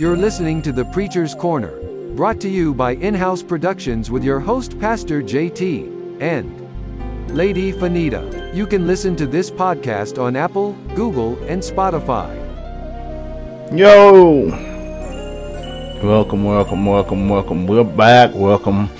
You're 0.00 0.16
listening 0.16 0.62
to 0.62 0.70
The 0.70 0.84
Preacher's 0.84 1.34
Corner, 1.34 1.72
brought 2.14 2.40
to 2.42 2.48
you 2.48 2.72
by 2.72 2.92
In 2.92 3.14
House 3.14 3.42
Productions 3.42 4.12
with 4.12 4.22
your 4.22 4.38
host, 4.38 4.78
Pastor 4.78 5.20
JT 5.20 6.22
and 6.22 7.34
Lady 7.34 7.72
Fanita. 7.72 8.54
You 8.54 8.64
can 8.64 8.86
listen 8.86 9.16
to 9.16 9.26
this 9.26 9.50
podcast 9.50 10.22
on 10.22 10.36
Apple, 10.36 10.74
Google, 10.94 11.36
and 11.46 11.60
Spotify. 11.60 12.32
Yo! 13.76 14.46
Welcome, 16.06 16.44
welcome, 16.44 16.86
welcome, 16.86 17.28
welcome. 17.28 17.66
We're 17.66 17.82
back. 17.82 18.30
Welcome 18.36 18.90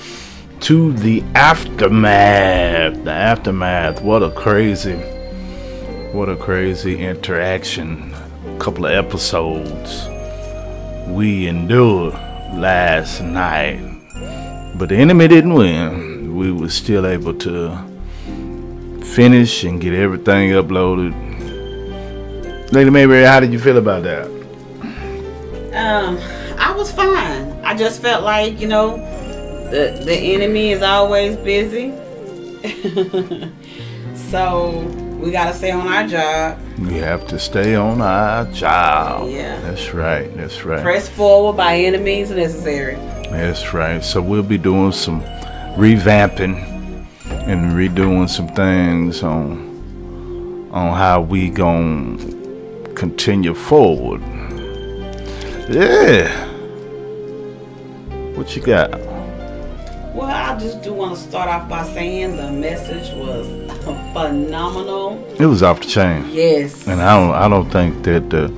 to 0.59 0.91
the 0.91 1.23
aftermath. 1.33 3.05
The 3.05 3.11
aftermath. 3.11 4.01
What 4.01 4.21
a 4.21 4.31
crazy, 4.31 4.97
what 6.11 6.27
a 6.27 6.35
crazy 6.35 7.01
interaction. 7.01 8.13
A 8.47 8.59
couple 8.59 8.85
of 8.85 8.91
episodes 8.91 10.09
we 11.13 11.47
endured 11.47 12.13
last 12.53 13.21
night. 13.21 13.79
But 14.75 14.89
the 14.89 14.95
enemy 14.95 15.27
didn't 15.27 15.53
win. 15.53 16.35
We 16.35 16.51
were 16.51 16.69
still 16.69 17.05
able 17.05 17.33
to 17.39 17.77
finish 19.03 19.63
and 19.63 19.81
get 19.81 19.93
everything 19.93 20.51
uploaded. 20.51 21.13
Lady 22.71 22.89
Mayberry, 22.89 23.23
how 23.25 23.39
did 23.39 23.51
you 23.51 23.59
feel 23.59 23.77
about 23.77 24.03
that? 24.03 24.25
Um, 25.73 26.17
I 26.59 26.73
was 26.75 26.91
fine. 26.91 27.51
I 27.63 27.75
just 27.75 28.01
felt 28.01 28.23
like, 28.23 28.59
you 28.59 28.67
know, 28.67 28.97
the 29.71 30.01
the 30.03 30.15
enemy 30.15 30.71
is 30.71 30.81
always 30.81 31.35
busy. 31.37 31.91
so 34.15 35.08
we 35.19 35.31
gotta 35.31 35.53
stay 35.53 35.71
on 35.71 35.87
our 35.87 36.07
job. 36.07 36.57
We 36.79 36.95
have 36.95 37.27
to 37.27 37.37
stay 37.37 37.75
on 37.75 38.01
our 38.01 38.45
job. 38.45 39.29
Yeah. 39.29 39.59
That's 39.61 39.93
right. 39.93 40.33
That's 40.37 40.63
right. 40.63 40.81
Press 40.81 41.09
forward 41.09 41.57
by 41.57 41.75
any 41.75 41.97
means 41.97 42.31
necessary. 42.31 42.95
That's 43.29 43.73
right. 43.73 44.03
So 44.03 44.21
we'll 44.21 44.43
be 44.43 44.57
doing 44.57 44.93
some 44.93 45.21
revamping 45.75 46.55
and 47.25 47.73
redoing 47.73 48.29
some 48.29 48.47
things 48.49 49.21
on 49.21 49.67
on 50.71 50.95
how 50.95 51.21
we 51.21 51.49
gonna 51.49 52.17
continue 52.93 53.53
forward. 53.53 54.21
Yeah. 55.69 56.47
What 58.35 58.55
you 58.55 58.61
got? 58.61 58.91
Well, 60.15 60.23
I 60.23 60.57
just 60.59 60.81
do 60.81 60.93
want 60.93 61.15
to 61.15 61.21
start 61.21 61.49
off 61.49 61.69
by 61.69 61.83
saying 61.93 62.37
the 62.37 62.51
message 62.51 63.13
was 63.15 63.68
phenomenal. 63.83 65.23
It 65.39 65.45
was 65.45 65.63
off 65.63 65.79
the 65.81 65.87
chain. 65.87 66.25
Yes. 66.31 66.87
And 66.87 67.01
I 67.01 67.19
don't 67.19 67.33
I 67.35 67.47
don't 67.47 67.69
think 67.71 68.03
that 68.03 68.29
the 68.29 68.49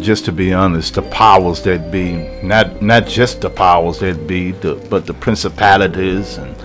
just 0.00 0.24
to 0.26 0.32
be 0.32 0.52
honest, 0.52 0.94
the 0.94 1.02
powers 1.02 1.62
that 1.62 1.90
be, 1.90 2.12
not 2.42 2.82
not 2.82 3.06
just 3.06 3.40
the 3.40 3.50
powers 3.50 4.00
that 4.00 4.26
be, 4.26 4.52
the, 4.52 4.74
but 4.90 5.06
the 5.06 5.14
principalities 5.14 6.36
and 6.36 6.56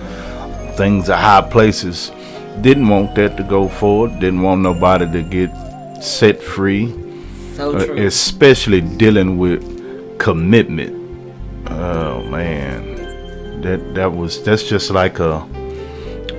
things 0.76 1.08
of 1.08 1.16
high 1.18 1.40
places 1.50 2.10
didn't 2.60 2.88
want 2.88 3.14
that 3.14 3.36
to 3.36 3.42
go 3.42 3.68
forward, 3.68 4.20
didn't 4.20 4.42
want 4.42 4.60
nobody 4.60 5.10
to 5.10 5.22
get 5.22 5.50
set 6.02 6.42
free, 6.42 6.92
So 7.54 7.76
uh, 7.76 7.84
true. 7.86 8.06
especially 8.06 8.80
dealing 8.80 9.38
with 9.38 9.62
commitment. 10.18 10.98
Oh 11.68 12.22
man, 12.24 13.60
that 13.62 13.94
that 13.94 14.12
was 14.12 14.42
that's 14.44 14.62
just 14.62 14.90
like 14.90 15.18
a 15.20 15.40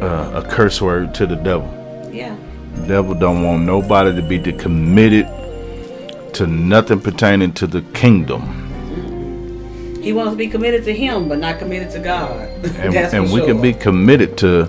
a, 0.03 0.39
a 0.39 0.47
curse 0.49 0.81
word 0.81 1.13
to 1.15 1.25
the 1.25 1.35
devil. 1.35 1.69
yeah. 2.11 2.35
The 2.75 2.87
devil 2.87 3.13
don't 3.13 3.43
want 3.43 3.63
nobody 3.63 4.15
to 4.15 4.21
be 4.23 4.39
committed 4.51 5.27
to 6.33 6.47
nothing 6.47 6.99
pertaining 6.99 7.53
to 7.53 7.67
the 7.67 7.81
kingdom. 7.93 8.41
He 10.01 10.11
wants 10.11 10.31
to 10.33 10.37
be 10.37 10.47
committed 10.47 10.83
to 10.85 10.93
him, 10.93 11.29
but 11.29 11.37
not 11.37 11.59
committed 11.59 11.91
to 11.91 11.99
God. 11.99 12.49
And, 12.77 12.95
and 12.95 13.23
we 13.31 13.39
sure. 13.39 13.47
can 13.47 13.61
be 13.61 13.73
committed 13.73 14.37
to 14.39 14.67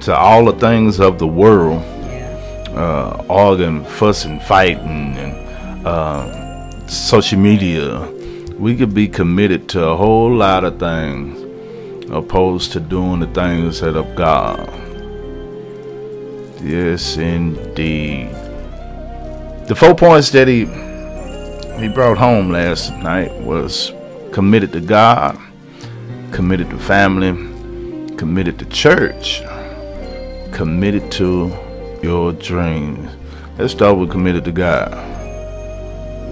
to 0.00 0.16
all 0.16 0.46
the 0.46 0.58
things 0.58 0.98
of 0.98 1.18
the 1.18 1.26
world, 1.26 1.82
Yeah. 1.82 2.66
uh, 2.74 3.24
arguing, 3.30 3.84
fussing, 3.84 4.40
fighting, 4.40 5.16
and 5.18 5.86
uh, 5.86 6.80
social 6.88 7.38
media. 7.38 8.00
We 8.58 8.74
could 8.76 8.94
be 8.94 9.06
committed 9.08 9.68
to 9.70 9.84
a 9.84 9.96
whole 9.96 10.32
lot 10.32 10.64
of 10.64 10.78
things 10.80 11.38
opposed 12.12 12.72
to 12.72 12.80
doing 12.80 13.20
the 13.20 13.26
things 13.28 13.80
that 13.80 13.96
of 13.96 14.14
God. 14.14 14.68
Yes, 16.62 17.16
indeed. 17.16 18.28
The 19.66 19.74
four 19.74 19.94
points 19.94 20.30
that 20.30 20.46
he 20.46 20.66
he 21.80 21.88
brought 21.88 22.18
home 22.18 22.50
last 22.50 22.92
night 22.98 23.32
was 23.40 23.92
committed 24.30 24.72
to 24.72 24.80
God, 24.80 25.38
committed 26.30 26.70
to 26.70 26.78
family, 26.78 27.32
committed 28.16 28.58
to 28.58 28.66
church, 28.66 29.42
committed 30.52 31.10
to 31.12 31.56
your 32.02 32.32
dreams. 32.34 33.10
Let's 33.58 33.72
start 33.72 33.96
with 33.96 34.10
committed 34.10 34.44
to 34.44 34.52
God. 34.52 34.92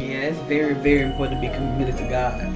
Yeah, 0.01 0.29
it's 0.29 0.39
very, 0.41 0.75
very 0.75 1.11
important 1.11 1.43
to 1.43 1.49
be 1.49 1.55
committed 1.55 1.97
to 1.97 2.09
God. 2.09 2.55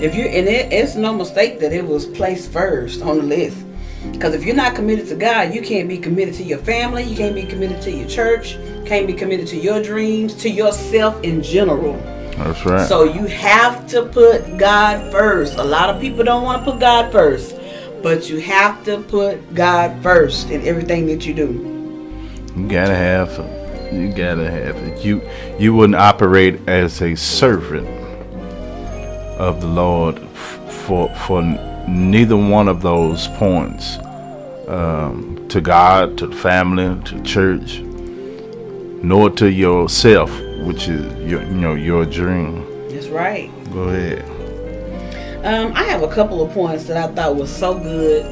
If 0.00 0.14
you 0.14 0.24
and 0.24 0.48
it, 0.48 0.72
it's 0.72 0.96
no 0.96 1.14
mistake 1.14 1.60
that 1.60 1.72
it 1.72 1.86
was 1.86 2.04
placed 2.04 2.50
first 2.52 3.02
on 3.02 3.18
the 3.18 3.22
list. 3.22 3.64
Because 4.12 4.34
if 4.34 4.44
you're 4.44 4.56
not 4.56 4.74
committed 4.74 5.06
to 5.08 5.16
God, 5.16 5.54
you 5.54 5.62
can't 5.62 5.88
be 5.88 5.96
committed 5.98 6.34
to 6.34 6.42
your 6.42 6.58
family, 6.58 7.04
you 7.04 7.16
can't 7.16 7.34
be 7.34 7.44
committed 7.44 7.80
to 7.82 7.90
your 7.90 8.08
church, 8.08 8.58
can't 8.84 9.06
be 9.06 9.14
committed 9.14 9.46
to 9.48 9.56
your 9.56 9.82
dreams, 9.82 10.34
to 10.36 10.50
yourself 10.50 11.22
in 11.22 11.42
general. 11.42 11.96
That's 12.36 12.66
right. 12.66 12.88
So 12.88 13.04
you 13.04 13.26
have 13.26 13.86
to 13.88 14.04
put 14.06 14.58
God 14.58 15.10
first. 15.12 15.56
A 15.56 15.64
lot 15.64 15.88
of 15.88 16.00
people 16.00 16.24
don't 16.24 16.42
want 16.42 16.64
to 16.64 16.70
put 16.70 16.80
God 16.80 17.12
first, 17.12 17.56
but 18.02 18.28
you 18.28 18.40
have 18.40 18.84
to 18.84 19.00
put 19.02 19.54
God 19.54 20.02
first 20.02 20.50
in 20.50 20.66
everything 20.66 21.06
that 21.06 21.24
you 21.24 21.32
do. 21.32 21.70
You 22.56 22.68
gotta 22.68 22.94
have 22.94 23.30
you 23.92 24.12
gotta 24.12 24.50
have 24.50 24.76
it. 24.76 25.04
You 25.04 25.22
you 25.58 25.74
wouldn't 25.74 25.98
operate 25.98 26.60
as 26.68 27.00
a 27.00 27.14
servant 27.14 28.03
of 29.38 29.60
the 29.60 29.66
Lord 29.66 30.18
f- 30.18 30.72
for 30.86 31.08
for 31.26 31.42
neither 31.88 32.36
one 32.36 32.68
of 32.68 32.82
those 32.82 33.28
points. 33.28 33.98
Um, 34.68 35.46
to 35.50 35.60
God, 35.60 36.16
to 36.18 36.26
the 36.26 36.36
family, 36.36 36.98
to 37.04 37.22
church, 37.22 37.80
nor 37.80 39.28
to 39.30 39.50
yourself, 39.50 40.30
which 40.64 40.88
is 40.88 41.04
your 41.30 41.42
you 41.42 41.54
know 41.54 41.74
your 41.74 42.06
dream. 42.06 42.66
That's 42.88 43.08
right. 43.08 43.50
Go 43.72 43.88
ahead. 43.88 44.24
Um, 45.44 45.72
I 45.74 45.84
have 45.84 46.02
a 46.02 46.08
couple 46.08 46.42
of 46.42 46.52
points 46.52 46.84
that 46.84 46.96
I 46.96 47.12
thought 47.12 47.36
was 47.36 47.54
so 47.54 47.78
good. 47.78 48.24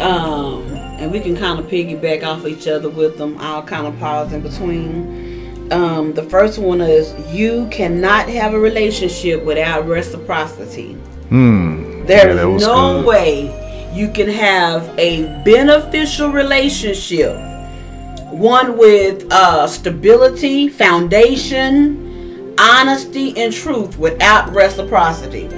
Um, 0.00 0.62
and 0.98 1.10
we 1.10 1.20
can 1.20 1.36
kind 1.36 1.58
of 1.58 1.66
piggyback 1.66 2.22
off 2.22 2.46
each 2.46 2.68
other 2.68 2.88
with 2.88 3.18
them. 3.18 3.36
I'll 3.38 3.62
kind 3.62 3.86
of 3.86 3.98
pause 3.98 4.32
in 4.32 4.42
between. 4.42 5.23
Um, 5.70 6.12
the 6.12 6.22
first 6.24 6.58
one 6.58 6.80
is 6.80 7.14
you 7.34 7.66
cannot 7.70 8.28
have 8.28 8.54
a 8.54 8.58
relationship 8.58 9.42
without 9.44 9.86
reciprocity. 9.86 10.92
Hmm. 11.30 12.04
There 12.06 12.34
Yeah, 12.34 12.54
is 12.54 12.62
no 12.62 12.98
good. 12.98 13.06
way 13.06 13.90
you 13.94 14.08
can 14.08 14.28
have 14.28 14.88
a 14.98 15.22
beneficial 15.44 16.30
relationship, 16.30 17.34
one 18.30 18.76
with 18.76 19.26
uh, 19.32 19.66
stability, 19.66 20.68
foundation, 20.68 22.54
honesty, 22.58 23.32
and 23.40 23.52
truth 23.52 23.98
without 23.98 24.52
reciprocity. 24.54 25.48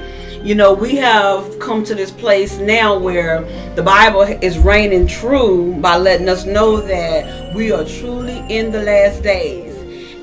You 0.42 0.54
know, 0.54 0.72
we 0.72 0.94
have 0.96 1.58
come 1.58 1.82
to 1.84 1.94
this 1.96 2.12
place 2.12 2.58
now 2.58 2.96
where 2.96 3.42
the 3.74 3.82
Bible 3.82 4.22
is 4.22 4.56
reigning 4.58 5.08
true 5.08 5.74
by 5.80 5.96
letting 5.96 6.28
us 6.28 6.44
know 6.44 6.80
that 6.82 7.52
we 7.56 7.72
are 7.72 7.84
truly 7.84 8.38
in 8.48 8.70
the 8.70 8.82
last 8.82 9.24
days. 9.24 9.65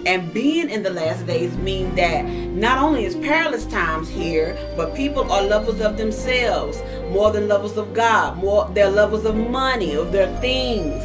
And 0.05 0.33
being 0.33 0.69
in 0.69 0.83
the 0.83 0.89
last 0.89 1.25
days 1.25 1.55
mean 1.57 1.95
that 1.95 2.25
not 2.25 2.77
only 2.77 3.05
is 3.05 3.15
perilous 3.15 3.65
times 3.65 4.09
here, 4.09 4.57
but 4.75 4.93
people 4.95 5.31
are 5.31 5.43
lovers 5.43 5.79
of 5.79 5.97
themselves 5.97 6.81
more 7.09 7.31
than 7.31 7.47
lovers 7.47 7.77
of 7.77 7.93
God. 7.93 8.37
More 8.37 8.69
they're 8.73 8.89
lovers 8.89 9.23
of 9.23 9.35
money, 9.35 9.95
of 9.95 10.11
their 10.11 10.35
things. 10.39 11.01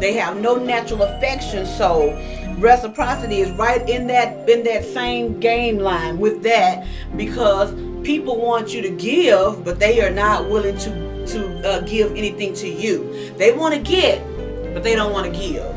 They 0.00 0.12
have 0.14 0.36
no 0.36 0.56
natural 0.56 1.02
affection, 1.02 1.64
so 1.64 2.12
reciprocity 2.58 3.40
is 3.40 3.50
right 3.52 3.88
in 3.88 4.06
that 4.08 4.48
in 4.48 4.64
that 4.64 4.84
same 4.84 5.40
game 5.40 5.78
line 5.78 6.18
with 6.18 6.42
that 6.42 6.86
because 7.16 7.72
people 8.02 8.40
want 8.40 8.74
you 8.74 8.82
to 8.82 8.90
give, 8.90 9.64
but 9.64 9.78
they 9.78 10.00
are 10.02 10.10
not 10.10 10.50
willing 10.50 10.76
to 10.78 11.26
to 11.26 11.68
uh, 11.68 11.80
give 11.82 12.10
anything 12.12 12.52
to 12.54 12.68
you. 12.68 13.32
They 13.38 13.52
want 13.52 13.74
to 13.74 13.80
get, 13.80 14.20
but 14.74 14.82
they 14.82 14.94
don't 14.94 15.12
want 15.12 15.32
to 15.32 15.40
give. 15.40 15.72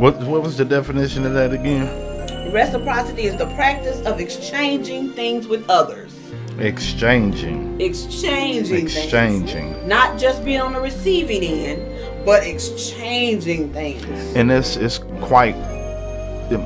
What 0.00 0.18
what 0.24 0.42
was 0.42 0.56
the 0.56 0.64
definition 0.64 1.24
of 1.24 1.32
that 1.34 1.52
again? 1.52 2.09
Reciprocity 2.52 3.22
is 3.22 3.36
the 3.36 3.46
practice 3.54 4.04
of 4.06 4.20
exchanging 4.20 5.12
things 5.12 5.46
with 5.46 5.68
others. 5.70 6.16
Exchanging. 6.58 7.80
Exchanging. 7.80 8.84
Exchanging. 8.86 9.74
Things. 9.74 9.86
Not 9.86 10.18
just 10.18 10.44
being 10.44 10.60
on 10.60 10.72
the 10.72 10.80
receiving 10.80 11.42
end, 11.44 12.26
but 12.26 12.42
exchanging 12.44 13.72
things. 13.72 14.04
and 14.36 14.50
it's 14.50 14.76
it's 14.76 14.98
quite 15.20 15.54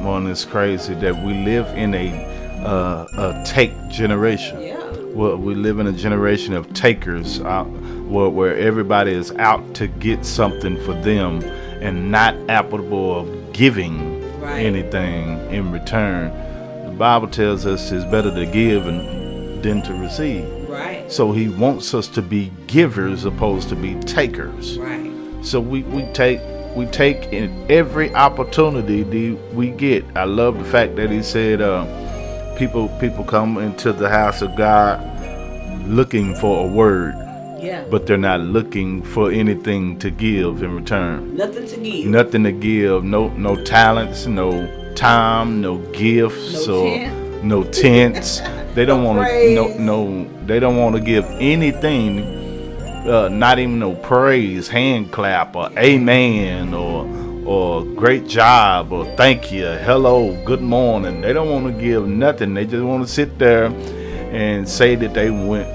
one 0.02 0.26
is 0.26 0.44
crazy 0.44 0.94
that 0.94 1.14
we 1.25 1.34
live 1.44 1.66
in 1.76 1.94
a 1.94 2.10
uh, 2.64 3.06
a 3.19 3.44
take 3.44 3.72
generation 3.88 4.60
Yeah. 4.62 4.78
well, 5.14 5.37
we 5.37 5.54
live 5.54 5.78
in 5.78 5.87
a 5.87 5.92
generation 5.92 6.54
of 6.54 6.72
takers, 6.72 7.40
uh, 7.40 7.64
where, 7.64 8.30
where 8.30 8.56
everybody 8.56 9.12
is 9.12 9.32
out 9.32 9.75
to 9.75 9.87
get 9.87 10.25
something 10.25 10.82
for 10.84 10.94
them, 10.94 11.42
and 11.82 12.10
not 12.10 12.34
applicable 12.48 13.20
of 13.20 13.52
giving 13.52 14.13
Right. 14.44 14.67
anything 14.67 15.50
in 15.50 15.73
return. 15.73 16.31
The 16.87 16.96
Bible 16.96 17.29
tells 17.29 17.67
us 17.67 17.91
it's 17.91 18.05
better 18.05 18.35
to 18.35 18.46
give 18.46 18.87
and, 18.87 19.62
than 19.62 19.82
to 19.82 19.94
receive. 19.94 20.44
Right. 20.69 21.11
So 21.11 21.32
He 21.32 21.49
wants 21.49 21.94
us 21.94 22.08
to 22.08 22.23
be 22.23 22.52
givers 22.67 23.25
opposed 23.25 23.69
to 23.70 23.76
be 23.76 23.94
takers. 24.00 24.79
Right. 24.79 25.12
So 25.43 25.61
we, 25.61 25.82
we 25.82 26.05
take 26.12 26.41
we 26.75 26.87
take 26.87 27.32
in 27.32 27.70
every 27.70 28.12
opportunity 28.14 29.02
that 29.02 29.55
we 29.55 29.70
get. 29.70 30.05
I 30.17 30.25
love 30.25 30.58
the 30.58 30.64
fact 30.64 30.97
that 30.97 31.11
he 31.11 31.23
said 31.23 31.61
uh, 31.61 32.56
people 32.58 32.88
people 32.99 33.25
come 33.25 33.58
into 33.58 33.93
the 33.93 34.08
house 34.08 34.43
of 34.43 34.56
God 34.56 35.00
looking 35.87 36.35
for 36.37 36.67
a 36.67 36.69
word, 36.69 37.14
Yeah. 37.60 37.84
but 37.90 38.06
they're 38.06 38.16
not 38.16 38.40
looking 38.40 39.02
for 39.02 39.30
anything 39.30 39.98
to 40.00 40.10
give 40.10 40.62
in 40.62 40.74
return. 40.74 41.36
Nothing 41.36 41.66
to 41.66 41.76
give. 41.80 42.06
Nothing 42.06 42.44
to 42.44 42.52
give. 42.52 43.04
No 43.04 43.28
no 43.28 43.56
talents. 43.64 44.26
No 44.26 44.50
time. 44.94 45.60
No 45.60 45.78
gifts. 45.92 46.66
No 46.66 46.80
or 46.80 46.84
tent. 46.98 47.44
no 47.44 47.64
tents. 47.64 48.40
They 48.74 48.84
don't 48.84 49.04
No 49.04 49.10
want 49.10 49.28
to. 49.28 49.54
No 49.54 49.78
no. 49.78 50.46
They 50.46 50.58
don't 50.58 50.76
want 50.76 50.96
to 50.96 51.00
give 51.00 51.24
anything 51.38 52.18
uh, 53.06 53.28
not 53.28 53.58
even 53.58 53.78
no 53.78 53.94
praise, 53.94 54.66
hand 54.68 55.12
clap, 55.12 55.54
or 55.54 55.70
amen, 55.78 56.74
or 56.74 57.06
or 57.46 57.84
great 57.84 58.26
job, 58.26 58.90
or 58.92 59.04
thank 59.16 59.52
you, 59.52 59.66
hello, 59.66 60.32
good 60.44 60.62
morning. 60.62 61.20
They 61.20 61.34
don't 61.34 61.50
want 61.50 61.66
to 61.66 61.80
give 61.80 62.08
nothing. 62.08 62.54
They 62.54 62.64
just 62.64 62.82
want 62.82 63.06
to 63.06 63.12
sit 63.12 63.38
there 63.38 63.66
and 63.66 64.66
say 64.68 64.94
that 64.96 65.12
they 65.12 65.30
went 65.30 65.68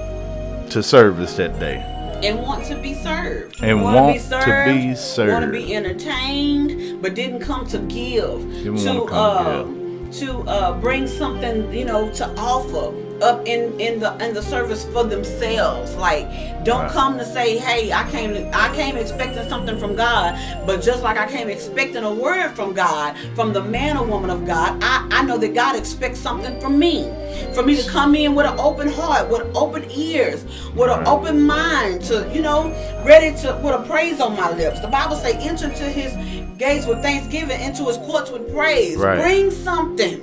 to 0.70 0.82
service 0.82 1.36
that 1.36 1.58
day. 1.58 1.82
and 2.22 2.38
want 2.42 2.64
to 2.66 2.74
be 2.80 2.94
served. 2.94 3.62
And 3.62 3.82
Wanna 3.82 3.96
want 3.96 4.20
to 4.20 4.64
be 4.66 4.94
served. 4.94 5.32
Want 5.32 5.44
to 5.46 5.50
be 5.52 5.74
entertained, 5.74 7.00
but 7.02 7.14
didn't 7.14 7.40
come 7.40 7.66
to 7.68 7.78
give. 7.78 8.40
Didn't 8.52 8.76
to 8.78 9.04
uh, 9.04 9.64
to 10.12 10.40
uh, 10.48 10.78
bring 10.80 11.06
something, 11.06 11.72
you 11.72 11.84
know, 11.84 12.10
to 12.14 12.28
offer 12.36 12.92
up 13.22 13.46
in 13.46 13.78
in 13.80 14.00
the 14.00 14.12
in 14.24 14.34
the 14.34 14.42
service 14.42 14.84
for 14.92 15.04
themselves. 15.04 15.94
Like, 15.96 16.28
don't 16.64 16.82
Right. 16.82 16.90
come 16.92 17.18
to 17.18 17.24
say, 17.24 17.58
"Hey, 17.58 17.92
I 17.92 18.04
came 18.10 18.48
I 18.52 18.74
came 18.74 18.96
expecting 18.96 19.48
something 19.48 19.78
from 19.78 19.94
God," 19.96 20.38
but 20.66 20.82
just 20.82 21.02
like 21.02 21.18
I 21.18 21.26
came 21.26 21.48
expecting 21.48 22.04
a 22.04 22.12
word 22.12 22.50
from 22.54 22.72
God, 22.72 23.14
from 23.34 23.52
the 23.52 23.62
man 23.62 23.96
or 23.96 24.04
woman 24.04 24.30
of 24.30 24.46
God, 24.46 24.82
I 24.82 25.06
I 25.10 25.22
know 25.22 25.38
that 25.38 25.54
God 25.54 25.76
expects 25.76 26.18
something 26.20 26.60
from 26.60 26.78
me. 26.78 27.06
For 27.52 27.62
me 27.62 27.76
to 27.76 27.88
come 27.88 28.14
in 28.14 28.34
with 28.34 28.46
an 28.46 28.58
open 28.58 28.88
heart, 28.90 29.30
with 29.30 29.42
open 29.54 29.84
ears, 29.94 30.44
with 30.74 30.90
an 30.90 31.00
Right. 31.00 31.08
open 31.08 31.42
mind, 31.46 32.02
to 32.04 32.26
you 32.32 32.42
know, 32.42 32.72
ready 33.04 33.34
to 33.42 33.56
with 33.62 33.74
a 33.74 33.82
praise 33.88 34.20
on 34.20 34.36
my 34.36 34.50
lips. 34.52 34.80
The 34.80 34.88
Bible 34.88 35.16
say, 35.16 35.32
"Enter 35.40 35.68
to 35.68 35.84
His 35.84 36.12
gates 36.58 36.86
with 36.86 37.02
thanksgiving, 37.02 37.60
into 37.60 37.84
His 37.84 37.96
courts 37.98 38.30
with 38.30 38.52
praise." 38.54 38.96
Right. 38.96 39.20
Bring 39.20 39.50
something. 39.50 40.20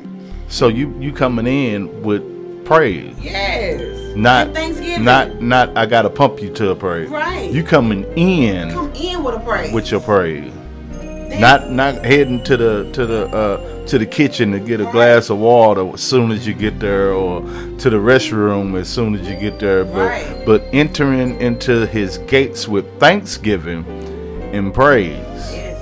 So 0.49 0.67
you 0.67 0.93
you 0.99 1.11
coming 1.11 1.47
in 1.47 2.03
with 2.03 2.23
praise, 2.67 3.15
Yes. 3.21 4.15
not 4.15 4.47
And 4.47 4.55
thanksgiving. 4.55 5.03
not 5.03 5.41
not 5.41 5.77
I 5.77 5.85
gotta 5.85 6.09
pump 6.09 6.41
you 6.41 6.49
to 6.53 6.71
a 6.71 6.75
praise. 6.75 7.09
Right. 7.09 7.49
You 7.51 7.63
coming 7.63 8.03
in 8.17 8.71
come 8.71 8.91
in 8.93 9.23
with 9.23 9.35
a 9.35 9.39
praise. 9.39 9.73
with 9.73 9.89
your 9.91 10.01
praise. 10.01 10.51
Not 11.39 11.71
not 11.71 12.03
heading 12.03 12.43
to 12.45 12.57
the 12.57 12.89
to 12.93 13.05
the 13.05 13.27
uh, 13.27 13.85
to 13.85 13.99
the 13.99 14.05
kitchen 14.05 14.51
to 14.53 14.59
get 14.59 14.81
a 14.81 14.85
glass 14.85 15.29
of 15.29 15.37
water 15.37 15.87
as 15.93 16.01
soon 16.01 16.31
as 16.31 16.47
you 16.47 16.53
get 16.53 16.79
there, 16.79 17.11
or 17.11 17.41
to 17.41 17.89
the 17.89 17.97
restroom 17.97 18.75
as 18.79 18.87
soon 18.89 19.13
as 19.15 19.27
you 19.29 19.35
get 19.39 19.59
there, 19.59 19.85
but 19.85 20.07
Right. 20.07 20.43
but 20.45 20.63
entering 20.73 21.39
into 21.39 21.85
His 21.87 22.17
gates 22.27 22.67
with 22.67 22.85
thanksgiving 22.99 23.85
and 24.51 24.73
praise. 24.73 25.19
Yes. 25.53 25.77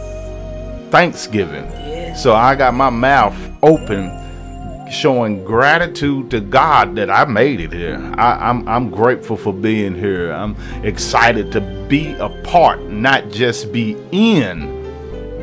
Thanksgiving. 0.92 1.66
Yes. 1.72 2.22
So 2.22 2.34
I 2.36 2.56
got 2.56 2.74
my 2.74 2.90
mouth 2.90 3.38
open, 3.64 4.10
showing 4.92 5.44
gratitude 5.44 6.30
to 6.32 6.40
God 6.40 6.96
that 6.96 7.10
I 7.10 7.26
made 7.26 7.60
it 7.60 7.74
here. 7.74 8.00
I, 8.18 8.50
I'm 8.50 8.68
I'm 8.68 8.90
grateful 8.90 9.36
for 9.38 9.52
being 9.54 9.96
here. 9.96 10.32
I'm 10.32 10.56
excited 10.84 11.52
to 11.54 11.62
be 11.90 12.14
a 12.14 12.30
part, 12.44 12.82
not 12.84 13.30
just 13.30 13.72
be 13.74 13.98
in 14.12 14.84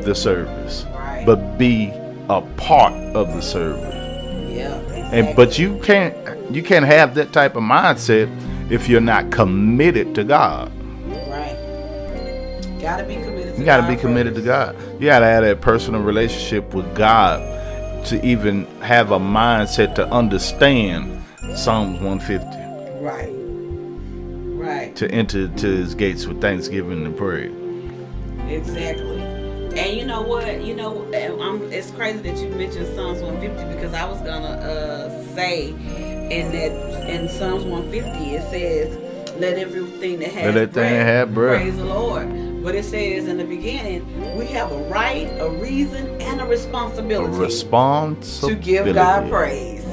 the 0.02 0.14
service, 0.14 0.84
Right. 0.94 1.24
but 1.26 1.58
be 1.58 1.90
a 2.28 2.40
part 2.56 2.92
of 3.14 3.28
the 3.34 3.40
service. 3.40 3.94
Yeah. 4.56 4.74
And 5.12 5.34
but 5.36 5.58
you 5.58 5.78
can't 5.82 6.14
you 6.54 6.62
can't 6.62 6.84
have 6.84 7.14
that 7.16 7.32
type 7.32 7.56
of 7.56 7.62
mindset 7.62 8.28
if 8.70 8.88
you're 8.88 9.00
not 9.00 9.30
committed 9.30 10.14
to 10.14 10.24
God. 10.24 10.70
Right. 11.28 11.56
Gotta 12.80 13.04
be 13.04 13.14
committed. 13.16 13.54
To 13.54 13.58
You 13.60 13.64
got 13.64 13.76
to 13.78 13.82
God 13.82 13.88
be 13.88 13.96
committed 13.96 14.34
to. 14.36 14.40
God. 14.42 14.76
You 15.00 15.06
got 15.06 15.20
to 15.20 15.26
have 15.26 15.42
that 15.44 15.60
personal 15.60 16.00
relationship 16.02 16.74
with 16.74 16.94
God 16.96 17.40
to 18.06 18.24
even 18.24 18.66
have 18.80 19.10
a 19.12 19.18
mindset 19.18 19.94
to 19.96 20.06
understand 20.08 21.22
Psalms 21.54 22.00
150 22.00 22.46
Right. 23.04 23.32
Right. 24.64 24.94
to 24.96 25.10
enter 25.10 25.48
to 25.48 25.66
his 25.66 25.94
gates 25.94 26.26
with 26.26 26.40
thanksgiving 26.40 27.04
and 27.04 27.16
praise. 27.16 27.52
Exactly. 28.48 29.20
And 29.20 29.96
you 29.96 30.04
know 30.04 30.20
what? 30.22 30.62
You 30.62 30.74
know, 30.76 31.02
I'm, 31.40 31.72
it's 31.72 31.90
crazy 31.92 32.18
that 32.18 32.36
you 32.38 32.48
mentioned 32.50 32.94
Psalms 32.94 33.22
150 33.22 33.74
because 33.74 33.94
I 33.94 34.04
was 34.04 34.20
gonna 34.20 34.46
uh, 34.46 35.24
say 35.34 35.70
in 35.70 36.52
that 36.52 37.08
in 37.10 37.28
Psalms 37.28 37.64
150 37.64 38.34
it 38.34 38.42
says, 38.50 39.34
"Let 39.40 39.56
everything 39.58 40.18
that 40.20 40.28
has 40.28 40.54
Let 40.54 40.72
breath 40.72 40.90
that 40.90 41.06
have 41.06 41.34
breath." 41.34 41.62
praise 41.62 41.76
the 41.76 41.84
Lord." 41.84 42.28
But 42.62 42.74
it 42.76 42.84
says 42.84 43.26
in 43.26 43.38
the 43.38 43.44
beginning, 43.44 44.36
we 44.38 44.46
have 44.46 44.70
a 44.70 44.78
right, 44.84 45.26
a 45.40 45.50
reason, 45.50 46.20
and 46.20 46.40
a 46.40 46.44
A 46.44 46.46
responsibility 46.46 47.36
responsibility. 47.36 48.54
to 48.54 48.60
give 48.64 48.94
God 48.94 49.28
praise. 49.30 49.84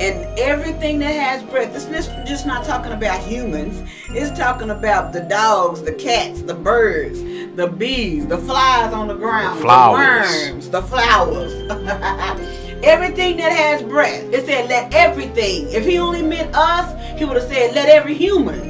And 0.00 0.38
everything 0.38 0.98
that 1.00 1.10
has 1.12 1.42
breath, 1.44 1.74
it's 1.74 1.84
just, 1.86 2.10
just 2.26 2.46
not 2.46 2.64
talking 2.64 2.92
about 2.92 3.20
humans. 3.20 3.88
It's 4.10 4.36
talking 4.38 4.70
about 4.70 5.12
the 5.12 5.20
dogs, 5.22 5.82
the 5.82 5.92
cats, 5.92 6.42
the 6.42 6.54
birds, 6.54 7.20
the 7.56 7.66
bees, 7.66 8.26
the 8.26 8.38
flies 8.38 8.92
on 8.92 9.08
the 9.08 9.14
ground, 9.14 9.58
The 9.58 9.62
flowers. 9.62 10.46
the 10.46 10.52
worms, 10.52 10.70
the 10.70 10.82
flowers. 10.82 11.52
everything 12.84 13.36
that 13.38 13.50
has 13.52 13.82
breath. 13.82 14.22
It 14.32 14.46
said, 14.46 14.68
let 14.68 14.94
everything. 14.94 15.68
If 15.72 15.84
he 15.84 15.98
only 15.98 16.22
meant 16.22 16.54
us, 16.54 17.18
he 17.18 17.24
would 17.24 17.36
have 17.36 17.48
said, 17.48 17.74
let 17.74 17.88
every 17.88 18.14
human 18.14 18.60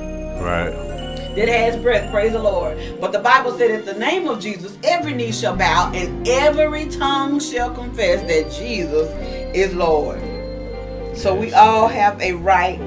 Right. 0.42 0.72
That 1.38 1.48
has 1.48 1.76
breath, 1.76 2.10
praise 2.10 2.32
the 2.32 2.42
Lord. 2.42 2.78
But 3.00 3.12
the 3.12 3.20
Bible 3.20 3.56
said, 3.56 3.70
at 3.70 3.84
the 3.86 3.94
name 3.94 4.26
of 4.28 4.40
Jesus, 4.40 4.76
every 4.82 5.14
knee 5.14 5.32
shall 5.32 5.56
bow 5.56 5.92
and 5.94 6.26
every 6.28 6.86
tongue 6.88 7.38
shall 7.40 7.72
confess 7.72 8.20
that 8.22 8.52
Jesus 8.58 9.08
is 9.54 9.74
Lord. 9.74 10.20
So 11.16 11.34
we 11.34 11.52
all 11.52 11.88
have 11.88 12.20
a 12.20 12.32
right, 12.32 12.78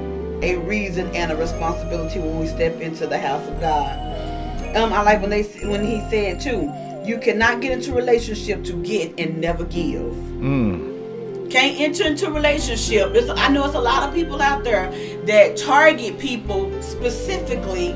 a 0.42 0.56
reason, 0.56 1.14
and 1.14 1.32
a 1.32 1.36
responsibility 1.36 2.18
when 2.18 2.38
we 2.40 2.46
step 2.46 2.80
into 2.80 3.06
the 3.06 3.18
house 3.18 3.46
of 3.48 3.60
God. 3.60 3.98
Um, 4.76 4.92
I 4.92 5.02
like 5.02 5.20
when 5.20 5.30
they 5.30 5.42
when 5.64 5.84
he 5.84 6.00
said 6.10 6.40
too, 6.40 6.72
you 7.06 7.18
cannot 7.18 7.60
get 7.60 7.72
into 7.72 7.92
relationship 7.92 8.64
to 8.64 8.74
get 8.82 9.18
and 9.18 9.38
never 9.40 9.64
give 9.64 10.12
Mm. 10.42 11.50
can't 11.50 11.78
enter 11.80 12.04
into 12.04 12.30
relationship. 12.30 13.14
It's, 13.14 13.28
I 13.28 13.48
know 13.48 13.64
it's 13.66 13.74
a 13.74 13.80
lot 13.80 14.08
of 14.08 14.14
people 14.14 14.40
out 14.40 14.64
there 14.64 14.90
that 15.26 15.56
target 15.56 16.18
people 16.18 16.70
specifically 16.82 17.94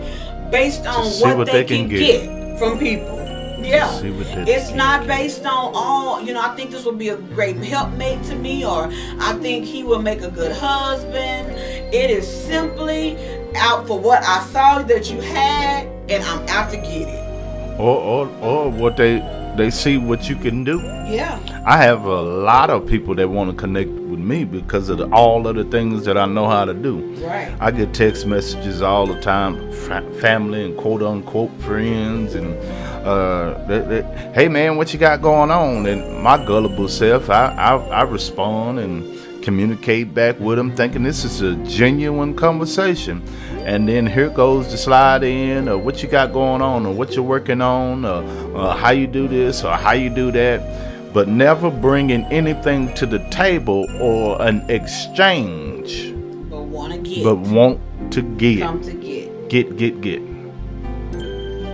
based 0.51 0.87
on 0.87 1.05
what, 1.21 1.37
what 1.37 1.47
they, 1.47 1.53
they 1.53 1.65
can 1.65 1.89
can, 1.89 1.99
get. 1.99 2.27
get. 2.27 2.59
from 2.59 2.79
people. 2.79 3.17
Yeah. 3.59 3.91
See 4.01 4.11
what 4.11 4.27
they 4.27 4.55
It's 4.55 4.71
not 4.73 5.07
based 5.07 5.45
on 5.45 5.73
all, 5.75 6.23
you 6.23 6.33
know, 6.33 6.41
I 6.41 6.55
think 6.55 6.71
this 6.71 6.85
would 6.85 6.99
be 6.99 7.09
a 7.09 7.17
great 7.17 7.57
helpmate 7.57 8.23
to 8.25 8.37
me, 8.37 8.65
or 8.65 8.89
I 9.21 9.33
think 9.41 9.65
he 9.65 9.83
will 9.83 10.03
make 10.03 10.23
a 10.23 10.31
good 10.31 10.53
husband. 10.53 11.53
It 11.93 12.11
is 12.11 12.27
simply 12.27 13.17
out 13.57 13.87
for 13.87 13.99
what 13.99 14.23
I 14.23 14.41
saw 14.47 14.83
that 14.83 15.11
you 15.11 15.21
had, 15.21 15.87
and 16.09 16.23
I'm 16.23 16.47
out 16.49 16.71
to 16.71 16.77
get 16.77 17.09
it. 17.09 17.27
Or, 17.79 17.99
or 17.99 18.29
or 18.41 18.71
what 18.71 18.97
they 18.97 19.21
they 19.57 19.71
see 19.71 19.97
what 19.99 20.29
you 20.29 20.37
can 20.37 20.65
do. 20.65 20.81
Yeah. 20.81 21.41
I 21.65 21.79
have 21.79 22.05
a 22.05 22.23
lot 22.23 22.71
of 22.71 22.87
people 22.87 23.15
that 23.17 23.29
want 23.29 23.51
to 23.51 23.57
connect 23.57 23.91
with 23.91 24.21
me 24.21 24.45
because 24.45 24.89
of 24.89 24.99
the, 24.99 25.09
all 25.11 25.47
of 25.47 25.57
the 25.57 25.65
things 25.65 26.05
that 26.05 26.17
I 26.17 26.27
know 26.27 26.49
how 26.49 26.65
to 26.65 26.75
do. 26.75 26.99
Right. 27.25 27.55
I 27.61 27.71
get 27.71 27.95
text 27.95 28.27
messages 28.27 28.83
all 28.83 29.07
the 29.07 29.21
time, 29.21 29.73
family 30.21 30.65
and 30.65 30.77
quote 30.77 31.03
unquote 31.03 31.53
friends, 31.61 32.35
and 32.35 32.57
uh, 33.07 33.65
they, 33.67 33.81
they, 33.81 34.03
hey 34.35 34.49
man, 34.49 34.77
what 34.77 34.93
you 34.93 34.99
got 34.99 35.23
going 35.23 35.51
on? 35.51 35.87
And 35.87 36.23
my 36.23 36.45
gullible 36.45 36.89
self, 36.89 37.31
I, 37.31 37.49
I, 37.55 37.77
I 37.77 38.03
respond 38.03 38.79
and 38.81 39.16
communicate 39.47 40.13
back 40.13 40.41
with 40.41 40.59
them, 40.59 40.75
thinking 40.75 41.05
this 41.05 41.25
is 41.25 41.41
a 41.41 41.55
genuine 41.65 42.35
conversation. 42.35 43.23
And 43.65 43.89
then 43.89 44.05
here 44.05 44.29
goes 44.29 44.73
the 44.73 44.77
slide 44.77 45.23
in, 45.23 45.69
or 45.69 45.79
what 45.79 46.03
you 46.03 46.09
got 46.09 46.33
going 46.33 46.61
on, 46.61 46.85
or 46.85 46.93
what 46.93 47.15
you're 47.15 47.23
working 47.23 47.61
on, 47.61 48.05
or, 48.05 48.25
or 48.57 48.73
how 48.73 48.91
you 48.91 49.07
do 49.07 49.29
this, 49.29 49.63
or 49.63 49.71
how 49.71 49.93
you 49.93 50.11
do 50.11 50.33
that, 50.33 51.15
but 51.15 51.29
never 51.29 51.71
bringing 51.71 52.25
anything 52.25 52.93
to 52.95 53.07
the 53.07 53.21
table 53.31 53.87
or 54.01 54.43
an 54.43 54.69
exchange 54.69 56.13
But 56.51 56.63
want 56.63 56.93
to 56.95 56.99
get. 56.99 57.23
but 57.23 57.37
want 57.37 57.79
to 58.15 58.23
get. 58.23 58.63
come 58.63 58.83
to 58.83 58.93
get. 58.95 59.49
Get, 59.49 59.77
get, 59.77 60.01
get. 60.01 60.19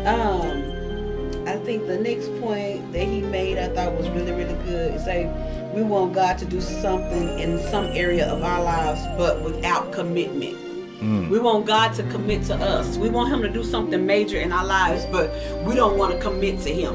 Um, 0.06 1.48
I 1.48 1.56
think 1.64 1.86
the 1.86 1.98
next 1.98 2.28
point 2.38 2.92
that 2.92 3.04
he 3.06 3.22
made 3.22 3.56
I 3.56 3.68
thought 3.68 3.94
was 3.94 4.10
really, 4.10 4.32
really 4.32 4.62
good. 4.64 4.92
Is 4.94 5.04
say 5.06 5.24
we 5.72 5.82
want 5.82 6.12
God 6.12 6.38
to 6.38 6.44
do 6.44 6.60
something 6.60 7.38
in 7.38 7.58
some 7.70 7.86
area 7.86 8.26
of 8.26 8.42
our 8.42 8.62
lives, 8.62 9.00
but 9.16 9.42
without 9.42 9.92
commitment. 9.92 10.56
Mm. 11.00 11.30
We 11.30 11.38
want 11.38 11.66
God 11.66 11.94
to 11.94 12.02
commit 12.04 12.44
to 12.44 12.54
us. 12.54 12.96
We 12.96 13.08
want 13.08 13.32
Him 13.32 13.42
to 13.42 13.48
do 13.48 13.64
something 13.64 14.04
major 14.06 14.38
in 14.38 14.52
our 14.52 14.64
lives, 14.64 15.06
but 15.06 15.30
we 15.64 15.74
don't 15.74 15.98
want 15.98 16.12
to 16.12 16.20
commit 16.20 16.60
to 16.60 16.72
Him. 16.72 16.94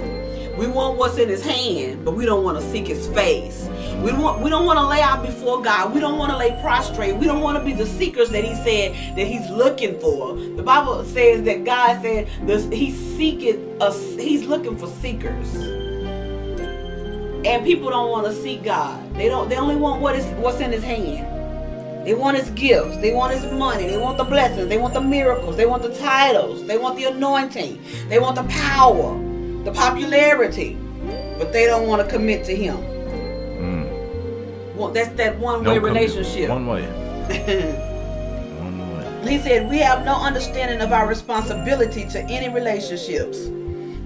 We 0.57 0.67
want 0.67 0.98
what's 0.98 1.17
in 1.17 1.27
His 1.27 1.43
hand, 1.43 2.05
but 2.05 2.15
we 2.15 2.25
don't 2.25 2.43
want 2.43 2.60
to 2.60 2.72
seek 2.72 2.88
His 2.88 3.07
face. 3.10 3.67
We 4.03 4.12
don't 4.12 4.22
want, 4.22 4.43
we 4.43 4.50
don't 4.50 4.65
want 4.65 4.77
to 4.77 4.88
lay 4.88 5.01
out 5.01 5.25
before 5.25 5.62
God. 5.62 5.93
We 5.93 6.00
don't 6.00 6.17
want 6.17 6.31
to 6.31 6.38
lay 6.38 6.57
prostrate. 6.62 7.15
We 7.15 7.25
don't 7.25 7.41
want 7.41 7.57
to 7.57 7.65
be 7.65 7.74
the 7.74 7.86
seekers 7.86 8.29
that 8.29 8.43
He 8.43 8.53
said 8.55 9.17
that 9.17 9.27
He's 9.27 9.50
looking 9.50 10.00
for. 10.00 10.36
The 10.36 10.63
Bible 10.63 11.03
says 11.03 11.43
that 11.43 11.65
God 11.65 12.01
said 12.01 12.29
this, 12.43 12.65
He's 12.72 12.96
seeking 13.17 13.81
us. 13.81 14.00
He's 14.15 14.46
looking 14.46 14.77
for 14.77 14.88
seekers. 14.88 15.87
And 17.46 17.65
people 17.65 17.89
don't 17.89 18.10
want 18.10 18.25
to 18.27 18.34
seek 18.34 18.63
God. 18.63 19.13
They 19.15 19.29
don't. 19.29 19.50
They 19.50 19.58
only 19.58 19.75
want 19.75 20.01
what 20.01 20.15
is 20.15 20.25
what's 20.38 20.60
in 20.60 20.72
His 20.72 20.84
hand. 20.84 21.38
They 22.08 22.13
want 22.13 22.38
his 22.38 22.50
gifts. 22.51 22.96
They 23.00 23.13
want 23.13 23.34
his 23.34 23.44
money. 23.51 23.86
They 23.86 23.98
want 23.98 24.17
the 24.17 24.24
blessings. 24.24 24.70
They 24.70 24.77
want 24.77 24.94
the 24.94 25.01
miracles. 25.01 25.58
They 25.58 25.65
want 25.65 25.84
the 25.84 25.94
titles. 25.94 26.65
They 26.65 26.77
want 26.77 26.96
the 26.96 27.03
anointing. 27.03 27.84
They 28.08 28.17
want 28.17 28.38
the 28.38 28.44
power, 28.44 29.12
the 29.65 29.74
popularity. 29.74 30.77
But 31.38 31.51
they 31.51 31.65
don't 31.65 31.86
want 31.86 32.01
to 32.01 32.08
commit 32.08 32.46
to 32.46 32.56
him. 32.56 32.77
Mm. 32.77 34.75
Well, 34.77 34.88
that's 34.88 35.10
that 35.17 35.38
one-way 35.38 35.65
Don't 35.65 35.84
relationship. 35.84 36.50
One 36.50 36.65
way. 36.65 36.84
One 38.62 38.79
way. 38.79 39.29
he 39.29 39.38
said, 39.39 39.70
We 39.70 39.79
have 39.79 40.06
no 40.06 40.15
understanding 40.15 40.79
of 40.79 40.94
our 40.94 41.10
responsibility 41.10 42.08
to 42.08 42.22
any 42.22 42.48
relationships. 42.48 43.50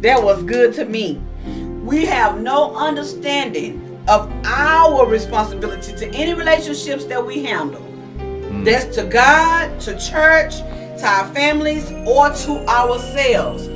That 0.01 0.23
was 0.23 0.41
good 0.41 0.73
to 0.73 0.85
me. 0.85 1.21
We 1.81 2.05
have 2.05 2.39
no 2.39 2.75
understanding 2.75 3.99
of 4.07 4.31
our 4.45 5.07
responsibility 5.07 5.93
to 5.95 6.07
any 6.09 6.33
relationships 6.33 7.05
that 7.05 7.25
we 7.25 7.43
handle. 7.43 7.81
That's 8.63 8.95
to 8.95 9.05
God, 9.05 9.79
to 9.81 9.99
church, 9.99 10.57
to 10.57 11.03
our 11.05 11.25
families, 11.33 11.91
or 12.07 12.29
to 12.29 12.69
ourselves. 12.69 13.67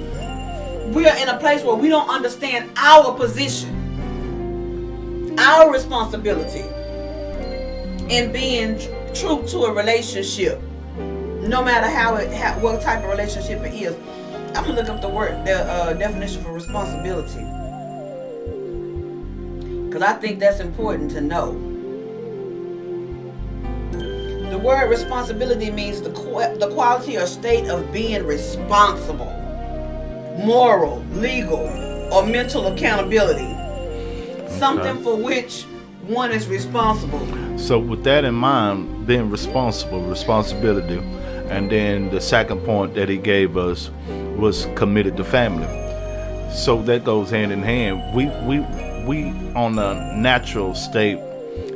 We 0.95 1.07
are 1.07 1.17
in 1.17 1.29
a 1.29 1.39
place 1.39 1.63
where 1.63 1.75
we 1.75 1.89
don't 1.89 2.07
understand 2.07 2.69
our 2.77 3.11
position, 3.15 3.73
our 5.39 5.71
responsibility 5.71 6.61
in 8.13 8.31
being 8.31 8.77
true 9.15 9.43
to 9.47 9.63
a 9.63 9.73
relationship, 9.73 10.61
no 10.97 11.63
matter 11.63 11.87
how 11.87 12.17
it, 12.17 12.31
how, 12.31 12.59
what 12.59 12.81
type 12.83 13.03
of 13.03 13.09
relationship 13.09 13.61
it 13.63 13.73
is. 13.73 13.95
I'm 14.55 14.63
gonna 14.63 14.75
look 14.75 14.89
up 14.89 15.01
the 15.01 15.09
word, 15.09 15.43
the 15.45 15.65
uh, 15.65 15.93
definition 15.93 16.43
for 16.43 16.53
responsibility, 16.53 17.43
because 19.95 20.09
I 20.09 20.19
think 20.19 20.41
that's 20.41 20.59
important 20.59 21.09
to 21.11 21.21
know. 21.21 21.53
The 24.49 24.57
word 24.57 24.89
responsibility 24.89 25.71
means 25.71 26.01
the 26.01 26.09
qu- 26.09 26.57
the 26.57 26.69
quality 26.73 27.15
or 27.15 27.25
state 27.25 27.69
of 27.69 27.93
being 27.93 28.25
responsible, 28.25 29.31
moral, 30.43 30.99
legal, 31.13 31.61
or 32.11 32.25
mental 32.25 32.67
accountability. 32.67 33.47
Something 34.49 35.01
for 35.01 35.15
which 35.15 35.63
one 36.07 36.33
is 36.33 36.45
responsible. 36.49 37.25
So 37.57 37.79
with 37.79 38.03
that 38.03 38.25
in 38.25 38.35
mind, 38.35 39.07
being 39.07 39.29
responsible, 39.29 40.01
responsibility, 40.01 40.97
and 41.47 41.71
then 41.71 42.09
the 42.09 42.19
second 42.19 42.65
point 42.65 42.95
that 42.95 43.07
he 43.07 43.17
gave 43.17 43.55
us 43.55 43.91
was 44.35 44.67
committed 44.75 45.15
to 45.15 45.23
family. 45.23 45.67
So 46.53 46.81
that 46.81 47.05
goes 47.05 47.29
hand 47.29 47.53
in 47.53 47.63
hand. 47.63 48.13
We 48.13 48.25
we 48.45 48.84
we 49.05 49.29
on 49.55 49.77
a 49.77 50.15
natural 50.15 50.73
state 50.75 51.19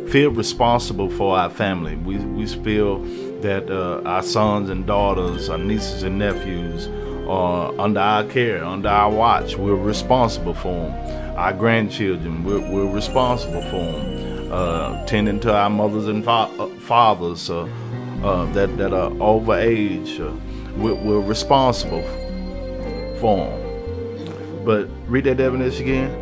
feel 0.10 0.32
responsible 0.32 1.10
for 1.10 1.38
our 1.38 1.50
family. 1.50 1.96
We 1.96 2.18
we 2.18 2.48
feel 2.48 3.00
that 3.42 3.70
uh, 3.70 4.02
our 4.06 4.24
sons 4.24 4.70
and 4.70 4.86
daughters, 4.86 5.50
our 5.50 5.58
nieces 5.58 6.04
and 6.04 6.18
nephews 6.18 6.88
are 7.28 7.80
under 7.80 8.00
our 8.00 8.24
care, 8.24 8.64
under 8.64 8.90
our 8.90 9.12
watch. 9.12 9.56
We're 9.56 9.76
responsible 9.76 10.56
for 10.56 10.74
them. 10.74 11.38
Our 11.38 11.54
grandchildren, 11.54 12.44
we're, 12.44 12.60
we're 12.60 12.92
responsible 12.92 13.62
for 13.62 13.78
them. 13.78 14.52
Uh, 14.52 15.06
tending 15.06 15.40
to 15.42 15.54
our 15.54 15.70
mothers 15.70 16.08
and 16.08 16.26
fa- 16.26 16.50
uh, 16.60 16.68
fathers 16.80 17.52
uh, 17.52 17.70
uh, 18.24 18.52
that 18.54 18.76
that 18.78 18.94
are 18.94 19.12
over 19.22 19.56
age, 19.56 20.20
uh, 20.20 20.34
we're, 20.76 20.96
we're 20.96 21.22
responsible 21.22 22.02
for 23.20 23.38
them. 23.38 24.66
But 24.66 24.90
read 25.08 25.26
that 25.26 25.38
definition 25.38 25.84
again. 25.84 26.19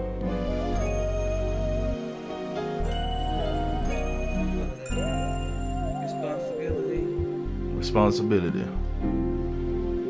Responsibility. 7.98 8.60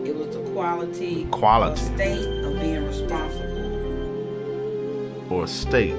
It 0.09 0.13
was 0.13 0.35
the 0.35 0.41
quality, 0.51 1.23
Quality. 1.31 1.71
or 1.71 1.77
state 1.95 2.43
of 2.43 2.59
being 2.59 2.85
responsible. 2.85 3.47
or 5.33 5.47
state, 5.47 5.95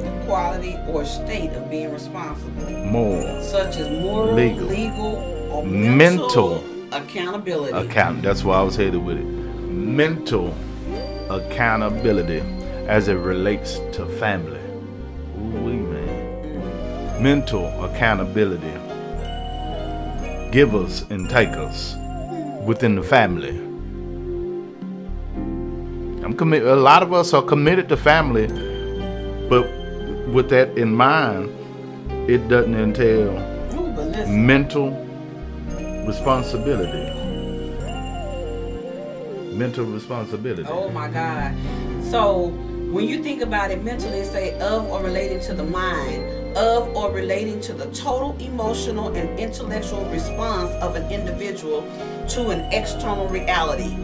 The 0.00 0.22
quality 0.24 0.78
or 0.88 1.04
state 1.04 1.50
of 1.50 1.68
being 1.70 1.92
responsible, 1.92 2.70
more 2.86 3.42
such 3.42 3.76
as 3.76 3.90
moral, 4.02 4.32
Legal. 4.34 4.64
legal, 4.68 5.16
or 5.52 5.62
Mental. 5.66 6.62
mental, 6.62 6.64
accountability. 6.92 7.76
account. 7.76 8.22
That's 8.22 8.42
why 8.42 8.56
I 8.58 8.62
was 8.62 8.76
headed 8.76 9.04
with 9.04 9.18
it. 9.18 9.24
Mental 9.26 10.54
accountability 11.28 12.40
as 12.88 13.08
it 13.08 13.16
relates 13.16 13.78
to 13.92 14.06
family. 14.18 14.58
Ooh, 15.38 15.68
man. 15.92 17.22
Mental 17.22 17.66
accountability. 17.84 18.72
Give 20.52 20.74
us 20.74 21.02
and 21.10 21.30
take 21.30 21.50
us 21.50 21.94
within 22.66 22.96
the 22.96 23.02
family. 23.04 23.56
I'm 26.24 26.34
committed. 26.36 26.66
A 26.66 26.74
lot 26.74 27.04
of 27.04 27.12
us 27.12 27.32
are 27.32 27.42
committed 27.42 27.88
to 27.90 27.96
family, 27.96 28.48
but 29.48 29.62
with 30.28 30.50
that 30.50 30.76
in 30.76 30.92
mind, 30.92 31.50
it 32.28 32.48
doesn't 32.48 32.74
entail 32.74 33.32
mental 34.26 34.90
responsibility. 36.04 37.16
Mental 39.56 39.84
responsibility. 39.84 40.64
oh 40.68 40.88
my 40.90 41.08
God. 41.08 41.54
So 42.10 42.48
when 42.90 43.06
you 43.06 43.22
think 43.22 43.40
about 43.42 43.70
it 43.70 43.84
mentally, 43.84 44.24
say 44.24 44.58
of 44.58 44.86
or 44.90 45.00
related 45.00 45.42
to 45.42 45.54
the 45.54 45.62
mind, 45.64 46.39
of 46.56 46.94
or 46.96 47.10
relating 47.12 47.60
to 47.62 47.72
the 47.72 47.86
total 47.86 48.36
emotional 48.38 49.14
and 49.14 49.38
intellectual 49.38 50.04
response 50.06 50.70
of 50.82 50.96
an 50.96 51.10
individual 51.10 51.82
to 52.28 52.50
an 52.50 52.60
external 52.72 53.28
reality. 53.28 53.96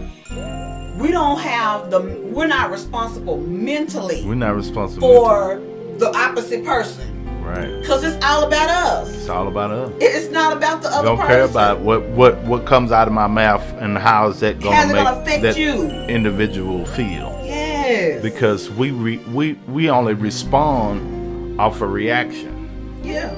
We 0.98 1.10
don't 1.10 1.38
have 1.40 1.90
the, 1.90 2.00
we're 2.00 2.46
not 2.46 2.70
responsible 2.70 3.38
mentally 3.38 4.24
We're 4.24 4.34
not 4.34 4.56
responsible. 4.56 5.08
for 5.08 5.60
the 5.98 6.10
opposite 6.16 6.64
person 6.64 7.16
right. 7.46 7.80
because 7.80 8.04
it's 8.04 8.22
all 8.24 8.44
about 8.44 8.68
us. 8.68 9.14
It's 9.14 9.28
all 9.28 9.48
about 9.48 9.70
us. 9.70 9.92
It's 10.00 10.30
not 10.30 10.56
about 10.56 10.82
the 10.82 10.88
other 10.88 10.98
person. 10.98 11.16
Don't 11.16 11.18
person. 11.18 11.32
care 11.32 11.44
about 11.44 11.80
what 11.80 12.02
what 12.10 12.42
what 12.44 12.66
comes 12.66 12.92
out 12.92 13.08
of 13.08 13.14
my 13.14 13.26
mouth 13.26 13.62
and 13.78 13.96
how 13.96 14.28
is 14.28 14.40
that 14.40 14.60
gonna 14.60 14.92
make 14.92 15.04
gonna 15.04 15.20
affect 15.20 15.42
that 15.42 15.56
you? 15.56 15.84
individual 16.06 16.84
feel. 16.86 17.40
Yes. 17.44 18.22
Because 18.22 18.70
we 18.70 18.90
re, 18.90 19.18
we 19.32 19.54
we 19.68 19.88
only 19.90 20.14
respond 20.14 21.15
off 21.58 21.80
a 21.80 21.86
reaction. 21.86 23.00
Yeah. 23.02 23.30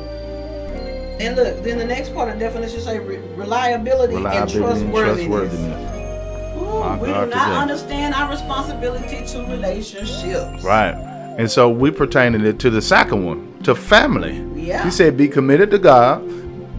And 1.21 1.35
look, 1.37 1.63
then 1.65 1.79
the 1.79 1.85
next 1.85 2.15
part 2.15 2.29
of 2.29 2.39
the 2.39 2.45
definition 2.45 2.81
say 2.81 2.99
re- 3.01 3.19
reliability, 3.35 4.15
and 4.15 4.25
Reliability 4.25 4.59
and 4.59 4.67
trustworthiness. 4.93 5.27
trustworthiness. 5.27 6.59
Ooh, 6.59 6.99
we 7.01 7.07
do 7.09 7.13
not 7.13 7.25
today. 7.25 7.57
understand 7.57 8.15
our 8.15 8.31
responsibility 8.31 9.25
to 9.27 9.39
relationships. 9.51 10.63
Right. 10.65 10.95
And 11.39 11.51
so 11.51 11.71
we 11.71 11.91
pertaining 11.91 12.43
it 12.45 12.59
to 12.61 12.71
the 12.71 12.83
second 12.83 13.25
one, 13.25 13.61
to 13.65 13.75
family. 13.75 14.45
Yeah. 14.55 14.85
He 14.85 14.91
said, 14.91 15.17
be 15.17 15.29
committed 15.29 15.71
to 15.73 15.79
God, 15.79 16.23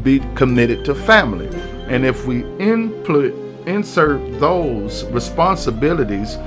be 0.04 0.20
committed 0.36 0.86
to 0.86 0.96
family. 0.96 1.48
And 1.88 2.06
if 2.06 2.26
we 2.26 2.44
input, 2.60 3.34
insert 3.68 4.40
those 4.40 5.04
responsibilities 5.06 6.38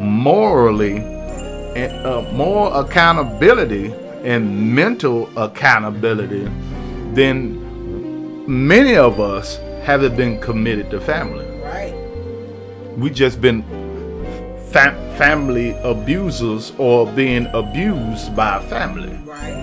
morally, 0.00 0.96
and 0.96 1.92
uh, 2.06 2.22
more 2.32 2.72
accountability 2.80 3.94
and 4.26 4.74
mental 4.74 5.30
accountability, 5.38 6.50
then 7.14 7.62
many 8.46 8.96
of 8.96 9.20
us 9.20 9.56
haven't 9.84 10.16
been 10.16 10.40
committed 10.40 10.90
to 10.90 11.00
family. 11.00 11.46
Right. 11.60 11.94
We 12.98 13.08
just 13.10 13.40
been 13.40 13.62
fam- 14.72 14.96
family 15.16 15.78
abusers 15.84 16.72
or 16.76 17.06
being 17.06 17.46
abused 17.54 18.34
by 18.34 18.60
family. 18.68 19.16
Right. 19.24 19.62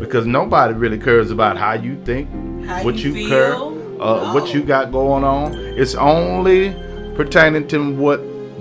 because 0.00 0.26
nobody 0.26 0.74
really 0.74 0.98
cares 0.98 1.30
about 1.30 1.56
how 1.56 1.72
you 1.72 1.96
think, 2.04 2.28
How 2.66 2.82
what 2.84 2.96
you 2.96 3.12
you, 3.12 3.28
care, 3.28 3.54
uh, 3.54 4.32
what 4.34 4.52
you 4.52 4.62
got 4.62 4.92
going 4.92 5.24
on. 5.24 5.54
It's 5.54 5.94
only 5.94 6.74
pertaining 7.14 7.66
to 7.68 7.94
what 7.94 8.20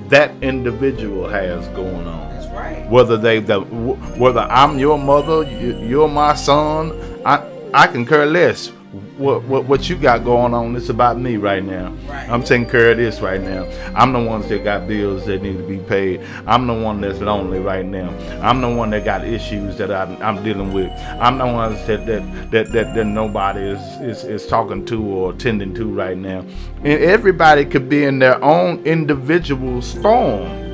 that 0.10 0.32
individual 0.42 1.28
has 1.28 1.68
going 1.70 2.08
on. 2.08 2.25
Right. 2.55 2.89
Whether 2.89 3.17
they, 3.17 3.39
the, 3.39 3.59
whether 3.59 4.41
I'm 4.41 4.79
your 4.79 4.97
mother, 4.97 5.43
you, 5.43 5.77
you're 5.79 6.07
my 6.07 6.35
son, 6.35 6.93
I, 7.25 7.45
I 7.74 7.88
can 7.88 8.05
care 8.05 8.25
less. 8.25 8.71
What, 9.17 9.43
what, 9.43 9.65
what 9.65 9.89
you 9.89 9.97
got 9.97 10.24
going 10.24 10.53
on? 10.53 10.74
It's 10.77 10.88
about 10.88 11.19
me 11.19 11.35
right 11.35 11.63
now. 11.63 11.89
Right. 12.07 12.29
I'm 12.29 12.41
taking 12.43 12.69
care 12.69 12.91
of 12.91 12.97
this 12.97 13.19
right 13.19 13.41
now. 13.41 13.65
I'm 13.93 14.13
the 14.13 14.21
ones 14.21 14.47
that 14.47 14.63
got 14.63 14.88
bills 14.88 15.25
that 15.25 15.41
need 15.41 15.57
to 15.57 15.67
be 15.67 15.79
paid. 15.79 16.21
I'm 16.47 16.65
the 16.65 16.74
one 16.74 17.01
that's 17.01 17.19
lonely 17.19 17.59
right 17.59 17.85
now. 17.85 18.09
I'm 18.41 18.62
the 18.62 18.69
one 18.69 18.91
that 18.91 19.03
got 19.03 19.25
issues 19.25 19.77
that 19.79 19.91
I'm, 19.91 20.21
I'm 20.21 20.41
dealing 20.45 20.71
with. 20.71 20.89
I'm 21.19 21.38
the 21.38 21.45
ones 21.45 21.85
that 21.88 22.05
that, 22.05 22.51
that, 22.51 22.71
that, 22.71 22.95
that 22.95 23.05
nobody 23.05 23.62
is, 23.62 23.81
is, 24.00 24.24
is 24.24 24.47
talking 24.47 24.85
to 24.85 25.05
or 25.05 25.33
attending 25.33 25.74
to 25.75 25.93
right 25.93 26.17
now. 26.17 26.45
And 26.77 27.03
everybody 27.03 27.65
could 27.65 27.89
be 27.89 28.05
in 28.05 28.19
their 28.19 28.41
own 28.41 28.81
individual 28.85 29.81
storm 29.81 30.64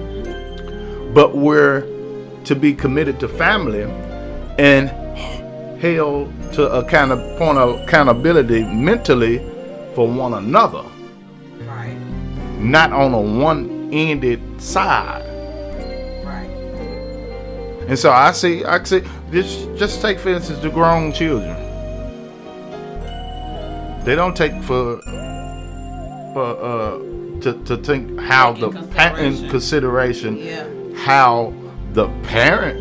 but 1.14 1.36
we're 1.36 1.82
to 2.46 2.56
be 2.56 2.74
committed 2.74 3.20
to 3.20 3.28
family 3.28 3.84
and 4.58 4.90
held 5.80 6.32
to 6.54 6.70
a 6.72 6.84
kind 6.86 7.12
of 7.12 7.20
point 7.38 7.58
of 7.58 7.80
accountability 7.82 8.64
mentally 8.64 9.40
for 9.96 10.08
one 10.08 10.34
another, 10.34 10.84
Right. 11.68 11.96
not 12.60 12.92
on 12.94 13.14
a 13.14 13.22
one-ended 13.22 14.62
side. 14.62 15.24
Right. 16.26 16.50
And 17.88 17.98
so 18.00 18.12
I 18.12 18.32
see, 18.32 18.64
I 18.64 18.84
see. 18.84 19.02
Just, 19.32 19.68
just 19.76 20.02
take 20.02 20.20
for 20.20 20.30
instance 20.30 20.60
the 20.60 20.70
grown 20.70 21.12
children. 21.14 21.56
They 24.06 24.16
don't 24.16 24.36
take 24.36 24.54
for, 24.64 25.00
for 26.34 26.58
uh, 26.62 26.98
to 27.42 27.62
to 27.66 27.78
think 27.78 28.20
how 28.20 28.54
in 28.56 28.60
the 28.62 28.70
pa- 28.96 29.16
in 29.16 29.50
consideration. 29.50 29.50
consideration 29.50 30.38
Yeah. 30.38 30.68
How 31.06 31.54
the 31.94 32.08
parent 32.24 32.80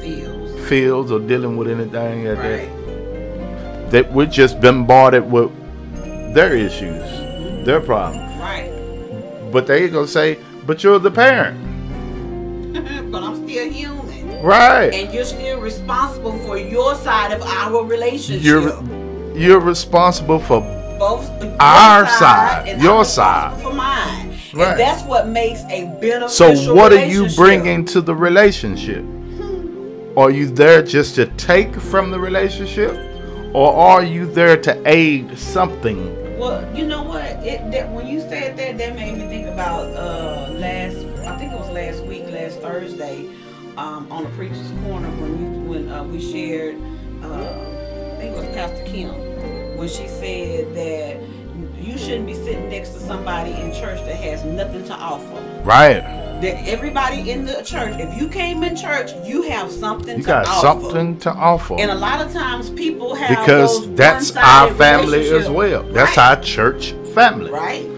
Feels. 0.00 0.68
feels 0.68 1.12
or 1.12 1.20
dealing 1.20 1.56
with 1.56 1.68
anything 1.68 2.24
that 2.24 2.38
Right. 2.38 2.70
that, 2.70 3.90
that 3.90 4.12
we're 4.12 4.26
just 4.26 4.60
bombarded 4.60 5.30
with 5.30 5.50
their 6.34 6.54
issues, 6.54 7.04
their 7.66 7.80
problems. 7.80 8.40
Right. 8.40 8.70
But 9.52 9.66
they 9.66 9.88
gonna 9.88 10.06
say, 10.08 10.38
"But 10.66 10.82
you're 10.82 10.98
the 10.98 11.10
parent, 11.10 11.58
but 13.12 13.22
I'm 13.22 13.36
still 13.46 13.70
human. 13.70 14.42
right? 14.42 14.92
And 14.92 15.12
you're 15.14 15.24
still 15.24 15.60
responsible 15.60 16.36
for 16.38 16.56
your 16.58 16.94
side 16.96 17.32
of 17.32 17.42
our 17.42 17.84
relationship. 17.84 18.42
You're 18.42 18.72
you're 19.36 19.60
responsible 19.60 20.38
for 20.40 20.60
both 20.98 21.24
your 21.42 21.54
Our 21.60 22.06
side, 22.18 22.68
and 22.68 22.82
your 22.82 23.04
side. 23.04 23.60
for 23.62 23.72
mine. 23.72 24.33
Right. 24.54 24.70
And 24.70 24.80
that's 24.80 25.02
what 25.02 25.26
makes 25.26 25.62
a 25.64 25.86
beneficial 26.00 26.28
So 26.28 26.74
what 26.74 26.92
are 26.92 27.06
you 27.06 27.28
bringing 27.34 27.84
to 27.86 28.00
the 28.00 28.14
relationship? 28.14 29.04
Are 30.16 30.30
you 30.30 30.46
there 30.46 30.80
just 30.80 31.16
to 31.16 31.26
take 31.26 31.74
from 31.74 32.12
the 32.12 32.20
relationship, 32.20 32.92
or 33.52 33.74
are 33.74 34.04
you 34.04 34.26
there 34.26 34.56
to 34.62 34.80
aid 34.86 35.36
something? 35.36 36.38
Well, 36.38 36.62
you 36.76 36.86
know 36.86 37.02
what? 37.02 37.24
It 37.44 37.72
that 37.72 37.90
when 37.90 38.06
you 38.06 38.20
said 38.20 38.56
that, 38.56 38.78
that 38.78 38.94
made 38.94 39.14
me 39.14 39.26
think 39.26 39.48
about 39.48 39.86
uh 39.96 40.52
last. 40.52 40.98
I 41.26 41.36
think 41.36 41.52
it 41.52 41.58
was 41.58 41.70
last 41.70 42.04
week, 42.04 42.26
last 42.30 42.60
Thursday, 42.60 43.28
um, 43.76 44.06
on 44.12 44.22
the 44.24 44.30
preacher's 44.30 44.70
corner 44.84 45.10
when 45.20 45.66
we 45.66 45.68
when 45.68 45.88
uh, 45.90 46.04
we 46.04 46.20
shared. 46.20 46.76
Uh, 47.20 47.26
I 47.26 48.16
think 48.18 48.36
it 48.36 48.38
was 48.38 48.46
Pastor 48.54 48.84
Kim 48.84 49.08
when 49.76 49.88
she 49.88 50.06
said 50.06 50.74
that 50.76 51.20
you 51.84 51.98
shouldn't 51.98 52.26
be 52.26 52.34
sitting 52.34 52.68
next 52.68 52.90
to 52.90 53.00
somebody 53.00 53.52
in 53.52 53.72
church 53.72 54.00
that 54.06 54.16
has 54.16 54.44
nothing 54.44 54.84
to 54.86 54.94
offer. 54.94 55.34
Right. 55.64 56.00
That 56.40 56.66
everybody 56.68 57.30
in 57.30 57.44
the 57.44 57.62
church, 57.62 57.94
if 57.98 58.20
you 58.20 58.28
came 58.28 58.62
in 58.64 58.76
church, 58.76 59.12
you 59.24 59.42
have 59.42 59.70
something 59.70 60.16
You 60.16 60.22
to 60.22 60.26
got 60.26 60.46
offer. 60.48 60.60
something 60.66 61.18
to 61.20 61.30
offer. 61.30 61.76
And 61.78 61.90
a 61.90 61.94
lot 61.94 62.24
of 62.24 62.32
times 62.32 62.70
people 62.70 63.14
have 63.14 63.38
because 63.46 63.94
that's 63.94 64.34
our 64.36 64.72
family 64.74 65.28
as 65.30 65.48
well. 65.48 65.82
That's 65.84 66.16
right. 66.16 66.36
our 66.36 66.42
church 66.42 66.92
family. 67.14 67.50
right. 67.50 67.90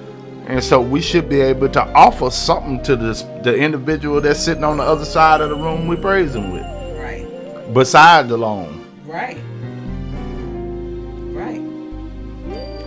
And 0.49 0.63
so 0.63 0.81
we 0.81 1.01
should 1.01 1.29
be 1.29 1.41
able 1.41 1.69
to 1.71 1.83
offer 1.93 2.31
something 2.31 2.81
to 2.85 2.95
this 2.95 3.23
the 3.43 3.57
individual 3.57 4.21
that's 4.21 4.39
sitting 4.39 4.63
on 4.63 4.77
the 4.77 4.85
other 4.85 5.05
side 5.05 5.41
of 5.41 5.49
the 5.51 5.57
room 5.57 5.89
we 5.89 5.97
praising 5.97 6.53
with. 6.53 6.63
Right. 7.01 7.27
Besides 7.75 8.29
the 8.29 8.37
loan. 8.37 8.87
Right. 9.07 9.39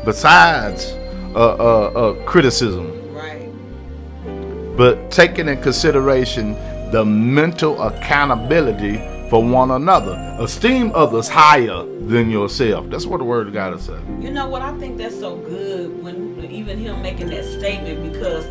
Besides 0.06 0.94
uh, 1.36 1.56
uh, 1.56 1.92
uh, 1.96 2.26
criticism. 2.26 3.14
Right. 3.14 3.52
But 4.78 5.12
taking 5.12 5.48
in 5.48 5.62
consideration 5.62 6.54
the 6.92 7.06
mental 7.06 7.82
accountability 7.82 8.98
for 9.30 9.44
one 9.44 9.72
another. 9.72 10.16
Esteem 10.40 10.92
others 10.96 11.30
higher 11.30 11.84
than 11.84 12.32
yourself. 12.32 12.90
That's 12.90 13.06
what 13.06 13.20
the 13.20 13.24
word 13.24 13.48
of 13.48 13.54
God 13.54 13.76
is 13.76 13.84
saying. 13.84 14.22
You 14.22 14.32
know 14.32 14.48
what? 14.50 14.64
I 14.64 14.76
think 14.80 14.98
that's 14.98 15.18
so 15.20 15.38
good 15.38 16.04
when 16.04 16.30
even 16.46 16.80
him 16.80 17.02
making 17.02 17.28
that 17.28 17.46
statement 17.46 18.12
because 18.12 18.46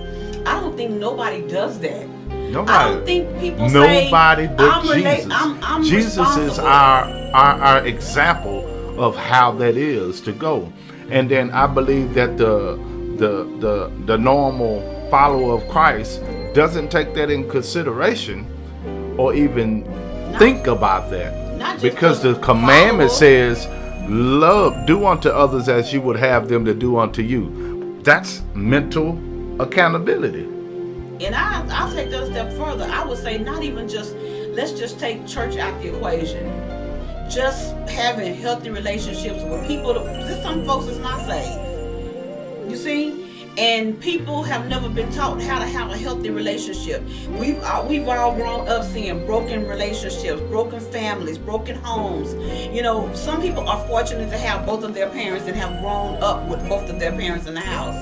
I 0.46 0.60
don't 0.60 0.76
think 0.76 0.92
nobody 0.92 1.46
does 1.46 1.80
that. 1.80 2.08
Nobody. 2.08 2.70
I 2.70 2.94
don't 2.94 3.04
think 3.04 3.40
people 3.40 3.68
say 3.68 4.04
Nobody 4.04 4.46
but 4.46 4.70
I'm 4.70 4.82
Jesus. 4.86 5.26
I'm, 5.30 5.64
I'm 5.64 5.82
Jesus 5.82 6.36
is 6.36 6.58
our, 6.58 7.04
our 7.34 7.60
our 7.60 7.86
example 7.86 8.64
of 8.98 9.16
how 9.16 9.52
that 9.52 9.76
is 9.76 10.20
to 10.22 10.32
go. 10.32 10.72
And 11.10 11.30
then 11.30 11.50
I 11.50 11.66
believe 11.66 12.14
that 12.14 12.36
the 12.36 12.76
the 13.16 13.44
the 13.58 13.92
the 14.04 14.16
normal 14.18 14.80
follower 15.10 15.54
of 15.54 15.68
Christ 15.68 16.22
doesn't 16.54 16.90
take 16.90 17.14
that 17.14 17.30
in 17.30 17.48
consideration 17.48 18.46
or 19.18 19.34
even 19.34 19.84
think 20.38 20.66
about 20.66 21.10
that. 21.10 21.80
Because 21.80 22.22
the 22.22 22.34
commandment 22.36 23.10
follower. 23.10 23.54
says, 23.54 23.68
Love, 24.08 24.86
do 24.86 25.06
unto 25.06 25.28
others 25.28 25.68
as 25.68 25.92
you 25.92 26.00
would 26.00 26.16
have 26.16 26.48
them 26.48 26.64
to 26.64 26.74
do 26.74 26.98
unto 26.98 27.22
you. 27.22 28.00
That's 28.02 28.42
mental 28.54 29.18
accountability. 29.60 30.44
And 31.24 31.34
I, 31.34 31.66
I'll 31.70 31.92
take 31.92 32.10
that 32.10 32.22
a 32.22 32.26
step 32.26 32.52
further. 32.52 32.84
I 32.84 33.04
would 33.04 33.18
say 33.18 33.38
not 33.38 33.62
even 33.62 33.88
just, 33.88 34.14
let's 34.52 34.72
just 34.72 34.98
take 34.98 35.26
church 35.26 35.56
out 35.56 35.80
the 35.82 35.94
equation. 35.94 36.46
Just 37.28 37.74
having 37.88 38.34
healthy 38.34 38.70
relationships 38.70 39.42
with 39.44 39.66
people. 39.66 39.92
There's 39.94 40.42
some 40.42 40.64
folks 40.64 40.86
that's 40.86 40.98
not 40.98 41.26
saved. 41.26 42.70
You 42.70 42.76
see? 42.76 43.24
And 43.58 44.00
people 44.00 44.44
have 44.44 44.68
never 44.68 44.88
been 44.88 45.10
taught 45.10 45.42
how 45.42 45.58
to 45.58 45.66
have 45.66 45.90
a 45.90 45.96
healthy 45.96 46.30
relationship. 46.30 47.02
We've 47.30 47.58
uh, 47.60 47.84
we've 47.88 48.06
all 48.06 48.32
grown 48.34 48.68
up 48.68 48.84
seeing 48.84 49.26
broken 49.26 49.66
relationships, 49.66 50.40
broken 50.42 50.78
families, 50.78 51.38
broken 51.38 51.74
homes. 51.74 52.34
You 52.72 52.82
know, 52.82 53.12
some 53.14 53.42
people 53.42 53.68
are 53.68 53.84
fortunate 53.88 54.30
to 54.30 54.38
have 54.38 54.64
both 54.64 54.84
of 54.84 54.94
their 54.94 55.10
parents 55.10 55.48
and 55.48 55.56
have 55.56 55.82
grown 55.82 56.22
up 56.22 56.48
with 56.48 56.66
both 56.68 56.88
of 56.88 57.00
their 57.00 57.10
parents 57.10 57.48
in 57.48 57.54
the 57.54 57.60
house. 57.60 57.96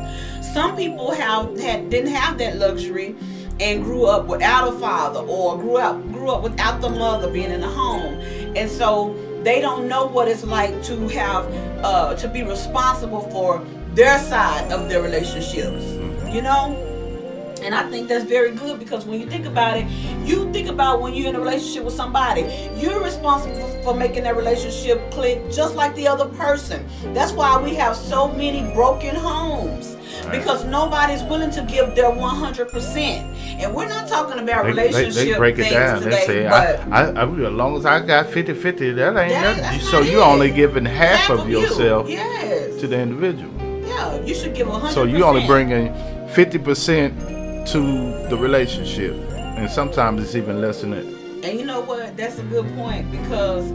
Some 0.52 0.76
people 0.76 1.10
have 1.12 1.58
had 1.58 1.88
didn't 1.88 2.12
have 2.12 2.36
that 2.36 2.58
luxury 2.58 3.16
and 3.58 3.82
grew 3.82 4.04
up 4.04 4.26
without 4.26 4.68
a 4.68 4.78
father 4.78 5.20
or 5.20 5.56
grew 5.56 5.78
up 5.78 6.02
grew 6.12 6.28
up 6.28 6.42
without 6.42 6.82
the 6.82 6.90
mother 6.90 7.30
being 7.30 7.50
in 7.50 7.62
the 7.62 7.68
home. 7.68 8.14
And 8.56 8.70
so 8.70 9.14
they 9.42 9.60
don't 9.60 9.86
know 9.86 10.06
what 10.06 10.28
it's 10.28 10.42
like 10.42 10.82
to 10.84 11.08
have 11.08 11.44
uh, 11.84 12.14
to 12.16 12.26
be 12.26 12.42
responsible 12.42 13.20
for 13.30 13.64
their 13.94 14.18
side 14.18 14.72
of 14.72 14.88
their 14.88 15.02
relationships. 15.02 15.84
You 16.34 16.42
know? 16.42 16.82
And 17.62 17.74
I 17.74 17.88
think 17.90 18.08
that's 18.08 18.24
very 18.24 18.54
good 18.54 18.78
because 18.78 19.06
when 19.06 19.20
you 19.20 19.26
think 19.26 19.46
about 19.46 19.76
it, 19.76 19.86
you 20.24 20.50
think 20.52 20.68
about 20.68 21.00
when 21.00 21.14
you're 21.14 21.28
in 21.28 21.36
a 21.36 21.40
relationship 21.40 21.84
with 21.84 21.94
somebody, 21.94 22.42
you're 22.76 23.02
responsible 23.02 23.56
for, 23.56 23.82
for 23.82 23.94
making 23.94 24.24
that 24.24 24.36
relationship 24.36 25.10
click 25.10 25.50
just 25.50 25.74
like 25.74 25.94
the 25.94 26.06
other 26.06 26.26
person. 26.36 26.86
That's 27.12 27.32
why 27.32 27.60
we 27.60 27.74
have 27.74 27.96
so 27.96 28.28
many 28.28 28.72
broken 28.72 29.14
homes 29.14 29.95
because 30.30 30.64
nobody's 30.64 31.22
willing 31.24 31.50
to 31.52 31.62
give 31.62 31.94
their 31.94 32.10
100%. 32.10 32.96
And 33.58 33.74
we're 33.74 33.88
not 33.88 34.08
talking 34.08 34.38
about 34.38 34.64
They, 34.64 34.72
they, 34.72 34.86
relationship 34.88 35.28
they 35.32 35.38
break 35.38 35.58
it 35.58 35.70
down. 35.70 36.00
today, 36.02 36.10
They 36.10 36.26
say, 36.26 36.46
I, 36.46 36.74
I, 36.90 37.02
I, 37.10 37.22
as 37.24 37.52
long 37.52 37.76
as 37.76 37.86
I 37.86 38.04
got 38.04 38.26
50 38.28 38.54
50, 38.54 38.92
that 38.92 39.08
ain't 39.16 39.30
That- 39.30 39.56
nothing. 39.62 39.80
So 39.80 40.00
not 40.00 40.10
you 40.10 40.20
it. 40.20 40.26
only 40.26 40.50
giving 40.50 40.84
half, 40.84 41.20
half 41.20 41.30
of 41.40 41.48
you. 41.48 41.60
yourself 41.60 42.08
Yes. 42.08 42.80
to 42.80 42.86
the 42.86 42.98
individual. 42.98 43.52
Yeah, 43.86 44.20
you 44.22 44.34
should 44.34 44.54
give 44.54 44.68
100%. 44.68 44.92
So 44.92 45.04
you 45.04 45.24
only 45.24 45.46
bringing 45.46 45.92
50% 46.28 47.66
to 47.72 48.28
the 48.28 48.36
relationship. 48.36 49.14
And 49.32 49.70
sometimes 49.70 50.22
it's 50.22 50.34
even 50.34 50.60
less 50.60 50.82
than 50.82 50.90
that. 50.90 51.04
And 51.44 51.58
you 51.58 51.64
know 51.64 51.80
what? 51.80 52.16
That's 52.16 52.38
a 52.38 52.42
good 52.44 52.66
point 52.76 53.10
because 53.10 53.70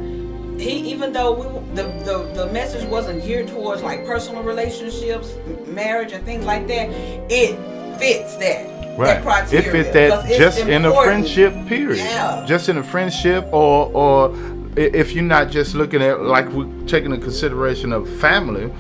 he, 0.62 0.92
even 0.92 1.12
though 1.12 1.34
we, 1.34 1.76
the, 1.76 1.84
the 2.04 2.46
the 2.46 2.54
message 2.54 2.88
wasn't 2.88 3.24
geared 3.24 3.48
towards 3.48 3.82
like 3.82 4.06
personal 4.06 4.44
relationships, 4.44 5.34
marriage, 5.68 6.12
and 6.12 6.24
things 6.26 6.46
like 6.46 6.68
that, 6.68 6.90
it 7.30 7.58
fits 8.00 8.38
that. 8.38 8.98
That 8.98 9.24
criteria. 9.24 9.68
If 9.68 9.74
it's 9.74 9.94
that 9.94 10.28
just 10.38 10.60
in 10.60 10.86
a 10.86 10.94
friendship 10.94 11.54
period. 11.68 11.98
Yeah. 11.98 12.46
Just 12.48 12.70
in 12.70 12.78
a 12.78 12.84
friendship 12.84 13.46
or 13.52 13.92
or 13.94 14.36
if 14.76 15.14
you're 15.14 15.24
not 15.24 15.50
just 15.50 15.76
looking 15.76 16.02
at 16.02 16.22
like 16.22 16.52
we 16.52 16.66
taking 16.86 17.12
into 17.12 17.24
consideration 17.24 17.94
of 17.94 18.10
family, 18.20 18.72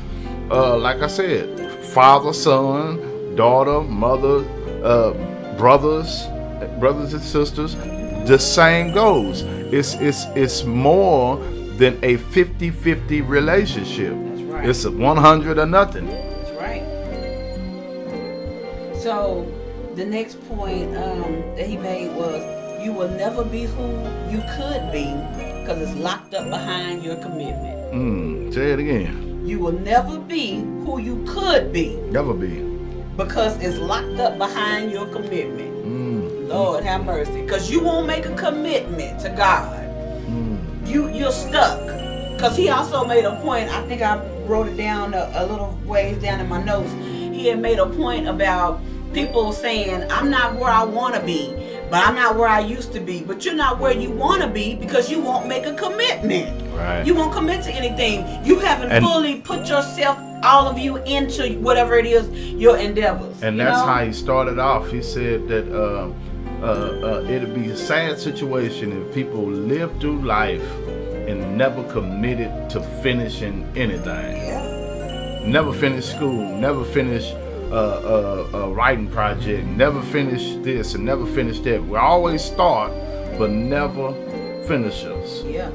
uh, 0.51 0.77
like 0.77 1.01
I 1.01 1.07
said, 1.07 1.71
father, 1.85 2.33
son, 2.33 3.35
daughter, 3.35 3.81
mother, 3.81 4.45
uh, 4.83 5.13
brothers, 5.57 6.25
brothers 6.79 7.13
and 7.13 7.23
sisters, 7.23 7.75
the 8.27 8.37
same 8.37 8.93
goes. 8.93 9.41
It's 9.73 9.95
it's 9.95 10.25
it's 10.35 10.63
more 10.65 11.41
than 11.81 11.97
a 12.03 12.15
50-50 12.15 13.27
relationship. 13.27 14.13
That's 14.13 14.41
right. 14.43 14.69
It's 14.69 14.85
a 14.85 14.91
100 14.91 15.57
or 15.57 15.65
nothing. 15.65 16.05
That's 16.05 16.51
right. 16.51 16.83
So 19.01 19.51
the 19.95 20.05
next 20.05 20.39
point 20.47 20.95
um, 20.95 21.41
that 21.57 21.65
he 21.65 21.77
made 21.77 22.15
was 22.15 22.39
you 22.85 22.93
will 22.93 23.09
never 23.09 23.43
be 23.43 23.63
who 23.63 23.87
you 24.29 24.43
could 24.55 24.91
be 24.91 25.05
because 25.61 25.81
it's 25.81 25.97
locked 25.99 26.35
up 26.35 26.47
behind 26.51 27.01
your 27.03 27.15
commitment. 27.15 27.93
Mm, 27.95 28.53
say 28.53 28.73
it 28.73 28.79
again. 28.79 29.41
You 29.43 29.57
will 29.57 29.71
never 29.71 30.19
be 30.19 30.57
who 30.85 30.99
you 30.99 31.25
could 31.27 31.73
be 31.73 31.95
Never 32.11 32.35
be. 32.35 32.61
because 33.17 33.59
it's 33.59 33.79
locked 33.79 34.19
up 34.19 34.37
behind 34.37 34.91
your 34.91 35.07
commitment. 35.07 35.73
Mm, 35.83 36.47
Lord 36.47 36.83
have 36.83 37.05
mercy. 37.05 37.41
Because 37.41 37.71
you 37.71 37.83
won't 37.83 38.05
make 38.05 38.27
a 38.27 38.35
commitment 38.35 39.19
to 39.21 39.29
God. 39.29 39.80
You 40.91 41.09
you're 41.09 41.31
stuck. 41.31 41.79
Cause 42.37 42.57
he 42.57 42.69
also 42.69 43.05
made 43.05 43.23
a 43.23 43.39
point. 43.41 43.69
I 43.69 43.81
think 43.87 44.01
I 44.01 44.17
wrote 44.45 44.67
it 44.67 44.75
down 44.75 45.13
a, 45.13 45.31
a 45.35 45.45
little 45.45 45.79
ways 45.85 46.17
down 46.21 46.39
in 46.39 46.49
my 46.49 46.61
notes. 46.61 46.91
He 46.91 47.47
had 47.47 47.59
made 47.59 47.79
a 47.79 47.85
point 47.85 48.27
about 48.27 48.81
people 49.13 49.53
saying, 49.53 50.05
"I'm 50.11 50.29
not 50.29 50.55
where 50.55 50.71
I 50.71 50.83
want 50.83 51.15
to 51.15 51.21
be, 51.21 51.55
but 51.89 52.05
I'm 52.05 52.15
not 52.15 52.35
where 52.35 52.49
I 52.49 52.59
used 52.59 52.91
to 52.93 52.99
be." 52.99 53.21
But 53.21 53.45
you're 53.45 53.53
not 53.55 53.79
where 53.79 53.93
you 53.93 54.09
want 54.09 54.41
to 54.41 54.49
be 54.49 54.75
because 54.75 55.09
you 55.09 55.21
won't 55.21 55.47
make 55.47 55.65
a 55.65 55.73
commitment. 55.75 56.49
right. 56.75 57.05
You 57.05 57.13
won't 57.15 57.31
commit 57.31 57.63
to 57.63 57.71
anything. 57.71 58.43
You 58.43 58.59
haven't 58.59 58.91
And- 58.91 59.05
fully 59.05 59.35
put 59.35 59.69
yourself, 59.69 60.17
all 60.43 60.67
of 60.67 60.77
you, 60.77 60.97
into 61.03 61.59
whatever 61.59 61.95
it 61.95 62.05
is 62.05 62.27
your 62.53 62.77
endeavors. 62.77 63.41
And 63.43 63.59
that's 63.59 63.79
know? 63.79 63.85
how 63.85 64.03
he 64.05 64.11
started 64.11 64.57
off. 64.59 64.89
He 64.89 65.01
said 65.01 65.47
that 65.47 65.65
uh, 65.71 66.11
uh, 66.61 66.65
uh, 66.65 67.23
it'd 67.27 67.53
be 67.55 67.69
a 67.71 67.77
sad 67.77 68.19
situation 68.19 68.91
if 68.91 69.13
people 69.13 69.43
live 69.45 69.91
through 69.99 70.21
life 70.21 70.63
and 71.31 71.57
never 71.57 71.83
committed 71.91 72.69
to 72.69 72.81
finishing 73.01 73.65
anything. 73.75 75.49
Never 75.49 75.73
finish 75.73 76.05
school, 76.05 76.57
never 76.57 76.83
finish 76.83 77.31
uh, 77.71 77.73
uh, 77.73 78.57
a 78.57 78.69
writing 78.69 79.09
project, 79.09 79.65
never 79.65 80.01
finish 80.01 80.55
this 80.63 80.93
and 80.93 81.05
never 81.05 81.25
finish 81.25 81.59
that. 81.61 81.83
We 81.83 81.97
always 81.97 82.43
start, 82.43 82.91
but 83.39 83.49
never 83.49 84.13
finish 84.67 85.03
us. 85.05 85.43
Yeah. 85.43 85.71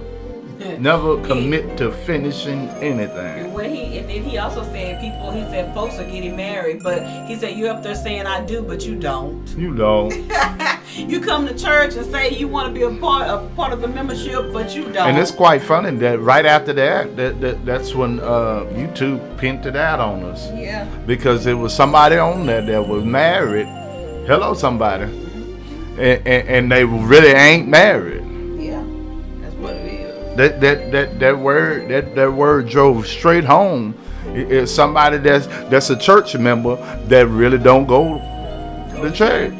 Never 0.78 1.20
commit 1.22 1.76
to 1.78 1.92
finishing 1.92 2.68
anything. 2.80 3.52
when 3.52 3.74
he 3.74 3.98
and 3.98 4.08
then 4.08 4.22
he 4.22 4.38
also 4.38 4.62
said 4.64 5.00
people 5.00 5.30
he 5.30 5.42
said 5.42 5.74
folks 5.74 5.98
are 5.98 6.04
getting 6.04 6.36
married, 6.36 6.82
but 6.82 7.02
he 7.26 7.36
said 7.36 7.56
you're 7.56 7.70
up 7.70 7.82
there 7.82 7.94
saying 7.94 8.26
I 8.26 8.44
do, 8.44 8.62
but 8.62 8.84
you 8.86 8.98
don't. 8.98 9.46
You 9.56 9.74
don't. 9.74 10.12
you 10.94 11.20
come 11.20 11.46
to 11.46 11.58
church 11.58 11.94
and 11.96 12.06
say 12.10 12.30
you 12.30 12.48
want 12.48 12.68
to 12.68 12.74
be 12.74 12.82
a 12.82 13.00
part 13.00 13.28
a 13.28 13.46
part 13.54 13.72
of 13.72 13.82
the 13.82 13.88
membership, 13.88 14.52
but 14.52 14.74
you 14.74 14.84
don't. 14.84 15.08
And 15.08 15.18
it's 15.18 15.30
quite 15.30 15.62
funny 15.62 15.94
that 15.98 16.20
right 16.20 16.46
after 16.46 16.72
that, 16.72 17.16
that, 17.16 17.40
that 17.42 17.66
that's 17.66 17.94
when 17.94 18.20
uh, 18.20 18.64
YouTube 18.72 19.38
pinned 19.38 19.66
it 19.66 19.76
out 19.76 20.00
on 20.00 20.22
us 20.22 20.50
yeah, 20.54 20.84
because 21.06 21.46
it 21.46 21.54
was 21.54 21.74
somebody 21.74 22.16
on 22.16 22.46
there 22.46 22.62
that 22.62 22.88
was 22.88 23.04
married. 23.04 23.66
Hello, 24.26 24.54
somebody, 24.54 25.04
and, 25.04 26.26
and, 26.26 26.48
and 26.48 26.72
they 26.72 26.84
really 26.84 27.30
ain't 27.30 27.68
married. 27.68 28.25
That 30.36 30.60
that 30.60 30.92
that 30.92 31.18
that 31.20 31.38
word 31.38 31.88
that 31.88 32.14
that 32.14 32.32
word 32.32 32.68
drove 32.68 33.06
straight 33.06 33.44
home. 33.44 33.94
It- 34.34 34.50
It's 34.52 34.72
somebody 34.72 35.18
that's 35.18 35.46
that's 35.70 35.90
a 35.90 35.96
church 35.96 36.36
member 36.36 36.76
that 37.08 37.26
really 37.28 37.58
don't 37.58 37.86
go 37.86 38.18
to 39.02 39.10
church. 39.12 39.54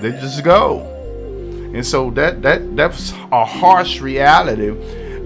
They 0.00 0.10
just 0.20 0.42
go. 0.44 0.80
And 1.74 1.84
so 1.86 2.10
that 2.12 2.42
that 2.42 2.76
that's 2.76 3.12
a 3.32 3.44
harsh 3.44 4.00
reality 4.00 4.70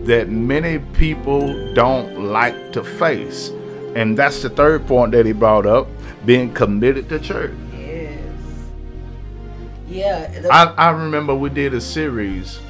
that 0.06 0.28
many 0.28 0.78
people 0.94 1.74
don't 1.74 2.30
like 2.32 2.72
to 2.72 2.84
face. 2.84 3.50
And 3.96 4.16
that's 4.16 4.42
the 4.42 4.50
third 4.50 4.86
point 4.86 5.12
that 5.12 5.26
he 5.26 5.32
brought 5.32 5.66
up, 5.66 5.88
being 6.24 6.52
committed 6.54 7.08
to 7.08 7.18
church. 7.18 7.50
Yes. 7.76 8.20
Yeah. 9.88 10.46
I, 10.50 10.64
I 10.76 10.90
remember 10.90 11.34
we 11.34 11.48
did 11.50 11.74
a 11.74 11.80
series. 11.80 12.60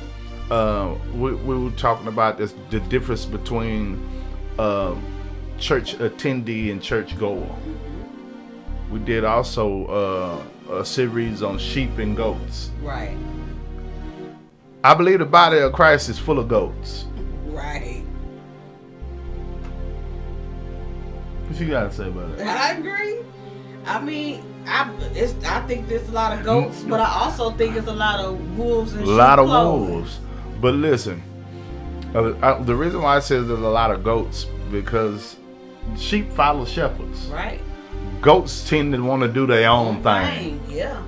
Uh, 0.50 0.94
we, 1.14 1.34
we 1.34 1.58
were 1.58 1.70
talking 1.72 2.06
about 2.06 2.38
this, 2.38 2.54
the 2.70 2.80
difference 2.80 3.24
between 3.24 4.06
uh, 4.58 4.94
church 5.58 5.96
attendee 5.98 6.70
and 6.70 6.80
church 6.80 7.18
goer. 7.18 7.48
We 8.90 9.00
did 9.00 9.24
also 9.24 10.44
uh, 10.68 10.72
a 10.74 10.84
series 10.84 11.42
on 11.42 11.58
sheep 11.58 11.98
and 11.98 12.16
goats. 12.16 12.70
right. 12.82 13.16
I 14.84 14.94
believe 14.94 15.18
the 15.18 15.24
body 15.24 15.58
of 15.58 15.72
Christ 15.72 16.08
is 16.08 16.16
full 16.16 16.38
of 16.38 16.46
goats. 16.46 17.06
Right. 17.46 18.04
What 21.48 21.58
you 21.60 21.68
gotta 21.68 21.92
say 21.92 22.06
about 22.06 22.38
it? 22.38 22.46
I 22.46 22.72
agree. 22.76 23.18
I 23.84 24.00
mean, 24.00 24.44
I 24.64 24.92
it's 25.14 25.34
I 25.44 25.60
think 25.66 25.88
there's 25.88 26.08
a 26.08 26.12
lot 26.12 26.38
of 26.38 26.44
goats, 26.44 26.84
but 26.84 27.00
I 27.00 27.08
also 27.08 27.50
think 27.50 27.74
there's 27.74 27.88
a 27.88 27.92
lot 27.92 28.20
of 28.20 28.56
wolves 28.56 28.92
and 28.92 29.00
sheep. 29.00 29.08
A 29.08 29.16
lot 29.16 29.40
of 29.40 29.48
wolves. 29.48 30.20
But 30.60 30.74
listen, 30.74 31.22
uh, 32.14 32.30
uh, 32.42 32.62
the 32.62 32.74
reason 32.74 33.02
why 33.02 33.16
I 33.16 33.20
said 33.20 33.46
there's 33.46 33.58
a 33.58 33.68
lot 33.68 33.90
of 33.90 34.02
goats 34.02 34.46
because 34.70 35.36
sheep 35.98 36.32
follow 36.32 36.64
shepherds. 36.64 37.26
Right. 37.26 37.60
Goats 38.20 38.68
tend 38.68 38.92
to 38.94 39.02
want 39.02 39.22
to 39.22 39.28
do 39.28 39.46
their 39.46 39.68
own 39.68 40.02
thing. 40.02 40.60
Yeah. 40.68 41.02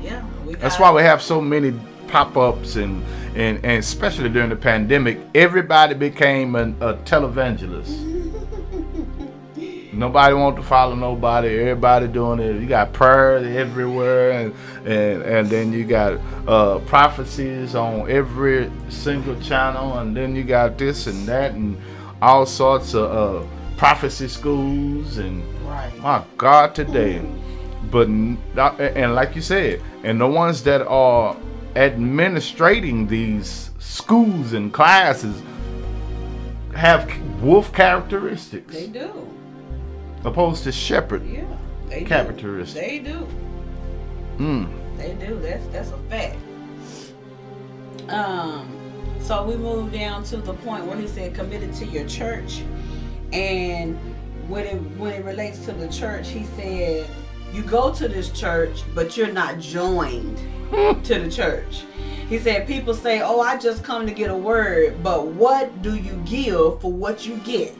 Yeah. 0.00 0.24
We 0.46 0.54
why 0.54 0.92
we 0.92 1.02
have 1.02 1.20
so 1.20 1.40
many 1.40 1.78
pop-ups 2.08 2.76
and 2.76 3.04
and, 3.36 3.58
and 3.64 3.78
especially 3.78 4.28
during 4.28 4.50
the 4.50 4.56
pandemic, 4.56 5.20
everybody 5.34 5.94
became 5.94 6.56
an, 6.56 6.76
a 6.80 6.94
televangelist. 6.94 8.19
Nobody 9.92 10.34
want 10.34 10.56
to 10.56 10.62
follow 10.62 10.94
nobody. 10.94 11.48
Everybody 11.48 12.06
doing 12.08 12.38
it. 12.38 12.60
You 12.60 12.66
got 12.66 12.92
prayer 12.92 13.36
everywhere, 13.38 14.30
and 14.32 14.54
and, 14.86 15.22
and 15.22 15.48
then 15.48 15.72
you 15.72 15.84
got 15.84 16.20
uh, 16.46 16.78
prophecies 16.80 17.74
on 17.74 18.08
every 18.10 18.70
single 18.88 19.38
channel, 19.40 19.98
and 19.98 20.16
then 20.16 20.36
you 20.36 20.44
got 20.44 20.78
this 20.78 21.06
and 21.06 21.26
that, 21.26 21.52
and 21.52 21.76
all 22.22 22.46
sorts 22.46 22.94
of 22.94 23.42
uh, 23.44 23.46
prophecy 23.76 24.28
schools, 24.28 25.18
and 25.18 25.42
Right. 25.66 25.96
my 26.00 26.22
God, 26.36 26.74
today. 26.74 27.22
But 27.90 28.08
and 28.08 29.14
like 29.14 29.34
you 29.36 29.42
said, 29.42 29.82
and 30.04 30.20
the 30.20 30.26
ones 30.26 30.62
that 30.64 30.86
are 30.86 31.36
administrating 31.76 33.06
these 33.06 33.70
schools 33.78 34.52
and 34.52 34.72
classes 34.72 35.40
have 36.74 37.10
wolf 37.42 37.72
characteristics 37.72 38.72
They 38.74 38.86
do. 38.86 39.10
Opposed 40.24 40.64
to 40.64 40.72
shepherd. 40.72 41.26
Yeah. 41.26 41.44
They 41.88 42.04
Characteristics. 42.04 42.74
Do. 42.74 42.80
They 42.80 42.98
do. 42.98 43.28
Mm. 44.38 44.96
They 44.96 45.14
do. 45.14 45.38
That's 45.40 45.66
that's 45.68 45.90
a 45.90 45.98
fact. 46.08 46.36
Um, 48.08 48.76
so 49.20 49.44
we 49.44 49.56
move 49.56 49.92
down 49.92 50.24
to 50.24 50.36
the 50.38 50.54
point 50.54 50.86
where 50.86 50.96
he 50.96 51.06
said 51.06 51.34
committed 51.34 51.74
to 51.74 51.86
your 51.86 52.06
church, 52.06 52.62
and 53.32 53.98
when 54.48 54.66
it 54.66 54.76
when 54.98 55.12
it 55.12 55.24
relates 55.24 55.64
to 55.66 55.72
the 55.72 55.88
church, 55.88 56.28
he 56.28 56.44
said 56.56 57.06
you 57.52 57.62
go 57.62 57.92
to 57.94 58.08
this 58.08 58.30
church, 58.30 58.82
but 58.94 59.16
you're 59.16 59.32
not 59.32 59.58
joined 59.58 60.38
to 61.04 61.18
the 61.18 61.30
church. 61.30 61.84
He 62.28 62.38
said 62.38 62.66
people 62.66 62.94
say, 62.94 63.20
"Oh, 63.22 63.40
I 63.40 63.58
just 63.58 63.82
come 63.82 64.06
to 64.06 64.12
get 64.12 64.30
a 64.30 64.36
word," 64.36 65.02
but 65.02 65.26
what 65.26 65.82
do 65.82 65.96
you 65.96 66.14
give 66.24 66.80
for 66.80 66.92
what 66.92 67.26
you 67.26 67.36
get? 67.38 67.76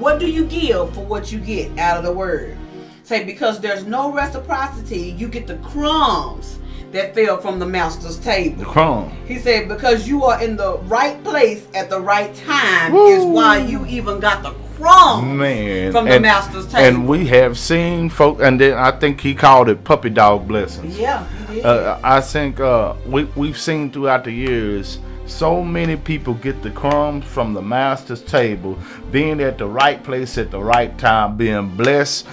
What 0.00 0.18
do 0.18 0.30
you 0.30 0.46
give 0.46 0.94
for 0.94 1.04
what 1.04 1.30
you 1.30 1.38
get 1.38 1.78
out 1.78 1.98
of 1.98 2.04
the 2.04 2.12
word? 2.12 2.56
Say, 3.02 3.22
because 3.22 3.60
there's 3.60 3.84
no 3.84 4.10
reciprocity, 4.10 5.14
you 5.18 5.28
get 5.28 5.46
the 5.46 5.56
crumbs 5.56 6.58
that 6.90 7.14
fell 7.14 7.36
from 7.36 7.58
the 7.58 7.66
master's 7.66 8.18
table. 8.18 8.60
The 8.60 8.64
crumb. 8.64 9.10
He 9.26 9.38
said, 9.38 9.68
because 9.68 10.08
you 10.08 10.24
are 10.24 10.42
in 10.42 10.56
the 10.56 10.78
right 10.84 11.22
place 11.22 11.68
at 11.74 11.90
the 11.90 12.00
right 12.00 12.34
time 12.34 12.94
Woo. 12.94 13.08
is 13.08 13.26
why 13.26 13.58
you 13.58 13.84
even 13.84 14.20
got 14.20 14.42
the 14.42 14.52
crumbs 14.78 15.38
Man. 15.38 15.92
from 15.92 16.06
the 16.06 16.12
and, 16.12 16.22
master's 16.22 16.66
table. 16.66 16.78
and 16.78 17.06
we 17.06 17.26
have 17.26 17.58
seen 17.58 18.08
folk, 18.08 18.40
and 18.40 18.58
then 18.58 18.78
I 18.78 18.92
think 18.92 19.20
he 19.20 19.34
called 19.34 19.68
it 19.68 19.84
puppy 19.84 20.08
dog 20.08 20.48
blessings. 20.48 20.98
yeah, 20.98 21.28
he 21.48 21.56
did. 21.56 21.66
Uh, 21.66 22.00
I 22.02 22.22
think 22.22 22.58
uh, 22.58 22.94
we, 23.04 23.24
we've 23.36 23.58
seen 23.58 23.92
throughout 23.92 24.24
the 24.24 24.32
years 24.32 24.98
so 25.30 25.62
many 25.64 25.96
people 25.96 26.34
get 26.34 26.62
the 26.62 26.70
crumbs 26.70 27.24
from 27.24 27.54
the 27.54 27.62
master's 27.62 28.22
table, 28.22 28.78
being 29.10 29.40
at 29.40 29.58
the 29.58 29.66
right 29.66 30.02
place 30.02 30.36
at 30.38 30.50
the 30.50 30.60
right 30.62 30.96
time, 30.98 31.36
being 31.36 31.68
blessed 31.76 32.26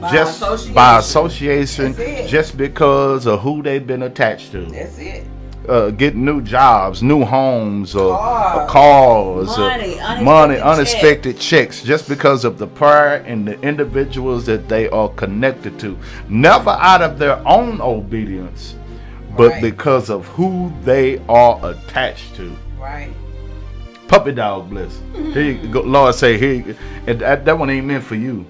By 0.00 0.12
just 0.12 0.40
by 0.74 0.98
association. 0.98 1.86
association, 1.86 1.92
That's 1.92 2.20
it. 2.20 2.28
just 2.28 2.56
because 2.56 3.26
of 3.26 3.40
who 3.40 3.62
they've 3.62 3.86
been 3.86 4.02
attached 4.02 4.52
to. 4.52 4.66
That's 4.66 4.98
it. 4.98 5.26
uh, 5.68 5.90
getting 5.90 6.24
new 6.24 6.42
jobs, 6.42 7.02
new 7.02 7.24
homes, 7.24 7.94
or, 7.94 8.12
or 8.12 8.66
Cars, 8.66 9.48
uh, 9.48 9.56
cars, 9.56 9.58
or 9.58 9.68
money, 9.68 9.98
unexpected 9.98 10.24
money, 10.24 10.58
unexpected 10.58 11.38
checks, 11.40 11.82
just 11.82 12.06
because 12.08 12.44
of 12.44 12.58
the 12.58 12.66
prayer 12.66 13.16
and 13.26 13.46
the 13.48 13.58
individuals 13.62 14.44
that 14.46 14.68
they 14.68 14.88
are 14.90 15.08
connected 15.10 15.78
to. 15.80 15.98
Never 16.28 16.70
out 16.70 17.00
of 17.02 17.18
their 17.18 17.36
own 17.48 17.80
obedience, 17.80 18.74
but 19.36 19.52
Right. 19.52 19.62
because 19.62 20.10
of 20.10 20.26
who 20.28 20.72
they 20.82 21.20
are 21.28 21.58
attached 21.62 22.34
to. 22.36 22.56
Right. 22.78 23.10
Puppy 24.08 24.32
dog 24.32 24.70
bliss. 24.70 25.00
Here 25.12 25.42
you 25.42 25.54
mm-hmm. 25.54 25.72
go, 25.72 25.80
Lord 25.82 26.14
say 26.14 26.38
here, 26.38 26.52
you- 26.54 26.76
and 27.06 27.18
that, 27.20 27.44
that 27.44 27.58
one 27.58 27.70
ain't 27.70 27.86
meant 27.86 28.04
for 28.04 28.14
you. 28.16 28.46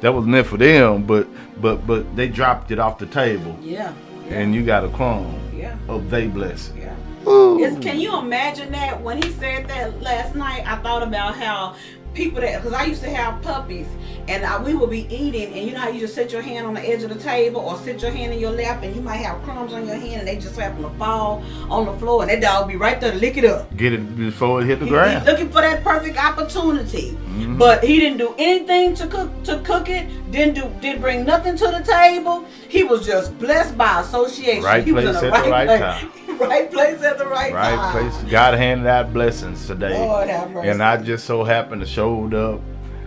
That 0.00 0.14
was 0.14 0.26
meant 0.26 0.46
for 0.46 0.56
them, 0.56 1.04
but 1.04 1.26
but 1.60 1.86
but 1.86 2.14
they 2.14 2.28
dropped 2.28 2.70
it 2.70 2.78
off 2.78 2.98
the 2.98 3.06
table, 3.06 3.56
Yeah. 3.60 3.92
and 4.28 4.54
you 4.54 4.64
got 4.64 4.84
a 4.84 4.88
crumb 4.88 5.40
Yeah. 5.52 5.76
of 5.88 6.08
they 6.08 6.28
blessing. 6.28 6.78
Yeah. 6.78 6.94
Ooh. 7.26 7.58
Is, 7.58 7.78
can 7.80 7.98
you 7.98 8.16
imagine 8.16 8.70
that 8.72 9.02
when 9.02 9.20
he 9.20 9.30
said 9.32 9.66
that 9.68 10.00
last 10.00 10.36
night? 10.36 10.62
I 10.66 10.76
thought 10.76 11.02
about 11.02 11.34
how 11.36 11.74
people 12.18 12.40
that 12.40 12.60
because 12.60 12.72
I 12.72 12.84
used 12.84 13.00
to 13.02 13.10
have 13.10 13.40
puppies 13.42 13.86
and 14.26 14.44
I, 14.44 14.60
we 14.60 14.74
would 14.74 14.90
be 14.90 15.06
eating 15.14 15.52
and 15.56 15.64
you 15.64 15.72
know 15.72 15.78
how 15.78 15.88
you 15.88 16.00
just 16.00 16.16
sit 16.16 16.32
your 16.32 16.42
hand 16.42 16.66
on 16.66 16.74
the 16.74 16.80
edge 16.80 17.04
of 17.04 17.10
the 17.10 17.18
table 17.18 17.60
or 17.60 17.78
sit 17.78 18.02
your 18.02 18.10
hand 18.10 18.32
in 18.32 18.40
your 18.40 18.50
lap 18.50 18.82
and 18.82 18.94
you 18.96 19.00
might 19.00 19.18
have 19.18 19.40
crumbs 19.44 19.72
on 19.72 19.86
your 19.86 19.94
hand 19.94 20.16
and 20.20 20.26
they 20.28 20.36
just 20.36 20.56
happen 20.58 20.82
to 20.82 20.90
fall 20.98 21.44
on 21.70 21.86
the 21.86 21.92
floor 21.98 22.22
and 22.22 22.30
that 22.30 22.40
dog 22.40 22.66
be 22.66 22.74
right 22.74 23.00
there 23.00 23.12
to 23.12 23.18
lick 23.18 23.36
it 23.36 23.44
up. 23.44 23.74
Get 23.76 23.92
it 23.92 24.16
before 24.16 24.60
it 24.60 24.66
hit 24.66 24.80
the 24.80 24.86
He- 24.86 24.90
ground. 24.90 25.26
Looking 25.26 25.48
for 25.48 25.60
that 25.60 25.84
perfect 25.84 26.18
opportunity, 26.22 27.16
Mhm. 27.36 27.56
but 27.56 27.84
he 27.84 28.00
didn't 28.00 28.18
do 28.18 28.34
anything 28.36 28.94
to 28.96 29.06
cook 29.06 29.30
to 29.44 29.58
cook 29.60 29.88
it. 29.88 30.08
Didn't 30.32 30.54
do 30.56 30.64
didn't 30.80 31.00
bring 31.00 31.24
nothing 31.24 31.56
to 31.56 31.66
the 31.68 31.82
table. 31.86 32.44
He 32.68 32.82
was 32.82 33.06
just 33.06 33.38
blessed 33.38 33.78
by 33.78 34.00
association. 34.00 34.64
Right 34.64 34.84
he 34.84 34.90
was 34.92 35.04
place 35.04 35.22
in 35.22 35.32
at 35.32 35.44
the 35.44 35.50
right 35.50 35.66
place, 35.68 35.80
time. 35.80 36.38
right 36.38 36.70
place 36.70 37.02
at 37.02 37.16
the 37.18 37.26
right, 37.26 37.52
Right 37.54 37.74
time. 37.74 37.92
place. 38.10 38.30
God 38.30 38.54
handed 38.54 38.86
out 38.88 39.12
blessings 39.14 39.66
today. 39.66 39.96
Lord 39.98 40.28
have 40.28 40.50
mercy. 40.50 40.68
And 40.68 40.82
I 40.82 40.96
just 40.98 41.24
so 41.24 41.44
happened 41.44 41.80
to 41.80 41.86
showed 42.08 42.34
up. 42.34 42.60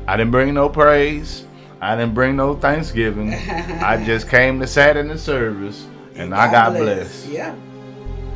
I 0.07 0.17
didn't 0.17 0.31
bring 0.31 0.53
no 0.53 0.69
praise. 0.69 1.45
I 1.79 1.95
didn't 1.95 2.13
bring 2.13 2.35
no 2.35 2.55
Thanksgiving. 2.55 3.33
I 3.33 4.03
just 4.05 4.29
came 4.29 4.59
to 4.59 4.67
sat 4.67 4.97
in 4.97 5.07
the 5.07 5.17
service 5.17 5.87
and 6.15 6.33
I 6.35 6.51
got 6.51 6.73
blessed. 6.75 7.27
Yeah, 7.27 7.55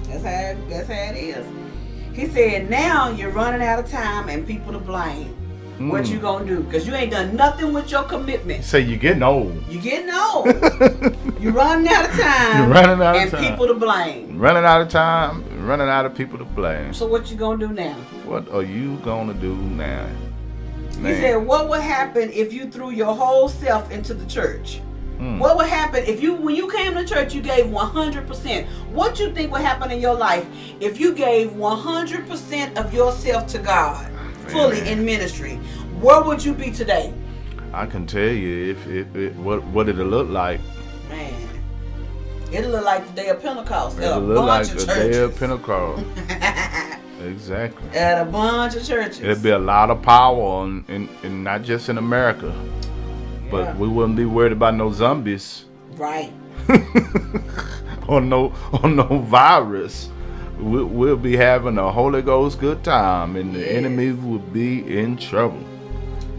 that's 0.08 0.24
how 0.24 0.56
that's 0.70 0.88
how 0.88 1.14
it 1.14 1.18
is. 1.18 1.46
He 2.14 2.28
said, 2.28 2.70
"Now 2.70 3.10
you're 3.10 3.30
running 3.30 3.62
out 3.62 3.78
of 3.80 3.90
time 3.92 4.30
and 4.30 4.48
people 4.48 4.72
to 4.74 4.80
blame. 4.80 5.36
What 5.78 6.04
Mm. 6.06 6.10
you 6.12 6.20
gonna 6.20 6.46
do? 6.46 6.62
Because 6.62 6.88
you 6.88 6.96
ain't 6.96 7.12
done 7.12 7.36
nothing 7.36 7.74
with 7.74 7.92
your 7.92 8.04
commitment. 8.04 8.64
Say 8.64 8.80
you're 8.80 8.98
getting 8.98 9.22
old. 9.24 9.62
You 9.70 9.80
getting 9.82 10.10
old. 10.10 10.48
you 11.42 11.52
running 11.52 11.88
out 11.92 12.06
of 12.10 12.12
time. 12.18 12.58
You're 12.60 12.74
running 12.74 13.02
out 13.06 13.16
of 13.18 13.22
and 13.22 13.32
time. 13.32 13.44
people 13.52 13.68
to 13.68 13.74
blame. 13.74 14.40
Running 14.40 14.64
out 14.64 14.80
of 14.82 14.88
time, 14.90 15.44
running 15.68 15.90
out 15.90 16.06
of 16.06 16.16
people 16.16 16.38
to 16.40 16.46
blame. 16.46 16.94
So 16.94 17.06
what 17.06 17.30
you 17.30 17.36
gonna 17.38 17.60
do 17.68 17.74
now? 17.74 17.94
What 18.26 18.50
are 18.52 18.64
you 18.64 18.96
gonna 19.04 19.34
do 19.34 19.54
now? 19.54 20.08
He 20.96 21.14
said, 21.16 21.36
"What 21.36 21.70
would 21.70 21.82
happen 21.82 22.32
if 22.32 22.54
you 22.54 22.70
threw 22.70 22.92
your 22.92 23.14
whole 23.14 23.50
self 23.50 23.92
into 23.92 24.14
the 24.14 24.26
church?" 24.26 24.82
Mm. 25.20 25.40
What 25.40 25.56
would 25.56 25.68
happen 25.68 26.04
if 26.06 26.22
you, 26.22 26.34
when 26.34 26.56
you 26.56 26.70
came 26.70 26.94
to 26.94 27.06
church, 27.06 27.34
you 27.34 27.42
gave 27.42 27.66
100%? 27.68 28.68
What 28.92 29.18
you 29.18 29.32
think 29.32 29.52
would 29.52 29.62
happen 29.62 29.92
in 29.92 30.02
your 30.02 30.14
life 30.16 30.46
if 30.82 31.00
you 31.00 31.14
gave 31.14 31.52
100% 31.52 32.78
of 32.78 32.94
yourself 32.94 33.48
to 33.48 33.60
God, 33.60 34.12
fully 34.50 34.88
in 34.90 35.06
ministry? 35.06 35.56
Where 36.02 36.22
would 36.22 36.44
you 36.44 36.54
be 36.54 36.70
today? 36.70 37.14
I 37.74 37.86
can 37.86 38.06
tell 38.06 38.22
you 38.22 38.72
if, 38.72 38.88
if, 38.88 39.16
if 39.16 39.36
what 39.38 39.64
what 39.66 39.90
it'll 39.90 40.06
look 40.08 40.30
like. 40.30 40.62
Man, 41.10 41.34
it'll 42.52 42.72
look 42.72 42.86
like 42.86 43.06
the 43.08 43.14
day 43.14 43.30
of 43.30 43.42
Pentecost 43.42 43.98
at 44.00 44.04
It'll 44.04 44.20
a 44.20 44.20
look 44.20 44.46
like 44.46 44.68
the 44.68 44.82
of 44.82 44.88
day 44.88 45.18
of. 45.18 45.38
Pentecost. 45.38 46.06
exactly. 47.26 47.88
at 47.98 48.22
a 48.22 48.26
bunch 48.26 48.76
of 48.76 48.86
churches. 48.86 49.20
It'd 49.22 49.44
be 49.44 49.50
a 49.52 49.60
lot 49.60 49.90
of 49.90 50.02
power, 50.02 50.64
in, 50.66 50.86
in, 50.88 51.10
in 51.24 51.44
not 51.44 51.64
just 51.64 51.90
in 51.90 51.98
America, 51.98 52.54
but 53.52 53.64
Yeah. 53.64 53.76
we 53.76 53.88
wouldn't 53.88 54.16
be 54.18 54.26
worried 54.26 54.52
about 54.54 54.76
no 54.76 54.92
zombies 54.92 55.66
right. 55.98 56.32
or 58.08 58.22
no 58.22 58.54
or 58.82 58.90
no 58.90 59.20
virus. 59.20 60.10
We, 60.60 60.84
we'll 60.84 61.18
be 61.18 61.36
having 61.36 61.78
a 61.78 61.92
Holy 61.92 62.22
Ghost 62.22 62.60
good 62.60 62.84
time, 62.84 63.36
and 63.36 63.54
the 63.54 63.60
Yes. 63.60 63.70
enemy 63.76 64.12
would 64.12 64.54
be 64.54 64.98
in 65.00 65.18
trouble. 65.18 65.60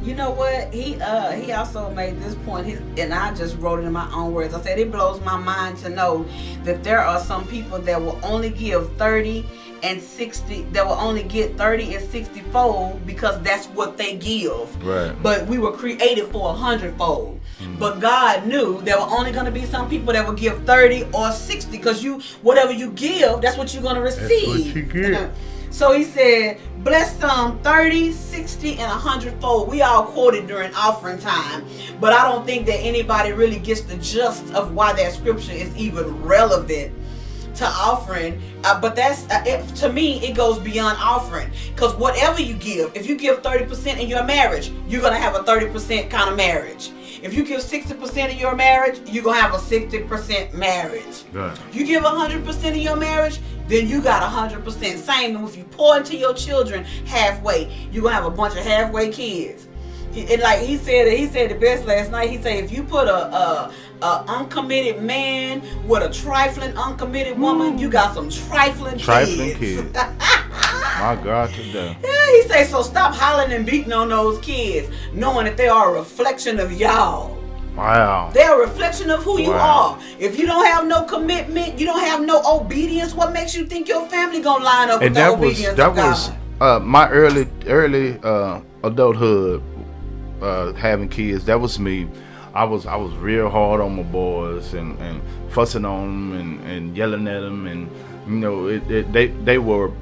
You 0.03 0.15
know 0.15 0.31
what? 0.31 0.73
He 0.73 1.01
uh 1.01 1.33
he 1.33 1.53
also 1.53 1.91
made 1.91 2.19
this 2.21 2.35
point. 2.47 2.67
He, 2.67 2.75
and 3.03 3.13
I 3.13 3.35
just 3.35 3.59
wrote 3.59 3.81
it 3.81 3.85
in 3.87 3.93
my 3.93 4.09
own 4.15 4.33
words. 4.33 4.55
I 4.55 4.61
said 4.61 4.79
it 4.79 4.93
blows 4.93 5.21
my 5.23 5.37
mind 5.37 5.79
to 5.79 5.89
know 5.89 6.25
that 6.63 6.85
there 6.85 7.01
are 7.01 7.19
some 7.21 7.45
people 7.49 7.79
that 7.81 8.01
will 8.01 8.19
only 8.23 8.51
give 8.51 8.91
thirty 8.97 9.45
and 9.83 10.01
sixty. 10.01 10.63
That 10.73 10.87
will 10.87 10.95
only 10.95 11.23
get 11.23 11.57
thirty 11.57 11.95
and 11.95 12.09
sixty 12.11 12.41
fold 12.41 13.07
because 13.07 13.41
that's 13.43 13.67
what 13.67 13.97
they 13.97 14.17
give. 14.17 14.85
Right. 14.85 15.15
But 15.23 15.47
we 15.47 15.59
were 15.59 15.73
created 15.73 16.27
for 16.29 16.51
a 16.51 16.53
hundred 16.53 16.77
hundredfold. 16.77 17.41
But 17.79 18.01
God 18.01 18.47
knew 18.47 18.81
there 18.83 18.97
were 18.97 19.07
only 19.07 19.33
going 19.33 19.47
to 19.47 19.51
be 19.51 19.65
some 19.65 19.89
people 19.89 20.13
that 20.13 20.27
would 20.27 20.37
give 20.37 20.65
30 20.65 21.07
or 21.15 21.33
60 21.33 21.71
because 21.71 22.03
you, 22.03 22.21
whatever 22.43 22.73
you 22.73 22.91
give, 22.93 23.41
that's 23.41 23.57
what 23.57 23.73
you're 23.73 23.83
going 23.83 23.97
to 23.97 24.03
receive. 24.03 25.31
so 25.71 25.93
he 25.93 26.05
said, 26.05 26.59
bless 26.79 27.19
some 27.19 27.59
30, 27.61 28.13
60, 28.13 28.71
and 28.73 28.81
100 28.81 29.41
fold. 29.41 29.69
We 29.69 29.83
all 29.83 30.05
quoted 30.05 30.47
during 30.47 30.75
offering 30.75 31.19
time. 31.19 31.65
But 31.99 32.13
I 32.13 32.31
don't 32.31 32.45
think 32.45 32.67
that 32.67 32.79
anybody 32.79 33.33
really 33.33 33.59
gets 33.59 33.83
the 33.83 33.97
gist 33.97 34.53
of 34.53 34.75
why 34.75 34.93
that 34.93 35.13
scripture 35.13 35.53
is 35.53 35.75
even 35.77 36.23
relevant 36.23 36.95
to 37.57 37.67
offering 37.67 38.41
uh, 38.65 38.81
but 38.81 38.97
that's 38.97 39.25
uh, 39.31 39.43
it, 39.47 39.67
to 39.77 39.93
me 39.93 40.25
it 40.27 40.37
goes 40.37 40.59
beyond 40.59 40.99
offering. 41.01 41.51
Because 41.75 41.95
whatever 41.95 42.41
you 42.41 42.55
give 42.55 42.95
if 42.97 43.07
you 43.07 43.17
give 43.17 43.43
30% 43.43 43.99
in 44.01 44.09
your 44.09 44.25
marriage 44.25 44.73
you're 44.89 45.03
gonna 45.03 45.19
have 45.19 45.35
a 45.35 45.41
30% 45.41 46.11
kind 46.11 46.31
of 46.31 46.37
marriage. 46.37 46.91
If 47.23 47.33
you 47.33 47.45
give 47.45 47.61
60% 47.61 48.31
in 48.31 48.39
your 48.39 48.55
marriage 48.55 49.01
you're 49.09 49.25
gonna 49.25 49.41
have 49.41 49.55
a 49.55 49.59
60% 49.59 50.55
marriage. 50.55 51.25
Right. 51.33 51.59
you 51.73 51.87
give 51.87 52.03
100% 52.03 52.65
in 52.65 52.79
your 52.79 52.97
marriage 52.97 53.41
then 53.69 53.89
you 53.89 54.01
got 54.01 54.23
100% 54.23 54.97
same 54.97 55.37
and 55.37 55.49
if 55.49 55.57
you 55.57 55.65
pour 55.65 55.97
into 55.97 56.17
your 56.17 56.35
children 56.35 56.85
halfway. 57.07 57.73
You're 57.91 58.03
gonna 58.03 58.15
have 58.15 58.27
a 58.27 58.31
bunch 58.31 58.57
of 58.57 58.65
halfway 58.65 59.11
kids 59.11 59.69
and 60.25 60.41
like 60.43 60.61
he 60.61 60.77
said 60.77 61.13
he 61.13 61.27
said 61.27 61.51
the 61.51 61.55
best 61.55 61.85
last 61.85 62.11
night 62.11 62.31
he 62.31 62.39
said 62.39 62.65
if 62.65 62.73
you 62.73 62.83
put 62.83 63.07
a, 63.09 63.15
a, 63.15 63.73
a 64.03 64.25
uncommitted 64.29 65.03
man 65.03 65.63
with 65.87 66.03
a 66.03 66.13
trifling 66.13 66.75
uncommitted 66.77 67.39
woman 67.39 67.79
you 67.79 67.89
got 67.91 68.15
some 68.15 68.31
trifling, 68.31 68.99
Trifling 68.99 69.57
kids, 69.57 69.83
kids. 69.83 69.95
My 70.99 71.19
God, 71.23 71.51
today. 71.51 71.97
yeah, 72.03 72.31
he 72.33 72.43
said 72.49 72.65
so 72.67 72.83
stop 72.83 73.15
hollering 73.15 73.53
and 73.53 73.67
beating 73.67 73.93
on 73.93 74.09
those 74.09 74.39
kids 74.41 74.89
knowing 75.13 75.45
that 75.45 75.57
they 75.57 75.69
are 75.69 75.95
a 75.95 75.99
reflection 75.99 76.59
of 76.59 76.73
y'all 76.73 77.37
Wow. 77.77 78.31
they're 78.33 78.55
a 78.63 78.67
reflection 78.67 79.11
of 79.11 79.23
who 79.23 79.39
you 79.39 79.51
Wow. 79.51 79.99
are. 79.99 79.99
If 80.19 80.39
you 80.39 80.47
don't 80.47 80.65
have 80.67 80.87
no 80.87 81.03
commitment, 81.05 81.79
you 81.79 81.85
don't 81.85 82.01
have 82.01 82.23
no 82.25 82.41
obedience, 82.47 83.13
what 83.13 83.35
makes 83.35 83.55
you 83.55 83.67
think 83.67 83.87
your 83.87 84.07
family 84.09 84.41
gonna 84.41 84.65
line 84.65 84.89
up 84.89 85.01
with 85.01 85.09
and 85.09 85.17
the 85.17 85.21
that 85.21 85.39
was 85.39 85.51
obedience 85.51 85.77
that 85.77 85.95
was 85.95 86.31
uh, 86.63 86.79
my 86.81 87.07
early 87.11 87.47
early 87.67 88.19
uh, 88.23 88.61
adulthood 88.83 89.61
uh, 90.43 90.73
having 90.75 91.09
kids 91.09 91.45
that 91.47 91.61
was 91.61 91.79
me. 91.79 92.09
I 92.55 92.65
was 92.65 92.87
I 92.87 92.97
was 92.97 93.13
real 93.15 93.51
hard 93.51 93.81
on 93.81 93.97
my 93.97 94.03
boys 94.03 94.75
and, 94.75 94.99
and 95.01 95.21
fussing 95.51 95.85
on 95.85 96.31
them 96.31 96.41
and, 96.41 96.65
and 96.65 96.97
yelling 96.97 97.29
at 97.29 97.41
them 97.41 97.67
and 97.67 97.91
you 98.27 98.37
know 98.37 98.67
it, 98.67 98.91
it, 98.91 99.13
they 99.13 99.27
they 99.29 99.59
were 99.59 99.93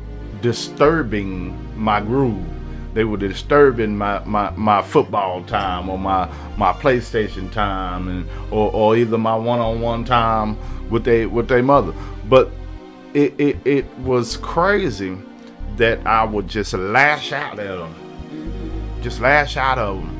disturbing 0.40 1.56
my 1.76 2.00
groove. 2.00 2.44
They 2.92 3.02
were 3.02 3.16
disturbing 3.16 3.98
my, 3.98 4.22
my, 4.24 4.50
my 4.50 4.80
football 4.80 5.42
time 5.42 5.88
or 5.88 5.98
my, 5.98 6.30
my 6.56 6.72
PlayStation 6.72 7.50
time 7.50 8.06
and 8.06 8.28
or, 8.52 8.70
or 8.72 8.96
either 8.96 9.18
my 9.18 9.34
one-on-one 9.34 10.04
time 10.04 10.56
with 10.90 11.02
they 11.02 11.26
with 11.26 11.48
their 11.48 11.62
mother. 11.62 11.92
But 12.28 12.50
it, 13.14 13.34
it, 13.38 13.56
it 13.64 13.98
was 13.98 14.36
crazy 14.36 15.16
that 15.76 16.06
I 16.06 16.24
would 16.24 16.46
just 16.46 16.72
lash 16.74 17.32
out 17.32 17.58
at 17.58 17.78
them, 17.78 19.00
just 19.02 19.20
lash 19.20 19.56
out 19.56 19.78
of 19.78 19.96
them, 19.96 20.13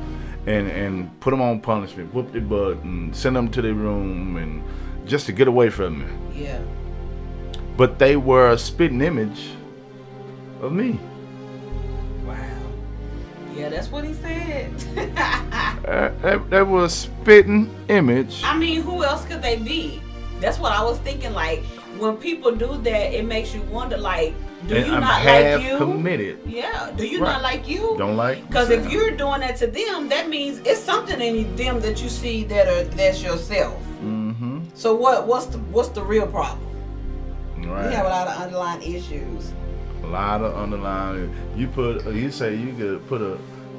and 0.45 0.67
and 0.69 1.19
put 1.19 1.31
them 1.31 1.41
on 1.41 1.59
punishment, 1.61 2.13
whoop 2.13 2.31
their 2.31 2.41
butt, 2.41 2.77
and 2.83 3.15
send 3.15 3.35
them 3.35 3.49
to 3.51 3.61
their 3.61 3.73
room, 3.73 4.37
and 4.37 4.63
just 5.07 5.25
to 5.27 5.31
get 5.31 5.47
away 5.47 5.69
from 5.69 5.99
me. 5.99 6.41
yeah. 6.43 6.61
But 7.77 7.99
they 7.99 8.15
were 8.15 8.51
a 8.51 8.57
spitting 8.57 9.01
image 9.01 9.49
of 10.61 10.71
me. 10.71 10.97
Wow. 12.25 12.35
Yeah, 13.53 13.69
that's 13.69 13.89
what 13.89 14.05
he 14.05 14.13
said. 14.13 14.71
Uh, 15.85 16.09
they, 16.21 16.37
they 16.49 16.63
were 16.63 16.85
a 16.85 16.89
spitting 16.89 17.69
image. 17.89 18.41
I 18.43 18.57
mean, 18.57 18.81
who 18.81 19.03
else 19.03 19.23
could 19.25 19.41
they 19.41 19.57
be? 19.57 20.01
That's 20.39 20.57
what 20.57 20.71
I 20.71 20.83
was 20.83 20.97
thinking. 20.99 21.33
Like 21.33 21.63
when 21.99 22.17
people 22.17 22.55
do 22.55 22.77
that, 22.81 23.13
it 23.13 23.25
makes 23.25 23.53
you 23.53 23.61
wonder. 23.63 23.97
Like, 23.97 24.33
do 24.67 24.75
and 24.75 24.87
you 24.87 24.93
I'm 24.93 25.01
not 25.01 25.21
half 25.21 25.61
like 25.61 25.71
you? 25.71 25.77
committed. 25.77 26.39
Yeah. 26.45 26.91
Do 26.95 27.05
you 27.05 27.21
Right. 27.21 27.33
not 27.33 27.41
like 27.41 27.67
you? 27.67 27.95
Don't 27.97 28.15
like 28.17 28.45
Because 28.47 28.69
if 28.69 28.89
you're 28.91 29.11
doing 29.11 29.41
that 29.41 29.57
to 29.57 29.67
them, 29.67 30.09
that 30.09 30.29
means 30.29 30.59
it's 30.65 30.81
something 30.81 31.19
in 31.21 31.55
them 31.55 31.79
that 31.81 32.01
you 32.01 32.09
see 32.09 32.43
that 32.45 32.67
are 32.67 32.83
that's 32.95 33.21
yourself. 33.23 33.75
Mm-hmm. 34.03 34.59
So 34.73 34.95
what? 34.95 35.27
What's 35.27 35.47
the 35.47 35.57
what's 35.75 35.89
the 35.89 36.03
real 36.03 36.27
problem? 36.27 36.59
Right. 37.57 37.87
We 37.89 37.93
have 37.95 38.05
a 38.05 38.09
lot 38.09 38.27
of 38.27 38.41
underlying 38.41 38.81
issues. 38.95 39.51
A 40.03 40.07
lot 40.07 40.41
of 40.41 40.55
underlying. 40.55 41.33
You 41.55 41.67
put. 41.67 42.05
uh, 42.05 42.09
You 42.11 42.31
say 42.31 42.55
you 42.55 42.73
could 42.73 43.07
put 43.07 43.21
a 43.21 43.37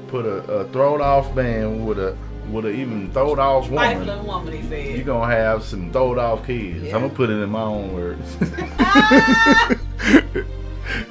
put 0.09 0.25
a, 0.27 0.37
a 0.53 0.64
throwed 0.68 1.01
off 1.01 1.35
man 1.35 1.85
with 1.87 1.99
a 1.99 2.16
with 2.51 2.64
a 2.64 2.70
even 2.70 3.11
throwed 3.12 3.38
off 3.40 3.68
woman. 3.70 4.07
Woman, 4.27 4.53
he 4.53 4.62
said. 4.68 4.96
You 4.99 5.05
gonna 5.05 5.33
have 5.35 5.62
some 5.64 5.90
throwed 5.92 6.18
off 6.18 6.46
kids. 6.46 6.83
Yeah. 6.83 6.94
I'm 6.96 7.03
gonna 7.03 7.14
put 7.14 7.31
it 7.31 7.40
in 7.42 7.51
my 7.51 7.62
own 7.62 7.92
words. 7.94 8.37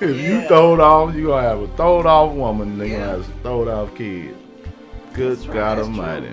if 0.02 0.18
you 0.22 0.42
throw 0.48 0.74
it 0.76 0.80
off, 0.80 1.16
you're 1.16 1.28
gonna 1.32 1.48
have 1.48 1.60
a 1.62 1.68
throwed 1.76 2.06
off 2.06 2.34
woman. 2.34 2.70
and 2.70 2.82
They 2.82 2.90
Yeah. 2.92 2.98
gonna 3.00 3.12
have 3.12 3.26
some 3.26 3.34
throwed 3.44 3.68
off 3.68 3.96
kid. 3.96 4.36
Good 5.14 5.38
That's 5.38 5.46
God 5.46 5.78
that's 5.78 5.88
Almighty. 5.88 6.28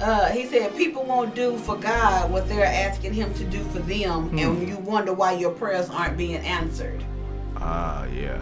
Uh, 0.00 0.26
he 0.30 0.46
said 0.46 0.76
people 0.76 1.04
won't 1.04 1.34
do 1.34 1.56
for 1.58 1.76
God 1.76 2.30
what 2.30 2.48
they're 2.48 2.64
asking 2.64 3.12
Him 3.14 3.32
to 3.34 3.44
do 3.44 3.62
for 3.72 3.78
them, 3.80 4.30
Hmm. 4.30 4.38
and 4.38 4.68
you 4.68 4.76
wonder 4.78 5.12
why 5.12 5.32
your 5.32 5.50
prayers 5.50 5.88
aren't 5.90 6.16
being 6.16 6.38
answered. 6.38 7.04
Ah, 7.60 8.04
yeah. 8.06 8.38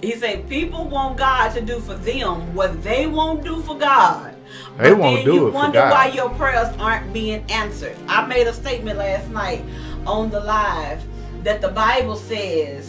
He 0.00 0.12
said 0.12 0.48
people 0.48 0.84
want 0.86 1.16
God 1.16 1.52
to 1.54 1.60
do 1.62 1.80
for 1.80 1.94
them 1.94 2.54
what 2.54 2.84
they 2.84 3.06
won't 3.06 3.42
do 3.42 3.60
for 3.62 3.76
God. 3.76 4.34
They 4.78 4.90
But 4.90 4.98
won't 4.98 5.16
then 5.16 5.24
do 5.24 5.34
you 5.34 5.46
it 5.48 5.50
for 5.50 5.54
wonder 5.56 5.78
God. 5.80 5.90
why 5.90 6.06
your 6.08 6.28
prayers 6.30 6.68
aren't 6.78 7.12
being 7.12 7.42
answered. 7.48 7.96
I 8.06 8.24
made 8.26 8.46
a 8.46 8.52
statement 8.52 8.98
last 8.98 9.28
night 9.30 9.64
on 10.06 10.30
the 10.30 10.40
live 10.40 11.02
that 11.42 11.60
the 11.60 11.68
Bible 11.68 12.14
says, 12.16 12.88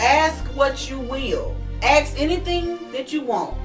"Ask 0.00 0.44
what 0.56 0.90
you 0.90 0.98
will, 0.98 1.56
ask 1.82 2.18
anything 2.18 2.78
that 2.92 3.12
you 3.12 3.22
want." 3.22 3.56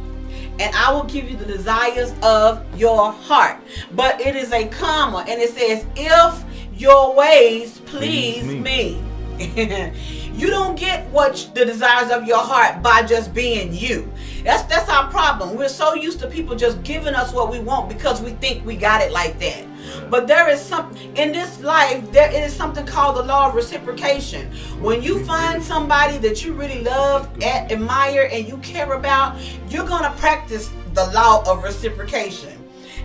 And 0.59 0.73
I 0.75 0.91
will 0.93 1.03
give 1.03 1.29
you 1.29 1.35
the 1.35 1.45
desires 1.45 2.13
of 2.21 2.63
your 2.77 3.11
heart. 3.11 3.57
But 3.93 4.21
it 4.21 4.35
is 4.35 4.51
a 4.53 4.67
comma, 4.67 5.25
and 5.27 5.41
it 5.41 5.49
says, 5.49 5.85
if 5.95 6.43
your 6.77 7.15
ways 7.15 7.79
please, 7.85 8.43
Please 8.43 8.61
me. 8.61 9.01
you 10.33 10.47
don't 10.47 10.77
get 10.77 11.09
what 11.09 11.49
the 11.53 11.65
desires 11.65 12.09
of 12.09 12.25
your 12.25 12.39
heart 12.39 12.81
by 12.81 13.03
just 13.03 13.33
being 13.33 13.73
you. 13.73 14.11
That's 14.43 14.63
that's 14.63 14.89
our 14.89 15.09
problem. 15.09 15.57
We're 15.57 15.67
so 15.67 15.93
used 15.93 16.19
to 16.19 16.27
people 16.27 16.55
just 16.55 16.81
giving 16.83 17.15
us 17.15 17.33
what 17.33 17.51
we 17.51 17.59
want 17.59 17.89
because 17.89 18.21
we 18.21 18.31
think 18.31 18.65
we 18.65 18.77
got 18.77 19.01
it 19.01 19.11
like 19.11 19.39
that. 19.39 19.65
But 20.09 20.27
there 20.27 20.49
is 20.49 20.59
something 20.61 21.15
in 21.17 21.31
this 21.31 21.59
life. 21.61 22.11
There 22.11 22.31
is 22.31 22.53
something 22.53 22.85
called 22.85 23.17
the 23.17 23.23
law 23.23 23.49
of 23.49 23.55
reciprocation. 23.55 24.51
When 24.79 25.01
you 25.01 25.23
find 25.25 25.63
somebody 25.63 26.17
that 26.19 26.43
you 26.43 26.53
really 26.53 26.81
love, 26.83 27.29
ad- 27.41 27.71
admire, 27.71 28.29
and 28.31 28.47
you 28.47 28.57
care 28.57 28.93
about, 28.93 29.37
you're 29.69 29.85
gonna 29.87 30.13
practice 30.17 30.69
the 30.93 31.05
law 31.11 31.43
of 31.49 31.63
reciprocation, 31.63 32.57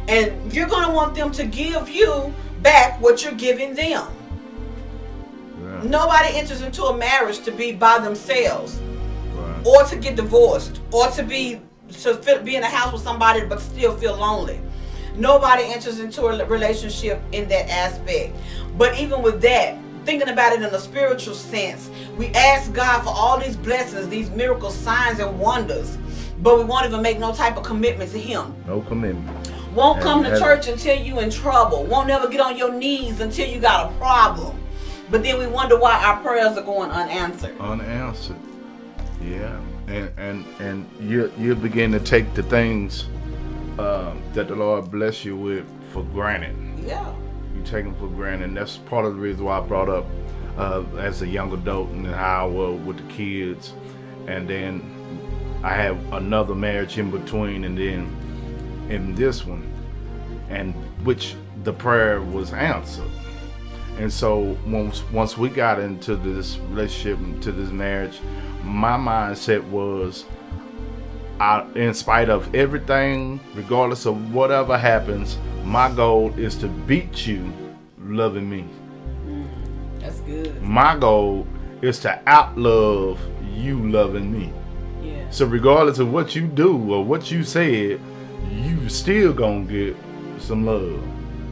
and 0.08 0.52
you're 0.52 0.68
gonna 0.68 0.92
want 0.92 1.14
them 1.14 1.32
to 1.32 1.44
give 1.44 1.88
you 1.88 2.32
back 2.62 3.00
what 3.00 3.22
you're 3.24 3.32
giving 3.32 3.74
them. 3.74 4.06
yeah. 5.62 5.80
Nobody 5.82 6.36
enters 6.36 6.62
into 6.62 6.84
a 6.84 6.96
marriage 6.96 7.40
to 7.44 7.50
be 7.52 7.72
by 7.72 7.98
themselves 7.98 8.78
Right. 9.34 9.66
or 9.66 9.84
to 9.84 9.96
get 9.96 10.16
divorced 10.16 10.80
or 10.92 11.08
to 11.08 11.22
be 11.22 11.60
to 12.02 12.14
fit, 12.14 12.44
be 12.44 12.54
in 12.54 12.62
a 12.62 12.66
house 12.68 12.92
with 12.92 13.02
somebody 13.02 13.44
but 13.44 13.60
still 13.60 13.96
feel 13.96 14.16
lonely. 14.16 14.60
Nobody 15.16 15.64
enters 15.64 16.00
into 16.00 16.26
a 16.26 16.44
relationship 16.46 17.20
in 17.32 17.48
that 17.48 17.68
aspect. 17.68 18.36
But 18.76 18.98
even 18.98 19.22
with 19.22 19.40
that, 19.42 19.76
thinking 20.04 20.28
about 20.28 20.52
it 20.52 20.62
in 20.62 20.74
a 20.74 20.78
spiritual 20.78 21.34
sense, 21.34 21.90
we 22.16 22.28
ask 22.28 22.72
God 22.72 23.02
for 23.02 23.10
all 23.10 23.38
these 23.38 23.56
blessings, 23.56 24.08
these 24.08 24.30
miracles, 24.30 24.74
signs, 24.74 25.18
and 25.18 25.38
wonders, 25.38 25.98
but 26.42 26.58
we 26.58 26.64
won't 26.64 26.86
even 26.86 27.02
make 27.02 27.18
no 27.18 27.34
type 27.34 27.56
of 27.56 27.64
commitment 27.64 28.10
to 28.12 28.18
Him. 28.18 28.54
No 28.66 28.80
commitment. 28.82 29.28
Won't 29.74 29.98
And- 29.98 30.04
come 30.04 30.24
to 30.24 30.38
church 30.38 30.68
until 30.68 30.96
you 30.98 31.20
in 31.20 31.30
trouble. 31.30 31.84
Won't 31.84 32.08
never 32.08 32.28
get 32.28 32.40
on 32.40 32.56
your 32.56 32.72
knees 32.72 33.20
until 33.20 33.48
you 33.48 33.60
got 33.60 33.90
a 33.90 33.94
problem. 33.94 34.56
But 35.10 35.22
then 35.22 35.38
we 35.38 35.46
wonder 35.46 35.78
why 35.78 36.02
our 36.04 36.16
prayers 36.18 36.56
are 36.56 36.62
going 36.62 36.90
unanswered. 36.90 37.58
unanswered. 37.60 38.36
Yeah, 39.22 39.56
and 39.86 40.10
and 40.16 40.44
and 40.60 40.86
you 41.00 41.30
you 41.36 41.54
begin 41.54 41.92
to 41.92 42.00
take 42.00 42.32
the 42.34 42.42
things 42.42 43.04
um, 43.78 44.22
that 44.32 44.48
the 44.48 44.56
Lord 44.56 44.90
bless 44.90 45.24
you 45.24 45.36
with 45.36 45.66
for 45.92 46.02
granted. 46.04 46.56
Yeah. 46.84 47.14
You 47.54 47.62
take 47.62 47.84
them 47.84 47.94
for 47.96 48.08
granted. 48.08 48.48
And 48.48 48.56
that's 48.56 48.78
part 48.78 49.04
of 49.04 49.14
the 49.14 49.20
reason 49.20 49.44
why 49.44 49.58
I 49.58 49.60
brought 49.60 49.88
up 49.88 50.06
uh, 50.58 50.84
as 50.98 51.22
a 51.22 51.26
young 51.26 51.52
adult 51.52 51.90
and 51.90 52.06
how 52.06 52.46
I 52.46 52.50
was 52.50 52.80
with 52.80 52.96
the 52.96 53.12
kids, 53.12 53.72
and 54.26 54.48
then 54.48 54.82
I 55.62 55.74
have 55.74 56.12
another 56.12 56.54
marriage 56.54 56.98
in 56.98 57.10
between, 57.10 57.64
and 57.64 57.76
then 57.78 58.86
in 58.90 59.14
this 59.14 59.46
one, 59.46 59.70
and 60.48 60.74
which 61.04 61.34
the 61.64 61.72
prayer 61.72 62.20
was 62.20 62.52
answered. 62.52 63.10
And 63.98 64.12
so 64.12 64.56
once 64.66 65.02
once 65.12 65.36
we 65.36 65.48
got 65.48 65.78
into 65.78 66.16
this 66.16 66.58
relationship, 66.70 67.18
into 67.18 67.52
this 67.52 67.70
marriage, 67.70 68.20
my 68.62 68.96
mindset 68.96 69.62
was, 69.68 70.24
I, 71.40 71.66
in 71.74 71.94
spite 71.94 72.28
of 72.28 72.54
everything, 72.54 73.40
regardless 73.54 74.04
of 74.04 74.34
whatever 74.34 74.76
happens, 74.76 75.38
my 75.64 75.90
goal 75.90 76.32
is 76.38 76.54
to 76.56 76.68
beat 76.68 77.26
you 77.26 77.50
loving 77.98 78.48
me. 78.48 78.66
That's 80.00 80.20
good. 80.20 80.60
My 80.62 80.96
goal 80.98 81.46
is 81.80 81.98
to 82.00 82.20
outlove 82.26 83.18
you 83.54 83.90
loving 83.90 84.30
me. 84.30 84.52
Yeah. 85.02 85.30
So 85.30 85.46
regardless 85.46 85.98
of 85.98 86.12
what 86.12 86.36
you 86.36 86.46
do 86.46 86.92
or 86.92 87.02
what 87.02 87.30
you 87.30 87.42
said, 87.42 88.00
you 88.52 88.88
still 88.90 89.32
gonna 89.32 89.64
get 89.64 89.96
some 90.38 90.66
love 90.66 91.02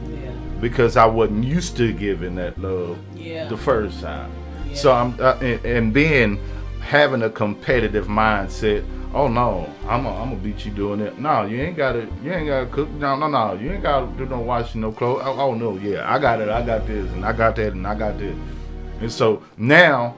Yeah. 0.07 0.31
because 0.61 0.97
I 0.97 1.05
wasn't 1.07 1.45
used 1.45 1.77
to 1.77 1.93
giving 1.93 2.35
that 2.35 2.59
love 2.59 2.97
Yeah. 3.15 3.47
the 3.47 3.57
first 3.57 4.01
time. 4.01 4.31
Yeah. 4.67 4.75
So 4.75 4.91
I'm 4.91 5.15
uh, 5.19 5.35
and, 5.41 5.65
and 5.65 5.93
then 5.95 6.39
having 6.79 7.23
a 7.23 7.29
competitive 7.29 8.05
mindset. 8.05 8.83
Oh 9.11 9.27
no, 9.27 9.67
I'm 9.87 10.03
gonna 10.03 10.21
I'm 10.21 10.29
gonna 10.29 10.35
beat 10.35 10.65
you 10.65 10.71
doing 10.71 10.99
it. 10.99 11.17
No, 11.17 11.43
you 11.45 11.59
ain't 11.61 11.75
gotta 11.75 12.07
you 12.23 12.31
ain't 12.31 12.47
gotta 12.47 12.67
cook. 12.67 12.89
No, 12.91 13.15
no, 13.15 13.27
no, 13.27 13.53
you 13.53 13.71
ain't 13.71 13.81
gotta 13.81 14.05
do 14.17 14.25
no 14.27 14.39
washing, 14.39 14.81
no 14.81 14.91
clothes. 14.91 15.23
Oh, 15.25 15.35
oh 15.39 15.53
no, 15.55 15.77
yeah, 15.77 16.11
I 16.13 16.19
got 16.19 16.41
it. 16.41 16.49
I 16.49 16.63
got 16.63 16.85
this, 16.85 17.11
and 17.13 17.25
I 17.25 17.33
got 17.33 17.55
that, 17.55 17.73
and 17.73 17.87
I 17.87 17.95
got 17.95 18.19
this. 18.19 18.35
And 19.01 19.11
so 19.11 19.41
now 19.57 20.15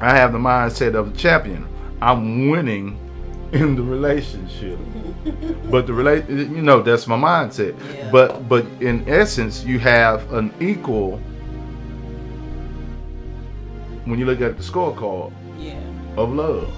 I 0.00 0.14
have 0.16 0.32
the 0.32 0.38
mindset 0.38 0.94
of 0.94 1.12
a 1.14 1.16
champion. 1.16 1.66
I'm 2.00 2.48
winning 2.48 2.98
in 3.52 3.76
the 3.76 3.82
relationship. 3.82 4.78
but 5.70 5.86
the 5.86 5.92
relate 5.92 6.26
you 6.30 6.46
know 6.62 6.80
that's 6.80 7.06
my 7.06 7.16
mindset. 7.18 7.76
Yeah. 7.94 8.10
But 8.10 8.48
but 8.48 8.64
in 8.80 9.06
essence 9.06 9.62
you 9.64 9.78
have 9.78 10.32
an 10.32 10.54
equal 10.58 11.18
when 14.06 14.18
you 14.18 14.24
look 14.24 14.40
at 14.40 14.56
the 14.56 14.62
scorecard 14.62 15.32
Yeah. 15.58 15.78
of 16.16 16.32
love. 16.32 16.72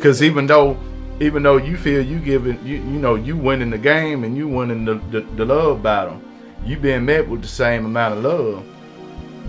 Yeah. 0.00 0.08
Yeah. 0.08 0.12
that's 0.12 0.20
Because 0.20 0.22
even 0.22 0.46
though 0.46 0.78
even 1.20 1.42
though 1.42 1.58
you 1.58 1.76
feel 1.76 2.02
you 2.02 2.18
giving 2.18 2.64
you 2.66 2.76
you 2.76 2.98
know 2.98 3.14
you 3.14 3.36
winning 3.36 3.70
the 3.70 3.78
game 3.78 4.24
and 4.24 4.36
you 4.36 4.48
winning 4.48 4.84
the, 4.84 4.94
the, 5.10 5.20
the 5.36 5.44
love 5.44 5.82
battle, 5.82 6.20
you 6.64 6.76
being 6.76 7.04
met 7.04 7.28
with 7.28 7.42
the 7.42 7.48
same 7.48 7.84
amount 7.84 8.18
of 8.18 8.24
love. 8.24 8.64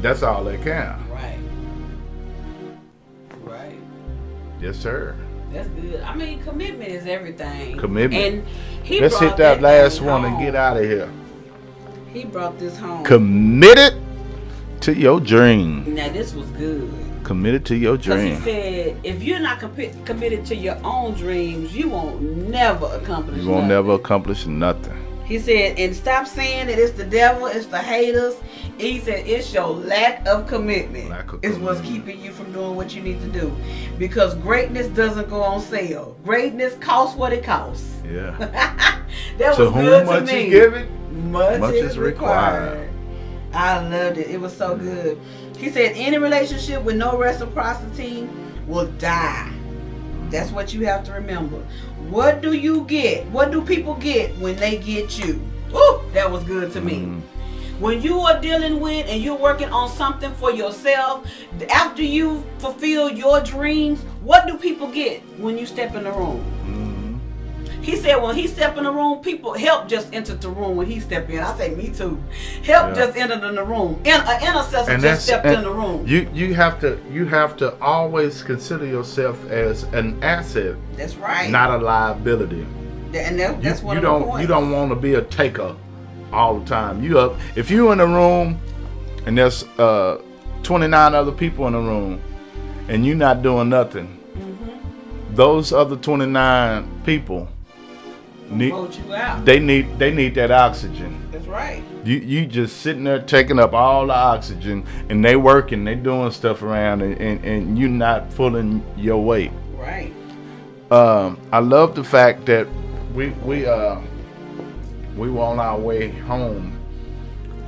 That's 0.01 0.23
all 0.23 0.43
that 0.45 0.61
count. 0.63 1.09
Right. 1.11 1.39
Right. 3.43 3.79
Yes, 4.59 4.77
sir. 4.77 5.15
That's 5.51 5.67
good. 5.69 6.01
I 6.01 6.15
mean, 6.15 6.43
commitment 6.43 6.91
is 6.91 7.05
everything. 7.05 7.77
Commitment. 7.77 8.23
And 8.23 8.47
he 8.83 9.01
Let's 9.01 9.19
hit 9.19 9.37
that 9.37 9.61
last 9.61 9.99
thing 9.99 10.07
one 10.07 10.25
and 10.25 10.39
get 10.39 10.55
out 10.55 10.77
of 10.77 10.83
here. 10.83 11.09
He 12.13 12.25
brought 12.25 12.59
this 12.59 12.77
home. 12.77 13.03
Committed 13.03 14.01
to 14.81 14.93
your 14.93 15.19
dream. 15.19 15.93
now 15.93 16.09
this 16.09 16.33
was 16.33 16.49
good. 16.51 17.10
Committed 17.31 17.65
to 17.67 17.77
your 17.77 17.97
Because 17.97 18.21
he 18.21 18.35
said, 18.43 18.99
if 19.05 19.23
you're 19.23 19.39
not 19.39 19.61
compi- 19.61 20.05
committed 20.05 20.45
to 20.47 20.53
your 20.53 20.77
own 20.83 21.13
dreams, 21.13 21.73
you 21.73 21.87
won't 21.87 22.21
never 22.49 22.87
accomplish 22.87 23.41
You 23.41 23.47
won't 23.47 23.67
nothing. 23.67 23.69
never 23.69 23.93
accomplish 23.93 24.45
nothing. 24.47 24.97
He 25.23 25.39
said, 25.39 25.79
and 25.79 25.95
stop 25.95 26.27
saying 26.27 26.67
that 26.67 26.77
it's 26.77 26.91
the 26.91 27.05
devil, 27.05 27.45
it's 27.45 27.67
the 27.67 27.77
haters. 27.77 28.35
He 28.77 28.99
said, 28.99 29.25
it's 29.25 29.53
your 29.53 29.69
lack 29.69 30.27
of 30.27 30.45
commitment 30.45 31.09
Lack 31.09 31.31
of 31.31 31.41
is 31.45 31.57
what's 31.57 31.79
keeping 31.79 32.19
you 32.19 32.33
from 32.33 32.51
doing 32.51 32.75
what 32.75 32.93
you 32.93 33.01
need 33.01 33.21
to 33.21 33.29
do. 33.29 33.55
Because 33.97 34.35
greatness 34.35 34.87
doesn't 34.87 35.29
go 35.29 35.41
on 35.41 35.61
sale. 35.61 36.17
Greatness 36.25 36.75
costs 36.81 37.15
what 37.15 37.31
it 37.31 37.45
costs. 37.45 38.01
Yeah. 38.03 38.35
that 39.37 39.57
was 39.57 39.57
whom 39.57 39.85
good 39.85 40.05
much 40.05 40.27
to 40.27 40.35
me. 40.35 40.43
you 40.47 40.49
give 40.49 40.73
it, 40.73 40.91
much, 41.13 41.61
much 41.61 41.75
is 41.75 41.91
is 41.91 41.97
required. 41.97 42.71
required. 42.71 42.91
I 43.53 43.87
loved 43.87 44.17
it. 44.17 44.29
It 44.29 44.39
was 44.39 44.55
so 44.55 44.75
mm. 44.75 44.79
good. 44.79 45.21
He 45.61 45.69
said, 45.69 45.93
any 45.95 46.17
relationship 46.17 46.81
with 46.81 46.95
no 46.95 47.15
reciprocity 47.19 48.27
will 48.65 48.87
die. 48.93 49.53
That's 50.31 50.51
what 50.51 50.73
you 50.73 50.87
have 50.87 51.03
to 51.03 51.11
remember. 51.11 51.57
What 52.09 52.41
do 52.41 52.53
you 52.53 52.83
get? 52.85 53.27
What 53.27 53.51
do 53.51 53.61
people 53.61 53.93
get 53.93 54.35
when 54.39 54.55
they 54.55 54.79
get 54.79 55.19
you? 55.23 55.39
Ooh, 55.71 56.01
that 56.13 56.31
was 56.31 56.43
good 56.45 56.71
to 56.73 56.81
me. 56.81 57.01
Mm. 57.01 57.21
When 57.79 58.01
you 58.01 58.19
are 58.21 58.41
dealing 58.41 58.79
with 58.79 59.05
and 59.07 59.21
you're 59.21 59.37
working 59.37 59.69
on 59.69 59.87
something 59.89 60.33
for 60.33 60.51
yourself, 60.51 61.27
after 61.69 62.01
you 62.01 62.43
fulfill 62.57 63.11
your 63.11 63.39
dreams, 63.41 64.01
what 64.23 64.47
do 64.47 64.57
people 64.57 64.87
get 64.91 65.21
when 65.37 65.59
you 65.59 65.67
step 65.67 65.93
in 65.95 66.05
the 66.05 66.11
room? 66.11 66.43
Mhm. 66.65 66.90
He 67.81 67.95
said 67.95 68.17
when 68.17 68.35
he 68.35 68.47
stepped 68.47 68.77
in 68.77 68.83
the 68.83 68.91
room, 68.91 69.19
people 69.19 69.53
help 69.53 69.87
just 69.87 70.13
entered 70.13 70.39
the 70.41 70.49
room 70.49 70.75
when 70.75 70.85
he 70.87 70.99
stepped 70.99 71.29
in. 71.31 71.39
I 71.39 71.57
say 71.57 71.73
me 71.75 71.89
too. 71.89 72.21
Help 72.63 72.89
Yeah. 72.89 72.93
just 73.05 73.17
entered 73.17 73.43
in 73.43 73.55
the 73.55 73.63
room. 73.63 73.99
In, 74.05 74.13
an 74.21 74.41
intercessor 74.47 74.91
and 74.91 75.01
just 75.01 75.25
stepped 75.25 75.45
in 75.47 75.63
the 75.63 75.71
room. 75.71 76.05
You 76.07 76.29
you 76.33 76.53
have 76.53 76.79
to 76.81 76.99
you 77.11 77.25
have 77.25 77.57
to 77.57 77.75
always 77.81 78.43
consider 78.43 78.85
yourself 78.85 79.37
as 79.49 79.83
an 79.93 80.21
asset, 80.23 80.75
that's 80.95 81.15
right. 81.15 81.49
not 81.49 81.71
a 81.71 81.83
liability. 81.83 82.65
and 83.13 83.39
that, 83.39 83.57
You, 83.57 83.61
that's 83.63 83.81
one 83.81 83.95
you 83.95 84.01
the 84.01 84.07
don't 84.07 84.23
points. 84.25 84.41
you 84.41 84.47
don't 84.47 84.71
want 84.71 84.89
to 84.91 84.95
be 84.95 85.15
a 85.15 85.21
taker 85.23 85.75
all 86.31 86.59
the 86.59 86.65
time. 86.65 87.03
You 87.03 87.17
up 87.19 87.35
if 87.55 87.71
you 87.71 87.91
in 87.91 87.99
a 87.99 88.05
room 88.07 88.59
and 89.25 89.37
there's 89.37 89.63
uh 89.79 90.21
29 90.63 91.15
other 91.15 91.31
people 91.31 91.65
in 91.67 91.73
the 91.73 91.79
room 91.79 92.21
and 92.87 93.05
you're 93.05 93.15
not 93.15 93.41
doing 93.41 93.69
nothing. 93.69 94.07
Mm-hmm. 94.37 95.35
Those 95.35 95.73
other 95.73 95.95
29 95.95 97.01
people 97.05 97.47
need 98.51 98.71
Vote 98.71 98.99
you 98.99 99.13
out. 99.13 99.45
they 99.45 99.59
need 99.59 99.97
they 99.97 100.11
need 100.11 100.35
that 100.35 100.51
oxygen. 100.51 101.27
That's 101.31 101.47
right. 101.47 101.83
You 102.03 102.15
you 102.17 102.45
just 102.45 102.77
sitting 102.81 103.03
there 103.03 103.19
taking 103.21 103.59
up 103.59 103.73
all 103.73 104.07
the 104.07 104.15
oxygen 104.15 104.85
and 105.09 105.23
they 105.23 105.35
working, 105.35 105.83
they 105.83 105.95
doing 105.95 106.31
stuff 106.31 106.61
around 106.61 107.01
and, 107.01 107.17
and, 107.19 107.45
and 107.45 107.79
you 107.79 107.87
not 107.87 108.29
pulling 108.35 108.83
your 108.97 109.23
weight. 109.23 109.51
Right. 109.75 110.13
Um, 110.91 111.39
I 111.51 111.59
love 111.59 111.95
the 111.95 112.03
fact 112.03 112.45
that 112.47 112.67
we 113.13 113.29
we 113.43 113.65
uh 113.65 113.99
we 115.15 115.29
were 115.29 115.41
on 115.41 115.59
our 115.59 115.79
way 115.79 116.09
home 116.09 116.77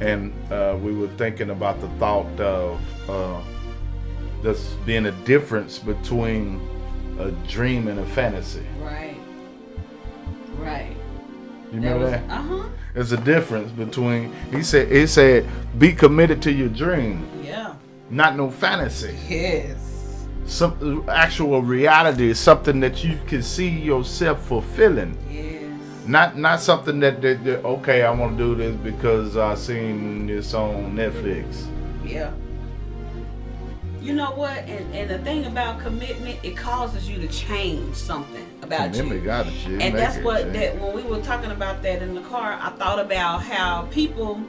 and 0.01 0.33
uh, 0.51 0.77
we 0.81 0.93
were 0.93 1.07
thinking 1.17 1.49
about 1.51 1.79
the 1.79 1.87
thought 1.99 2.39
of 2.39 3.09
uh, 3.09 3.41
there's 4.41 4.73
being 4.85 5.05
a 5.05 5.11
difference 5.23 5.79
between 5.79 6.59
a 7.19 7.31
dream 7.47 7.87
and 7.87 7.99
a 7.99 8.05
fantasy. 8.07 8.65
Right. 8.81 9.12
Right. 10.57 10.95
You 11.71 11.79
remember 11.79 12.09
that? 12.09 12.23
Uh 12.29 12.41
huh. 12.41 12.69
There's 12.93 13.11
a 13.11 13.17
difference 13.17 13.71
between 13.71 14.31
he 14.51 14.61
said 14.63 14.91
he 14.91 15.07
said 15.07 15.47
be 15.79 15.91
committed 15.93 16.41
to 16.43 16.51
your 16.51 16.69
dream, 16.69 17.27
Yeah. 17.43 17.73
not 18.09 18.35
no 18.37 18.51
fantasy. 18.51 19.15
Yes. 19.27 20.25
Some 20.45 21.05
actual 21.09 21.61
reality 21.63 22.29
is 22.29 22.39
something 22.39 22.79
that 22.81 23.03
you 23.03 23.17
can 23.27 23.41
see 23.41 23.69
yourself 23.69 24.45
fulfilling. 24.45 25.17
Yes. 25.31 25.63
Not 26.05 26.37
not 26.37 26.59
something 26.59 26.99
that, 26.99 27.21
that, 27.21 27.43
that 27.45 27.63
okay, 27.65 28.03
I 28.03 28.11
want 28.11 28.37
to 28.37 28.43
do 28.43 28.55
this 28.55 28.75
because 28.75 29.37
I 29.37 29.55
seen 29.55 30.27
this 30.27 30.53
on 30.53 30.95
Netflix. 30.95 31.65
Yeah. 32.05 32.31
You 34.03 34.13
know 34.13 34.31
what? 34.31 34.57
And, 34.57 34.93
and 34.93 35.09
the 35.09 35.19
thing 35.19 35.45
about 35.45 35.79
commitment, 35.79 36.37
it 36.43 36.57
causes 36.57 37.09
you 37.09 37.19
to 37.21 37.27
change 37.29 37.95
something 37.95 38.45
about 38.61 38.91
Remember, 38.91 39.15
you. 39.15 39.21
got 39.21 39.47
it, 39.47 39.53
and 39.65 39.95
that's 39.95 40.17
what 40.17 40.41
shit. 40.41 40.53
that 40.53 40.81
when 40.81 40.93
we 40.93 41.03
were 41.03 41.21
talking 41.21 41.51
about 41.51 41.81
that 41.83 42.01
in 42.01 42.15
the 42.15 42.21
car 42.21 42.57
i 42.61 42.69
thought 42.71 42.97
about 42.97 43.43
how 43.43 43.81
people 43.91 44.41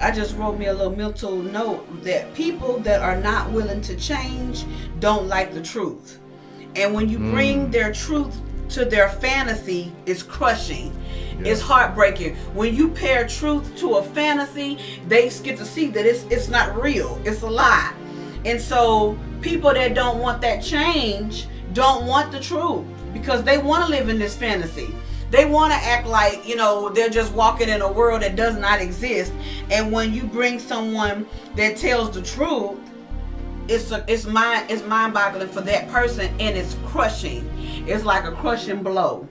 i 0.00 0.10
just 0.10 0.36
wrote 0.36 0.58
me 0.58 0.66
a 0.66 0.72
little 0.74 0.94
mental 0.96 1.36
note 1.36 1.86
that 2.02 2.34
people 2.34 2.80
that 2.80 3.00
are 3.00 3.16
not 3.16 3.48
willing 3.52 3.80
to 3.80 3.94
change 3.94 4.64
don't 4.98 5.28
like 5.28 5.54
the 5.54 5.62
truth 5.62 6.18
and 6.74 6.92
when 6.92 7.08
you 7.08 7.18
Mm. 7.20 7.30
bring 7.32 7.70
their 7.70 7.92
truth 7.92 8.36
to 8.70 8.84
their 8.84 9.08
fantasy 9.08 9.92
it's 10.04 10.22
crushing 10.24 10.92
Yeah. 11.38 11.52
it's 11.52 11.60
heartbreaking 11.60 12.34
when 12.54 12.74
you 12.74 12.88
pair 12.88 13.24
truth 13.28 13.76
to 13.76 13.94
a 13.96 14.02
fantasy 14.02 14.78
they 15.06 15.28
get 15.44 15.56
to 15.58 15.64
see 15.64 15.86
that 15.90 16.04
it's 16.04 16.24
it's 16.24 16.48
not 16.48 16.80
real 16.82 17.20
it's 17.24 17.42
a 17.42 17.48
lie 17.50 17.92
and 18.44 18.60
so 18.60 19.18
people 19.40 19.72
that 19.72 19.94
don't 19.94 20.18
want 20.18 20.40
that 20.42 20.62
change 20.62 21.46
don't 21.72 22.06
want 22.06 22.32
the 22.32 22.40
truth 22.40 22.84
because 23.12 23.42
they 23.44 23.58
want 23.58 23.84
to 23.84 23.90
live 23.90 24.08
in 24.08 24.18
this 24.18 24.36
fantasy. 24.36 24.94
They 25.30 25.44
want 25.44 25.72
to 25.72 25.78
act 25.78 26.06
like, 26.08 26.46
you 26.46 26.56
know, 26.56 26.88
they're 26.88 27.08
just 27.08 27.32
walking 27.32 27.68
in 27.68 27.82
a 27.82 27.90
world 27.90 28.22
that 28.22 28.34
does 28.34 28.56
not 28.56 28.80
exist. 28.80 29.32
And 29.70 29.92
when 29.92 30.12
you 30.12 30.24
bring 30.24 30.58
someone 30.58 31.26
that 31.54 31.76
tells 31.76 32.10
the 32.10 32.22
truth, 32.22 32.78
it's 33.68 33.92
a, 33.92 34.04
it's 34.08 34.26
mind 34.26 34.68
it's 34.68 34.82
mind-boggling 34.84 35.48
for 35.48 35.60
that 35.60 35.88
person 35.88 36.26
and 36.40 36.56
it's 36.56 36.74
crushing. 36.86 37.48
It's 37.86 38.04
like 38.04 38.24
a 38.24 38.32
crushing 38.32 38.82
blow 38.82 39.28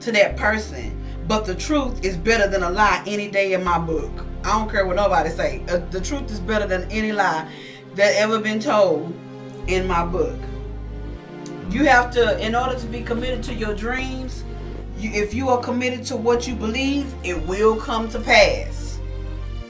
to 0.00 0.12
that 0.12 0.38
person. 0.38 0.98
But 1.28 1.44
the 1.44 1.54
truth 1.54 2.02
is 2.02 2.16
better 2.16 2.48
than 2.48 2.62
a 2.62 2.70
lie 2.70 3.02
any 3.06 3.30
day 3.30 3.52
in 3.52 3.62
my 3.62 3.78
book. 3.78 4.10
I 4.44 4.58
don't 4.58 4.70
care 4.70 4.86
what 4.86 4.96
nobody 4.96 5.28
say. 5.30 5.62
Uh, 5.68 5.78
the 5.90 6.00
truth 6.00 6.30
is 6.30 6.40
better 6.40 6.66
than 6.66 6.90
any 6.90 7.12
lie 7.12 7.48
that 7.94 8.14
ever 8.16 8.38
been 8.38 8.60
told 8.60 9.12
in 9.66 9.86
my 9.86 10.04
book. 10.04 10.38
You 11.70 11.84
have 11.84 12.10
to, 12.12 12.44
in 12.44 12.54
order 12.54 12.78
to 12.78 12.86
be 12.86 13.02
committed 13.02 13.42
to 13.44 13.54
your 13.54 13.74
dreams, 13.74 14.44
you, 14.98 15.10
if 15.10 15.34
you 15.34 15.48
are 15.48 15.60
committed 15.60 16.04
to 16.06 16.16
what 16.16 16.46
you 16.46 16.54
believe, 16.54 17.12
it 17.24 17.40
will 17.46 17.76
come 17.76 18.08
to 18.10 18.20
pass. 18.20 19.00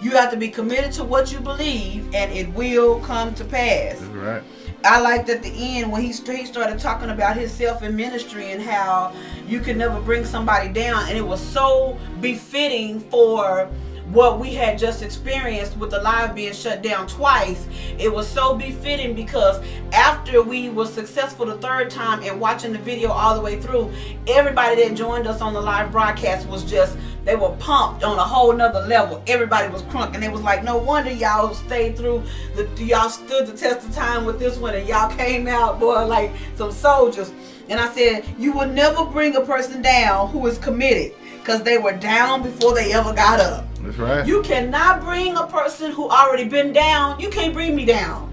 You 0.00 0.10
have 0.12 0.30
to 0.32 0.36
be 0.36 0.48
committed 0.48 0.92
to 0.92 1.04
what 1.04 1.32
you 1.32 1.38
believe, 1.38 2.12
and 2.14 2.32
it 2.32 2.52
will 2.54 2.98
come 3.00 3.34
to 3.34 3.44
pass. 3.44 4.00
That's 4.00 4.02
right. 4.14 4.42
I 4.84 5.00
liked 5.00 5.28
at 5.28 5.44
the 5.44 5.52
end 5.54 5.92
when 5.92 6.02
he, 6.02 6.12
st- 6.12 6.38
he 6.38 6.44
started 6.44 6.80
talking 6.80 7.10
about 7.10 7.36
himself 7.36 7.84
in 7.84 7.94
ministry 7.94 8.50
and 8.50 8.60
how 8.60 9.14
you 9.46 9.60
can 9.60 9.78
never 9.78 10.00
bring 10.00 10.24
somebody 10.24 10.72
down, 10.72 11.08
and 11.08 11.16
it 11.16 11.24
was 11.24 11.40
so 11.40 11.96
befitting 12.20 12.98
for 12.98 13.70
what 14.10 14.38
we 14.38 14.54
had 14.54 14.78
just 14.78 15.02
experienced 15.02 15.76
with 15.76 15.90
the 15.90 16.00
live 16.00 16.34
being 16.34 16.52
shut 16.52 16.82
down 16.82 17.06
twice. 17.06 17.66
It 17.98 18.12
was 18.12 18.28
so 18.28 18.54
befitting 18.54 19.14
because 19.14 19.64
after 19.92 20.42
we 20.42 20.68
were 20.68 20.86
successful 20.86 21.46
the 21.46 21.58
third 21.58 21.90
time 21.90 22.22
and 22.22 22.40
watching 22.40 22.72
the 22.72 22.78
video 22.78 23.10
all 23.10 23.34
the 23.34 23.40
way 23.40 23.60
through, 23.60 23.92
everybody 24.26 24.82
that 24.82 24.96
joined 24.96 25.26
us 25.26 25.40
on 25.40 25.52
the 25.52 25.60
live 25.60 25.92
broadcast 25.92 26.48
was 26.48 26.64
just 26.64 26.96
they 27.24 27.36
were 27.36 27.54
pumped 27.60 28.02
on 28.02 28.18
a 28.18 28.24
whole 28.24 28.52
nother 28.52 28.80
level. 28.86 29.22
Everybody 29.28 29.72
was 29.72 29.82
crunk, 29.82 30.14
and 30.14 30.24
it 30.24 30.32
was 30.32 30.40
like 30.40 30.64
no 30.64 30.76
wonder 30.76 31.10
y'all 31.12 31.54
stayed 31.54 31.96
through 31.96 32.22
the 32.56 32.68
y'all 32.82 33.08
stood 33.08 33.46
the 33.46 33.56
test 33.56 33.86
of 33.86 33.94
time 33.94 34.24
with 34.24 34.38
this 34.38 34.58
one, 34.58 34.74
and 34.74 34.88
y'all 34.88 35.14
came 35.16 35.46
out 35.46 35.78
boy 35.78 36.04
like 36.06 36.32
some 36.56 36.72
soldiers. 36.72 37.32
And 37.68 37.78
I 37.78 37.92
said 37.94 38.24
you 38.38 38.52
will 38.52 38.66
never 38.66 39.04
bring 39.04 39.36
a 39.36 39.40
person 39.40 39.82
down 39.82 40.30
who 40.30 40.46
is 40.46 40.58
committed 40.58 41.12
because 41.38 41.62
they 41.62 41.78
were 41.78 41.92
down 41.92 42.42
before 42.42 42.74
they 42.74 42.92
ever 42.92 43.12
got 43.12 43.38
up. 43.40 43.66
That's 43.82 43.98
right. 43.98 44.26
You 44.26 44.42
cannot 44.42 45.02
bring 45.02 45.36
a 45.36 45.46
person 45.46 45.90
who 45.92 46.08
already 46.08 46.44
been 46.44 46.72
down. 46.72 47.18
You 47.18 47.30
can't 47.30 47.52
bring 47.52 47.74
me 47.74 47.84
down. 47.84 48.32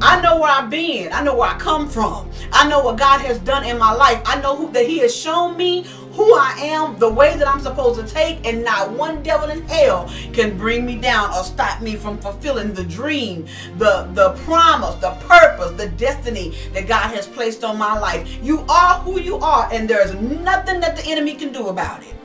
I 0.00 0.20
know 0.20 0.40
where 0.40 0.50
I've 0.50 0.70
been. 0.70 1.12
I 1.12 1.22
know 1.22 1.34
where 1.34 1.48
I 1.48 1.58
come 1.58 1.88
from. 1.88 2.30
I 2.52 2.68
know 2.68 2.80
what 2.84 2.98
God 2.98 3.20
has 3.22 3.38
done 3.40 3.64
in 3.64 3.78
my 3.78 3.92
life. 3.92 4.22
I 4.24 4.40
know 4.40 4.54
who, 4.54 4.70
that 4.70 4.86
He 4.86 4.98
has 4.98 5.14
shown 5.14 5.56
me 5.56 5.84
who 6.12 6.34
I 6.34 6.52
am, 6.60 6.98
the 6.98 7.08
way 7.08 7.36
that 7.36 7.48
I'm 7.48 7.60
supposed 7.60 8.00
to 8.00 8.06
take, 8.06 8.46
and 8.46 8.64
not 8.64 8.92
one 8.92 9.22
devil 9.22 9.50
in 9.50 9.62
hell 9.68 10.08
can 10.32 10.56
bring 10.56 10.86
me 10.86 10.96
down 10.96 11.30
or 11.30 11.42
stop 11.42 11.80
me 11.80 11.96
from 11.96 12.18
fulfilling 12.18 12.74
the 12.74 12.84
dream, 12.84 13.46
the 13.76 14.08
the 14.14 14.30
promise, 14.44 14.94
the 14.96 15.10
purpose, 15.26 15.72
the 15.72 15.88
destiny 15.90 16.54
that 16.72 16.86
God 16.86 17.14
has 17.14 17.26
placed 17.26 17.64
on 17.64 17.78
my 17.78 17.98
life. 17.98 18.38
You 18.42 18.60
are 18.68 19.00
who 19.00 19.20
you 19.20 19.36
are, 19.38 19.68
and 19.72 19.88
there's 19.88 20.14
nothing 20.14 20.80
that 20.80 20.96
the 20.96 21.04
enemy 21.06 21.34
can 21.34 21.52
do 21.52 21.68
about 21.68 22.02
it. 22.02 22.17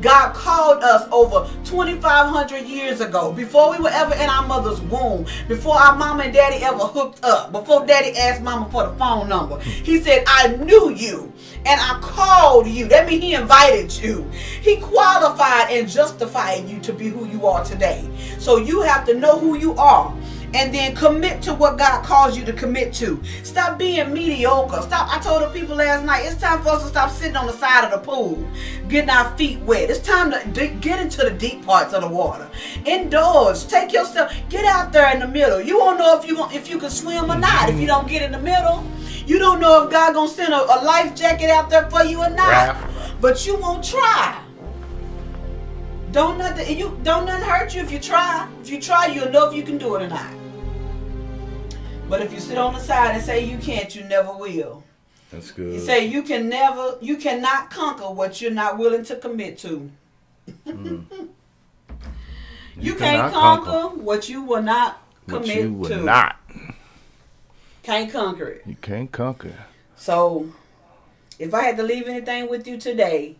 God 0.00 0.34
called 0.34 0.82
us 0.82 1.08
over 1.12 1.48
2,500 1.64 2.66
years 2.66 3.00
ago, 3.00 3.32
before 3.32 3.70
we 3.70 3.78
were 3.78 3.90
ever 3.90 4.14
in 4.14 4.28
our 4.28 4.46
mother's 4.46 4.80
womb, 4.82 5.26
before 5.48 5.76
our 5.76 5.96
mama 5.96 6.24
and 6.24 6.32
daddy 6.32 6.62
ever 6.64 6.78
hooked 6.78 7.24
up, 7.24 7.52
before 7.52 7.86
daddy 7.86 8.16
asked 8.16 8.42
mama 8.42 8.68
for 8.70 8.86
the 8.86 8.96
phone 8.96 9.28
number. 9.28 9.58
He 9.60 10.00
said, 10.00 10.24
I 10.26 10.56
knew 10.56 10.90
you 10.90 11.32
and 11.66 11.80
I 11.80 11.98
called 12.00 12.66
you. 12.66 12.88
That 12.88 13.06
means 13.06 13.22
he 13.22 13.34
invited 13.34 13.96
you. 13.96 14.28
He 14.30 14.76
qualified 14.78 15.70
and 15.70 15.88
justified 15.88 16.68
you 16.68 16.80
to 16.80 16.92
be 16.92 17.08
who 17.08 17.26
you 17.26 17.46
are 17.46 17.64
today. 17.64 18.08
So 18.38 18.56
you 18.56 18.82
have 18.82 19.04
to 19.06 19.14
know 19.14 19.38
who 19.38 19.58
you 19.58 19.74
are 19.74 20.14
and 20.54 20.74
then 20.74 20.94
commit 20.94 21.40
to 21.42 21.54
what 21.54 21.78
God 21.78 22.04
calls 22.04 22.36
you 22.36 22.44
to 22.44 22.52
commit 22.52 22.92
to. 22.94 23.20
Stop 23.42 23.78
being 23.78 24.12
mediocre. 24.12 24.82
Stop. 24.82 25.08
I 25.14 25.20
told 25.20 25.42
the 25.42 25.48
people 25.58 25.76
last 25.76 26.04
night, 26.04 26.24
it's 26.24 26.40
time 26.40 26.62
for 26.62 26.70
us 26.70 26.82
to 26.82 26.88
stop 26.88 27.10
sitting 27.10 27.36
on 27.36 27.46
the 27.46 27.52
side 27.52 27.84
of 27.84 27.90
the 27.90 27.98
pool, 27.98 28.46
getting 28.88 29.10
our 29.10 29.36
feet 29.36 29.60
wet. 29.60 29.90
It's 29.90 30.00
time 30.00 30.32
to 30.32 30.66
get 30.80 31.00
into 31.00 31.18
the 31.18 31.30
deep 31.30 31.64
parts 31.64 31.94
of 31.94 32.02
the 32.02 32.08
water. 32.08 32.48
Indoors, 32.84 33.64
take 33.64 33.92
yourself, 33.92 34.32
get 34.48 34.64
out 34.64 34.92
there 34.92 35.12
in 35.12 35.20
the 35.20 35.28
middle. 35.28 35.60
You 35.60 35.78
won't 35.78 35.98
know 35.98 36.18
if 36.18 36.26
you 36.26 36.44
if 36.50 36.68
you 36.68 36.78
can 36.78 36.90
swim 36.90 37.30
or 37.30 37.38
not 37.38 37.68
if 37.68 37.78
you 37.80 37.86
don't 37.86 38.08
get 38.08 38.22
in 38.22 38.32
the 38.32 38.38
middle. 38.38 38.84
You 39.26 39.38
don't 39.38 39.60
know 39.60 39.84
if 39.84 39.90
God 39.92 40.14
gonna 40.14 40.28
send 40.28 40.52
a, 40.52 40.62
a 40.62 40.78
life 40.84 41.14
jacket 41.14 41.50
out 41.50 41.70
there 41.70 41.88
for 41.90 42.02
you 42.02 42.20
or 42.20 42.30
not. 42.30 42.76
But 43.20 43.46
you 43.46 43.56
won't 43.56 43.84
try. 43.84 44.42
Don't 46.10 46.38
nothing 46.38 46.76
you 46.76 46.98
don't 47.04 47.26
nothing 47.26 47.48
hurt 47.48 47.74
you 47.74 47.82
if 47.82 47.92
you 47.92 48.00
try. 48.00 48.48
If 48.62 48.70
you 48.70 48.80
try, 48.80 49.06
you'll 49.06 49.30
know 49.30 49.48
if 49.48 49.54
you 49.54 49.62
can 49.62 49.78
do 49.78 49.94
it 49.94 50.02
or 50.02 50.08
not. 50.08 50.39
But 52.10 52.20
if 52.22 52.32
you 52.32 52.40
sit 52.40 52.58
on 52.58 52.74
the 52.74 52.80
side 52.80 53.14
and 53.14 53.24
say 53.24 53.44
you 53.44 53.56
can't, 53.58 53.94
you 53.94 54.04
never 54.04 54.36
will. 54.36 54.82
That's 55.30 55.50
good. 55.52 55.74
You 55.74 55.80
say 55.80 56.06
you 56.06 56.22
can 56.22 56.48
never, 56.48 56.98
you 57.00 57.16
cannot 57.16 57.70
conquer 57.70 58.10
what 58.10 58.40
you're 58.40 58.50
not 58.50 58.76
willing 58.78 59.04
to 59.04 59.16
commit 59.16 59.58
to. 59.58 59.90
Hmm. 60.66 61.02
you, 62.76 62.94
can't 62.94 63.32
conquer, 63.32 63.70
conquer 63.70 64.02
what 64.02 64.28
you 64.28 64.42
will 64.42 64.62
not 64.62 65.02
commit 65.28 65.62
you 65.62 65.72
will 65.72 65.88
to. 65.88 66.02
not. 66.02 66.36
Can't 67.82 68.10
conquer 68.10 68.46
it. 68.48 68.62
You 68.66 68.76
can't 68.80 69.12
conquer. 69.12 69.54
So, 69.96 70.52
if 71.38 71.54
I 71.54 71.62
had 71.62 71.76
to 71.76 71.82
leave 71.82 72.08
anything 72.08 72.48
with 72.48 72.66
you 72.66 72.78
today, 72.78 73.36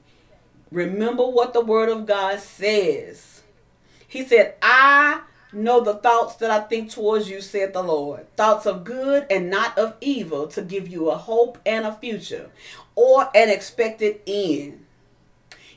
Remember 0.71 1.27
what 1.27 1.53
the 1.53 1.61
word 1.61 1.89
of 1.89 2.07
God 2.07 2.39
says. 2.39 3.43
He 4.07 4.25
said, 4.25 4.55
I 4.63 5.21
know 5.53 5.81
the 5.81 5.95
thoughts 5.95 6.37
that 6.37 6.51
I 6.51 6.61
think 6.61 6.91
towards 6.91 7.29
you, 7.29 7.41
said 7.41 7.73
the 7.73 7.83
Lord. 7.83 8.35
Thoughts 8.37 8.67
of 8.67 8.85
good 8.85 9.27
and 9.31 9.51
not 9.51 9.77
of 9.79 9.97
evil 10.01 10.47
to 10.49 10.63
give 10.63 10.89
you 10.89 11.11
a 11.11 11.17
hope 11.17 11.59
and 11.67 11.87
a 11.87 11.95
future 11.95 12.51
or 12.95 13.29
an 13.35 13.49
expected 13.49 14.21
end. 14.27 14.85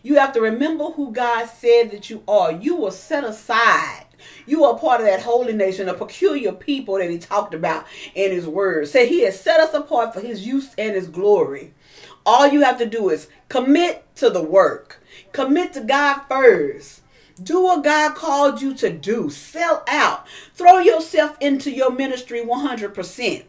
You 0.03 0.15
have 0.15 0.33
to 0.33 0.41
remember 0.41 0.85
who 0.85 1.13
God 1.13 1.45
said 1.45 1.91
that 1.91 2.09
you 2.09 2.23
are. 2.27 2.51
You 2.51 2.75
were 2.75 2.91
set 2.91 3.23
aside. 3.23 4.05
You 4.45 4.65
are 4.65 4.77
part 4.77 4.99
of 4.99 5.07
that 5.07 5.21
holy 5.21 5.53
nation, 5.53 5.87
a 5.87 5.93
peculiar 5.93 6.51
people 6.51 6.95
that 6.97 7.09
he 7.09 7.17
talked 7.17 7.53
about 7.53 7.85
in 8.13 8.31
his 8.31 8.45
word. 8.45 8.87
Say 8.87 9.07
he 9.07 9.21
has 9.21 9.39
set 9.39 9.59
us 9.59 9.73
apart 9.73 10.13
for 10.13 10.19
his 10.19 10.45
use 10.45 10.73
and 10.77 10.93
his 10.93 11.07
glory. 11.07 11.73
All 12.25 12.47
you 12.47 12.61
have 12.61 12.77
to 12.79 12.85
do 12.85 13.09
is 13.09 13.27
commit 13.47 14.05
to 14.15 14.29
the 14.29 14.43
work. 14.43 15.01
Commit 15.31 15.73
to 15.73 15.81
God 15.81 16.21
first. 16.27 17.01
Do 17.41 17.63
what 17.63 17.83
God 17.83 18.15
called 18.15 18.61
you 18.61 18.73
to 18.75 18.91
do. 18.91 19.29
Sell 19.29 19.83
out. 19.87 20.27
Throw 20.53 20.79
yourself 20.79 21.35
into 21.39 21.71
your 21.71 21.91
ministry 21.91 22.41
100%. 22.41 23.43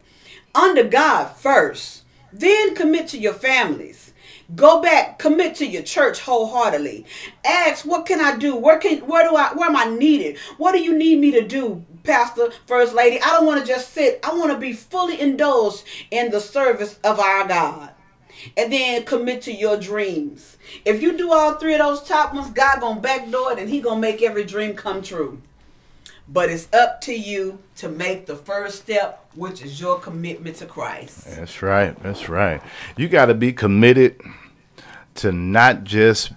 Under 0.55 0.83
God 0.83 1.35
first. 1.35 2.03
Then 2.33 2.75
commit 2.75 3.07
to 3.09 3.17
your 3.17 3.33
families. 3.33 4.13
Go 4.53 4.81
back, 4.81 5.17
commit 5.17 5.55
to 5.55 5.65
your 5.65 5.81
church 5.81 6.19
wholeheartedly. 6.19 7.05
Ask, 7.43 7.85
what 7.85 8.05
can 8.05 8.21
I 8.21 8.37
do? 8.37 8.55
Where 8.55 8.77
can 8.77 8.99
where 8.99 9.27
do 9.27 9.35
I 9.35 9.53
where 9.53 9.69
am 9.69 9.75
I 9.75 9.85
needed? 9.85 10.37
What 10.57 10.73
do 10.73 10.79
you 10.79 10.95
need 10.95 11.19
me 11.19 11.31
to 11.31 11.41
do, 11.41 11.83
Pastor, 12.03 12.51
First 12.67 12.93
Lady? 12.93 13.19
I 13.19 13.29
don't 13.29 13.47
want 13.47 13.61
to 13.61 13.65
just 13.65 13.93
sit. 13.93 14.19
I 14.23 14.35
want 14.35 14.51
to 14.51 14.57
be 14.57 14.73
fully 14.73 15.19
indulged 15.19 15.83
in 16.11 16.29
the 16.29 16.39
service 16.39 16.99
of 17.03 17.19
our 17.19 17.47
God. 17.47 17.89
And 18.57 18.71
then 18.71 19.03
commit 19.03 19.41
to 19.43 19.53
your 19.53 19.77
dreams. 19.77 20.57
If 20.83 21.01
you 21.01 21.17
do 21.17 21.31
all 21.31 21.55
three 21.55 21.73
of 21.73 21.79
those 21.79 22.03
top 22.03 22.33
ones, 22.33 22.49
God 22.51 22.79
gonna 22.79 22.99
backdoor 22.99 23.53
it 23.53 23.59
and 23.59 23.69
He 23.69 23.81
gonna 23.81 23.99
make 23.99 24.21
every 24.21 24.43
dream 24.43 24.75
come 24.75 25.01
true. 25.01 25.41
But 26.27 26.49
it's 26.49 26.67
up 26.73 27.01
to 27.01 27.13
you 27.13 27.59
to 27.77 27.89
make 27.89 28.25
the 28.25 28.35
first 28.35 28.81
step, 28.81 29.29
which 29.35 29.61
is 29.61 29.79
your 29.79 29.99
commitment 29.99 30.55
to 30.57 30.65
Christ. 30.65 31.25
That's 31.35 31.61
right. 31.61 32.01
That's 32.01 32.29
right. 32.29 32.61
You 32.97 33.07
got 33.07 33.27
to 33.27 33.35
be 33.35 33.53
committed 33.53 34.19
to 35.15 35.31
not 35.31 35.83
just 35.83 36.31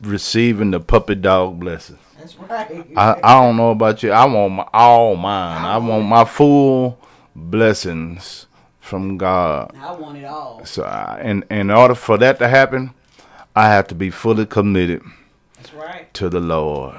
receiving 0.00 0.70
the 0.70 0.80
puppy 0.80 1.14
dog 1.14 1.60
blessings. 1.60 1.98
That's 2.18 2.36
right. 2.38 2.86
I, 2.96 3.20
I 3.22 3.34
don't 3.34 3.56
know 3.56 3.70
about 3.70 4.02
you. 4.02 4.12
I 4.12 4.24
want 4.24 4.54
my, 4.54 4.68
all 4.72 5.14
mine. 5.14 5.62
I 5.62 5.76
want 5.76 6.06
my 6.06 6.24
full 6.24 6.98
blessings 7.36 8.46
from 8.88 9.18
God. 9.18 9.70
I 9.78 9.92
want 9.92 10.16
it 10.16 10.24
all. 10.24 10.64
So, 10.64 10.82
I, 10.82 11.20
in 11.22 11.44
in 11.50 11.70
order 11.70 11.94
for 11.94 12.16
that 12.16 12.38
to 12.38 12.48
happen, 12.48 12.94
I 13.54 13.68
have 13.68 13.86
to 13.88 13.94
be 13.94 14.10
fully 14.10 14.46
committed 14.46 15.02
That's 15.56 15.74
right. 15.74 16.12
to 16.14 16.30
the 16.30 16.40
Lord. 16.40 16.96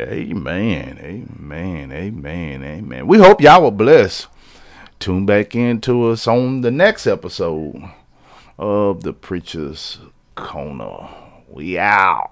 Amen. 0.00 0.98
Amen. 1.02 1.92
Amen. 1.92 2.64
Amen. 2.64 3.06
We 3.06 3.18
hope 3.18 3.42
y'all 3.42 3.62
were 3.62 3.70
blessed. 3.70 4.26
Tune 4.98 5.26
back 5.26 5.54
into 5.54 6.08
us 6.08 6.26
on 6.26 6.62
the 6.62 6.70
next 6.70 7.06
episode 7.06 7.90
of 8.58 9.02
the 9.02 9.12
Preacher's 9.12 9.98
Corner. 10.34 11.08
We 11.46 11.78
out. 11.78 12.31